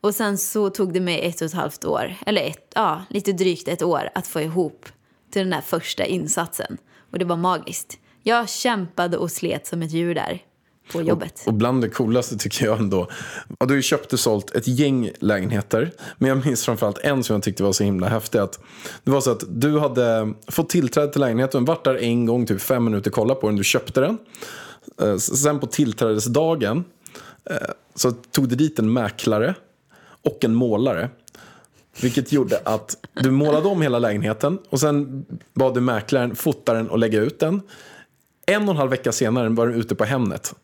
Och 0.00 0.14
sen 0.14 0.38
så 0.38 0.70
tog 0.70 0.92
det 0.92 1.00
mig 1.00 1.26
ett 1.26 1.40
och 1.40 1.46
ett 1.46 1.52
halvt 1.52 1.84
år, 1.84 2.14
eller 2.26 2.42
ett, 2.42 2.72
ja, 2.74 3.02
lite 3.10 3.32
drygt 3.32 3.68
ett 3.68 3.82
år 3.82 4.10
att 4.14 4.26
få 4.26 4.40
ihop 4.40 4.86
till 5.30 5.42
den 5.42 5.50
där 5.50 5.60
första 5.60 6.04
insatsen. 6.04 6.78
Och 7.12 7.18
det 7.18 7.24
var 7.24 7.36
magiskt. 7.36 7.98
Jag 8.22 8.48
kämpade 8.48 9.16
och 9.16 9.30
slet 9.30 9.66
som 9.66 9.82
ett 9.82 9.90
djur 9.90 10.14
där 10.14 10.42
på 10.92 11.02
jobbet. 11.02 11.42
Och 11.46 11.54
bland 11.54 11.82
det 11.82 11.88
coolaste 11.88 12.36
tycker 12.36 12.66
jag 12.66 12.78
ändå, 12.78 13.08
och 13.58 13.66
du 13.66 13.72
har 13.72 13.76
ju 13.76 13.82
köpt 13.82 14.12
och 14.12 14.20
sålt 14.20 14.50
ett 14.50 14.68
gäng 14.68 15.10
lägenheter. 15.18 15.92
Men 16.18 16.28
jag 16.28 16.46
minns 16.46 16.64
framförallt 16.64 16.98
en 16.98 17.24
som 17.24 17.34
jag 17.34 17.42
tyckte 17.42 17.62
var 17.62 17.72
så 17.72 17.84
himla 17.84 18.08
häftig. 18.08 18.38
Att 18.38 18.60
det 19.04 19.10
var 19.10 19.20
så 19.20 19.30
att 19.30 19.44
du 19.48 19.78
hade 19.78 20.34
fått 20.48 20.68
tillträde 20.68 21.12
till 21.12 21.20
lägenheten, 21.20 21.64
varit 21.64 21.84
där 21.84 22.02
en 22.02 22.26
gång, 22.26 22.46
typ 22.46 22.60
fem 22.60 22.84
minuter, 22.84 23.10
kolla 23.10 23.34
på 23.34 23.46
den, 23.46 23.56
du 23.56 23.64
köpte 23.64 24.00
den. 24.00 24.18
Eh, 25.02 25.16
sen 25.16 25.60
på 25.60 25.66
tillträdesdagen 25.66 26.84
eh, 27.50 27.56
så 27.94 28.12
tog 28.12 28.48
du 28.48 28.56
dit 28.56 28.78
en 28.78 28.92
mäklare 28.92 29.54
och 30.24 30.44
en 30.44 30.54
målare. 30.54 31.10
Vilket 32.00 32.32
gjorde 32.32 32.60
att 32.64 32.96
du 33.22 33.30
målade 33.30 33.68
om 33.68 33.82
hela 33.82 33.98
lägenheten 33.98 34.58
och 34.68 34.80
sen 34.80 35.26
bad 35.54 35.74
du 35.74 35.80
mäklaren 35.80 36.36
fota 36.36 36.74
den 36.74 36.90
och 36.90 36.98
lägga 36.98 37.20
ut 37.20 37.40
den. 37.40 37.62
En 38.46 38.62
och 38.62 38.70
en 38.70 38.76
halv 38.76 38.90
vecka 38.90 39.12
senare 39.12 39.48
var 39.48 39.66
den 39.66 39.80
ute 39.80 39.94
på 39.94 40.04
Hemnet. 40.04 40.54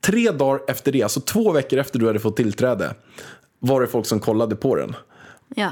Tre 0.00 0.30
dagar 0.30 0.60
efter 0.68 0.92
det, 0.92 1.02
alltså 1.02 1.20
två 1.20 1.52
veckor 1.52 1.78
efter 1.78 1.98
du 1.98 2.06
hade 2.06 2.18
fått 2.20 2.36
tillträde, 2.36 2.94
var 3.58 3.80
det 3.80 3.86
folk 3.86 4.06
som 4.06 4.20
kollade 4.20 4.56
på 4.56 4.74
den. 4.76 4.96
Ja. 5.54 5.70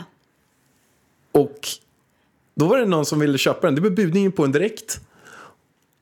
Och 1.32 1.68
då 2.54 2.66
var 2.66 2.78
det 2.78 2.84
någon 2.86 3.06
som 3.06 3.18
ville 3.18 3.38
köpa 3.38 3.66
den. 3.66 3.74
Det 3.74 3.80
blev 3.80 3.94
budningen 3.94 4.32
på 4.32 4.44
en 4.44 4.52
direkt. 4.52 5.00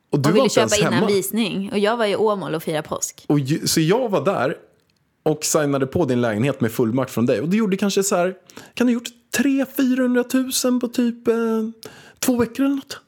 Och 0.09 0.19
du 0.19 0.29
Och 0.29 0.35
ville 0.35 0.49
köpa 0.49 0.75
innan 0.75 0.93
hemma. 0.93 1.07
visning. 1.07 1.71
Och 1.71 1.79
jag 1.79 1.97
var 1.97 2.05
i 2.05 2.15
Åmål 2.15 2.55
och 2.55 2.63
firade 2.63 2.87
påsk. 2.87 3.25
Och 3.27 3.39
ju, 3.39 3.67
så 3.67 3.81
jag 3.81 4.09
var 4.09 4.25
där 4.25 4.57
och 5.23 5.45
signade 5.45 5.87
på 5.87 6.05
din 6.05 6.21
lägenhet 6.21 6.61
med 6.61 6.71
fullmakt 6.71 7.11
från 7.11 7.25
dig. 7.25 7.41
Och 7.41 7.49
du 7.49 7.57
gjorde 7.57 7.77
kanske 7.77 8.03
så 8.03 8.15
här, 8.15 8.35
kan 8.73 8.87
du 8.87 8.93
ha 8.93 8.99
gjort 8.99 9.09
300-400 9.37 10.69
000 10.71 10.79
på 10.79 10.87
typ 10.87 11.27
eh, 11.27 11.35
två 12.19 12.37
veckor 12.37 12.65
eller 12.65 12.75
något? 12.75 12.99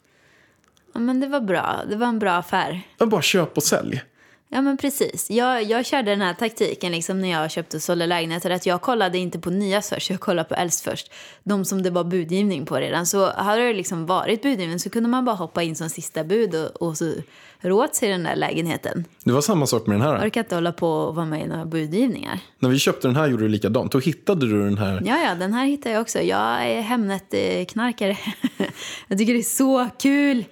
Ja, 0.92 1.00
men 1.00 1.20
det 1.20 1.26
var 1.26 1.40
bra. 1.40 1.76
Det 1.90 1.96
var 1.96 2.06
en 2.06 2.18
bra 2.18 2.32
affär. 2.32 2.82
Jag 2.98 3.08
bara 3.08 3.22
köp 3.22 3.56
och 3.56 3.62
sälj. 3.62 4.02
Ja 4.50 4.60
men 4.60 4.76
precis. 4.76 5.30
Jag, 5.30 5.62
jag 5.62 5.86
körde 5.86 6.10
den 6.10 6.20
här 6.20 6.34
taktiken 6.34 6.92
liksom 6.92 7.20
när 7.20 7.30
jag 7.30 7.50
köpte 7.50 7.76
och 7.76 7.82
sålde 7.82 8.06
lägenheter. 8.06 8.50
Att 8.50 8.66
jag 8.66 8.82
kollade 8.82 9.18
inte 9.18 9.38
på 9.38 9.50
nya 9.50 9.82
först, 9.82 10.10
jag 10.10 10.20
kollade 10.20 10.48
på 10.48 10.54
äldst 10.54 10.84
först. 10.84 11.12
De 11.42 11.64
som 11.64 11.82
det 11.82 11.90
var 11.90 12.04
budgivning 12.04 12.66
på 12.66 12.76
redan. 12.76 13.06
Så 13.06 13.32
hade 13.32 13.62
det 13.62 13.72
liksom 13.72 14.06
varit 14.06 14.42
budgivning 14.42 14.78
så 14.78 14.90
kunde 14.90 15.08
man 15.08 15.24
bara 15.24 15.36
hoppa 15.36 15.62
in 15.62 15.76
som 15.76 15.88
sista 15.88 16.24
bud 16.24 16.54
och, 16.54 16.88
och 16.88 16.98
så 16.98 17.12
råd 17.60 17.94
sig 17.94 18.08
den 18.08 18.22
där 18.22 18.36
lägenheten. 18.36 19.04
Det 19.24 19.32
var 19.32 19.40
samma 19.40 19.66
sak 19.66 19.86
med 19.86 19.94
den 19.94 20.02
här. 20.02 20.14
Jag 20.14 20.24
orkar 20.24 20.40
inte 20.40 20.54
hålla 20.54 20.72
på 20.72 20.90
och 20.90 21.14
vara 21.14 21.26
med 21.26 21.44
i 21.44 21.46
några 21.46 21.64
budgivningar. 21.64 22.40
När 22.58 22.68
vi 22.68 22.78
köpte 22.78 23.08
den 23.08 23.16
här 23.16 23.28
gjorde 23.28 23.42
du 23.42 23.48
likadant. 23.48 23.92
Då 23.92 23.98
hittade 23.98 24.46
du 24.46 24.64
den 24.64 24.78
här. 24.78 25.02
Ja, 25.04 25.18
ja, 25.18 25.34
den 25.34 25.52
här 25.52 25.66
hittar 25.66 25.90
jag 25.90 26.00
också. 26.00 26.18
Jag 26.18 26.66
är 26.66 26.80
Hemnet-knarkare. 26.80 28.16
jag 29.08 29.18
tycker 29.18 29.32
det 29.32 29.40
är 29.40 29.42
så 29.42 29.88
kul. 29.98 30.44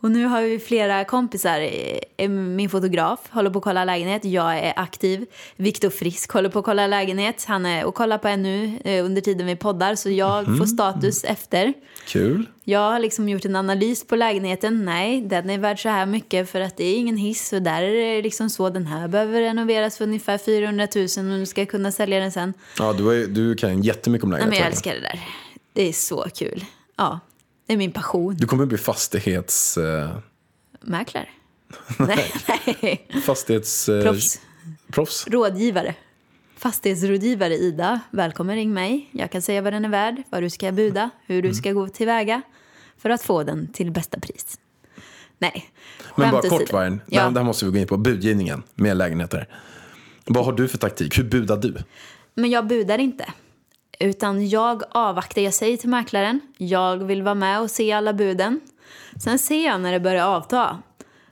Och 0.00 0.10
nu 0.10 0.24
har 0.24 0.42
vi 0.42 0.58
flera 0.58 1.04
kompisar. 1.04 1.60
Eh, 2.16 2.28
Min 2.28 2.70
fotograf 2.70 3.20
håller 3.30 3.50
på 3.50 3.58
att 3.58 3.64
kolla 3.64 3.84
lägenhet. 3.84 4.24
Jag 4.24 4.58
är 4.58 4.72
aktiv. 4.76 5.26
Viktor 5.56 5.90
Frisk 5.90 6.32
håller 6.32 6.48
på 6.48 6.58
att 6.58 6.64
kolla 6.64 6.86
lägenhet. 6.86 7.44
Han 7.48 7.66
är 7.66 7.84
och 7.84 7.94
kollar 7.94 8.18
på 8.18 8.28
en 8.28 8.42
nu 8.42 8.78
eh, 8.84 9.04
under 9.04 9.20
tiden 9.20 9.46
vi 9.46 9.56
poddar. 9.56 9.94
Så 9.94 10.10
jag 10.10 10.58
får 10.58 10.66
status 10.66 11.24
efter. 11.24 11.72
Kul. 12.06 12.46
Jag 12.64 12.80
har 12.90 12.98
liksom 12.98 13.28
gjort 13.28 13.44
en 13.44 13.56
analys 13.56 14.06
på 14.06 14.16
lägenheten. 14.16 14.84
Nej, 14.84 15.20
den 15.22 15.50
är 15.50 15.58
värd 15.58 15.82
så 15.82 15.88
här 15.88 16.06
mycket 16.06 16.50
för 16.50 16.60
att 16.60 16.76
det 16.76 16.84
är 16.84 16.96
ingen 16.96 17.16
hiss. 17.16 17.52
Och 17.52 17.62
där 17.62 17.82
är 17.82 18.16
det 18.16 18.22
liksom 18.22 18.50
så. 18.50 18.70
Den 18.70 18.86
här 18.86 19.08
behöver 19.08 19.40
renoveras 19.40 19.96
för 19.98 20.04
ungefär 20.04 20.38
400 20.38 20.88
000 20.96 21.32
och 21.32 21.38
du 21.38 21.46
ska 21.46 21.66
kunna 21.66 21.92
sälja 21.92 22.20
den 22.20 22.32
sen. 22.32 22.52
Ja, 22.78 22.92
du, 22.92 23.22
är, 23.22 23.26
du 23.26 23.54
kan 23.54 23.82
jättemycket 23.82 24.24
om 24.24 24.30
Nej, 24.30 24.40
men 24.40 24.48
lägenheter. 24.50 24.64
jag 24.64 24.72
älskar 24.72 24.94
det 24.94 25.00
där. 25.00 25.20
Det 25.72 25.88
är 25.88 25.92
så 25.92 26.26
kul. 26.34 26.64
Ja, 26.96 27.20
det 27.66 27.72
är 27.72 27.76
min 27.76 27.92
passion. 27.92 28.34
Du 28.36 28.46
kommer 28.46 28.66
bli 28.66 28.78
fastighets... 28.78 29.78
Eh, 29.78 30.18
Mäklare? 30.80 31.28
nej, 31.98 32.32
nej. 32.82 33.08
fastighets... 33.24 33.88
Eh, 33.88 34.02
Proffs. 34.02 34.40
proffs. 34.92 35.26
Rådgivare. 35.26 35.94
Fastighetsrådgivare 36.56 37.54
Ida. 37.54 38.00
Välkommen, 38.10 38.56
ring 38.56 38.74
mig. 38.74 39.08
Jag 39.12 39.30
kan 39.30 39.42
säga 39.42 39.62
vad 39.62 39.72
den 39.72 39.84
är 39.84 39.88
värd, 39.88 40.22
vad 40.30 40.42
du 40.42 40.50
ska 40.50 40.72
buda, 40.72 41.10
hur 41.26 41.42
du 41.42 41.54
ska 41.54 41.72
gå 41.72 41.88
tillväga 41.88 42.42
för 42.98 43.10
att 43.10 43.22
få 43.22 43.42
den 43.42 43.72
till 43.72 43.90
bästa 43.90 44.20
pris. 44.20 44.58
Nej, 45.38 45.70
Men 46.14 46.30
bara 46.30 46.42
kort. 46.42 46.72
Vargen, 46.72 47.00
ja. 47.06 47.30
det 47.30 47.40
här 47.40 47.44
måste 47.44 47.64
vi 47.64 47.70
gå 47.70 47.78
in 47.78 47.86
på. 47.86 47.96
Budgivningen 47.96 48.62
med 48.74 48.96
lägenheter. 48.96 49.48
Vad 50.24 50.44
har 50.44 50.52
du 50.52 50.68
för 50.68 50.78
taktik? 50.78 51.18
Hur 51.18 51.24
budar 51.24 51.56
du? 51.56 51.76
Men 52.34 52.50
jag 52.50 52.66
budar 52.66 52.98
inte. 52.98 53.26
Utan 53.98 54.48
jag 54.48 54.82
avvaktar. 54.90 55.42
Jag 55.42 55.54
säger 55.54 55.76
till 55.76 55.88
mäklaren, 55.88 56.40
jag 56.58 56.96
vill 56.96 57.22
vara 57.22 57.34
med 57.34 57.60
och 57.60 57.70
se 57.70 57.92
alla 57.92 58.12
buden. 58.12 58.60
Sen 59.24 59.38
ser 59.38 59.64
jag 59.64 59.80
när 59.80 59.92
det 59.92 60.00
börjar 60.00 60.26
avta. 60.26 60.78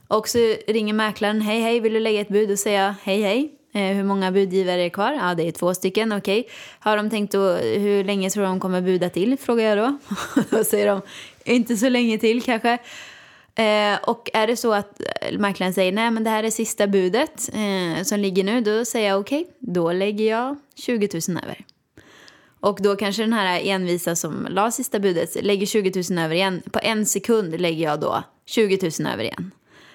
Och 0.09 0.29
så 0.29 0.39
ringer 0.67 0.95
mäklaren, 0.95 1.41
hej 1.41 1.61
hej, 1.61 1.81
vill 1.81 1.93
du 1.93 2.01
lägga 2.01 2.21
ett 2.21 2.29
bud? 2.29 2.51
Och 2.51 2.59
säger 2.59 2.85
jag, 2.85 2.95
hej 3.03 3.23
hej. 3.23 3.53
Eh, 3.75 3.97
hur 3.97 4.05
många 4.05 4.33
budgivare 4.33 4.83
är 4.83 4.89
kvar? 4.89 5.13
Ja, 5.13 5.35
det 5.35 5.49
är 5.49 5.53
två 5.53 5.75
stycken, 5.75 6.13
okej. 6.13 6.49
Har 6.79 6.97
de 6.97 7.11
tänkt 7.11 7.33
då, 7.33 7.53
hur 7.57 8.05
länge 8.05 8.31
tror 8.31 8.45
de 8.45 8.61
kommer 8.61 8.81
buda 8.81 9.11
till? 9.11 9.37
Frågar 9.39 9.65
jag 9.65 9.79
då. 9.79 9.99
då 10.51 10.65
säger 10.65 10.87
de, 10.87 11.01
inte 11.45 11.77
så 11.77 11.89
länge 11.89 12.19
till 12.19 12.43
kanske. 12.43 12.79
Eh, 13.55 13.99
och 14.03 14.31
är 14.33 14.47
det 14.47 14.57
så 14.57 14.75
att 14.75 15.01
eh, 15.01 15.39
mäklaren 15.39 15.75
säger 15.75 15.93
nej 15.93 16.11
men 16.11 16.25
det 16.25 16.31
här 16.31 16.45
är 16.45 16.51
sista 16.51 16.87
budet 16.87 17.51
eh, 17.53 18.03
som 18.03 18.21
ligger 18.21 18.45
nu, 18.45 18.61
då 18.61 18.85
säger 18.85 19.09
jag 19.09 19.21
okej, 19.21 19.47
då 19.59 19.93
lägger 19.93 20.31
jag 20.31 20.57
20 20.77 21.09
000 21.29 21.39
över. 21.43 21.65
Och 22.65 22.79
då 22.83 22.97
kanske 22.97 23.23
den 23.23 23.33
här 23.33 23.61
envisa 23.65 24.17
som 24.17 24.47
la 24.51 24.71
sista 24.71 24.99
budet 24.99 25.45
lägger 25.45 25.67
20 25.67 26.03
000 26.11 26.19
över 26.25 26.35
igen. 26.35 26.63
På 26.73 26.79
en 26.83 27.07
sekund 27.07 27.61
lägger 27.61 27.85
jag 27.85 28.01
då 28.01 28.23
20 28.47 28.91
000 29.01 29.13
över 29.13 29.25
igen. 29.25 29.51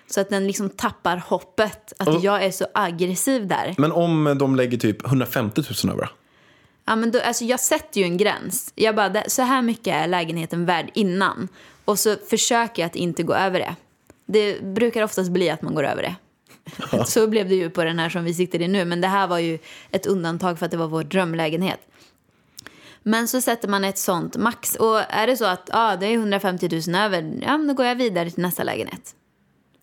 Så 0.07 0.21
att 0.21 0.29
den 0.29 0.47
liksom 0.47 0.69
tappar 0.69 1.17
hoppet. 1.27 1.93
Att 1.97 2.07
Och- 2.07 2.19
jag 2.23 2.43
är 2.43 2.51
så 2.51 2.65
aggressiv 2.73 3.47
där. 3.47 3.75
Men 3.77 3.91
om 3.91 4.35
de 4.39 4.55
lägger 4.55 4.77
typ 4.77 5.05
150 5.05 5.61
000 5.85 5.93
över? 5.93 6.09
Ja, 6.85 6.95
men 6.95 7.11
då, 7.11 7.19
alltså 7.21 7.45
jag 7.45 7.59
sätter 7.59 7.99
ju 7.99 8.05
en 8.05 8.17
gräns. 8.17 8.71
Jag 8.75 8.95
bara, 8.95 9.09
"Det- 9.09 9.29
så 9.29 9.41
här 9.41 9.61
mycket 9.61 9.95
är 9.95 10.07
lägenheten 10.07 10.65
värd 10.65 10.91
innan. 10.93 11.47
Och 11.85 11.99
så 11.99 12.15
försöker 12.29 12.81
jag 12.81 12.87
att 12.87 12.95
inte 12.95 13.23
gå 13.23 13.33
över 13.33 13.59
det. 13.59 13.75
Det 14.25 14.61
brukar 14.63 15.03
oftast 15.03 15.31
bli 15.31 15.49
att 15.49 15.61
man 15.61 15.75
går 15.75 15.83
över 15.85 16.01
det. 16.01 16.15
så 17.05 17.27
blev 17.27 17.49
det 17.49 17.55
ju 17.55 17.69
på 17.69 17.83
den 17.83 17.99
här 17.99 18.09
som 18.09 18.23
vi 18.23 18.33
sitter 18.33 18.61
i 18.61 18.67
nu. 18.67 18.85
Men 18.85 19.01
det 19.01 19.07
här 19.07 19.27
var 19.27 19.39
ju 19.39 19.59
ett 19.91 20.05
undantag 20.05 20.59
för 20.59 20.65
att 20.65 20.71
det 20.71 20.77
var 20.77 20.87
vår 20.87 21.03
drömlägenhet. 21.03 21.79
Men 23.03 23.27
så 23.27 23.41
sätter 23.41 23.67
man 23.67 23.83
ett 23.83 23.97
sånt 23.97 24.37
max. 24.37 24.75
Och 24.75 24.99
är 25.09 25.27
det 25.27 25.37
så 25.37 25.45
att 25.45 25.69
ah, 25.73 25.95
det 25.95 26.05
är 26.07 26.13
150 26.13 26.69
000 26.87 26.95
över, 26.95 27.33
ja, 27.41 27.57
då 27.67 27.73
går 27.73 27.85
jag 27.85 27.95
vidare 27.95 28.29
till 28.31 28.43
nästa 28.43 28.63
lägenhet. 28.63 29.15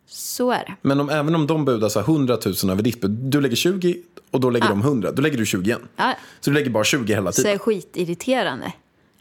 Så 0.08 0.50
är 0.50 0.58
det. 0.66 0.74
Men 0.82 1.00
om, 1.00 1.10
även 1.10 1.34
om 1.34 1.46
de 1.46 1.64
budar 1.64 1.88
så 1.88 2.00
här 2.00 2.06
100 2.06 2.38
000 2.64 2.70
över 2.72 2.82
ditt 2.82 3.00
bud, 3.00 3.10
du 3.10 3.40
lägger 3.40 3.56
20 3.56 3.96
och 4.30 4.40
då 4.40 4.50
lägger 4.50 4.68
de 4.68 4.80
100, 4.80 5.12
då 5.12 5.22
lägger 5.22 5.38
du 5.38 5.46
20 5.46 5.70
igen. 5.70 5.88
Ja, 5.96 6.12
Så 6.40 6.50
du 6.50 6.54
lägger 6.54 6.70
bara 6.70 6.84
20 6.84 7.14
hela 7.14 7.32
så 7.32 7.40
är 7.40 7.44
tiden. 7.44 7.58
skitirriterande. 7.58 8.72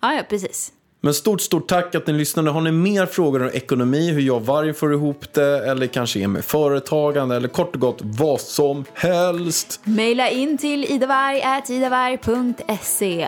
Ja, 0.02 0.14
ja, 0.14 0.24
precis. 0.30 0.72
Men 1.02 1.14
stort, 1.14 1.41
stort 1.41 1.68
tack 1.68 1.96
att 1.96 2.08
ni 2.08 2.14
lyssnade. 2.14 2.52
Har 2.52 2.62
ni 2.62 2.72
mer 2.72 3.06
frågor 3.06 3.43
om 3.43 3.50
ekonomi, 3.54 4.12
hur 4.12 4.22
jag 4.22 4.36
och 4.36 4.46
varg 4.46 4.74
får 4.74 4.93
ihop 4.93 5.34
det, 5.34 5.70
eller 5.70 5.88
kanske 5.88 6.20
är 6.20 6.28
med 6.28 6.46
företagande, 6.46 7.36
eller 7.36 7.48
kort 7.48 7.76
och 7.76 7.82
gott 7.82 7.98
vad 8.02 8.41
som 8.41 8.86
helst. 8.93 9.80
Maila 9.84 10.30
in 10.30 10.58
till 10.58 10.84
idavarg.idavarg.se. 10.86 13.28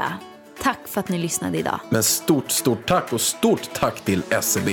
Tack 0.62 0.80
för 0.88 1.00
att 1.00 1.10
ni 1.10 1.18
lyssnade 1.18 1.58
idag. 1.58 1.80
Men 1.90 2.04
stort, 2.04 2.52
stort 2.52 2.88
tack 2.88 3.14
och 3.14 3.22
stort 3.22 3.70
tack 3.74 4.02
till 4.02 4.24
SEB. 4.42 4.70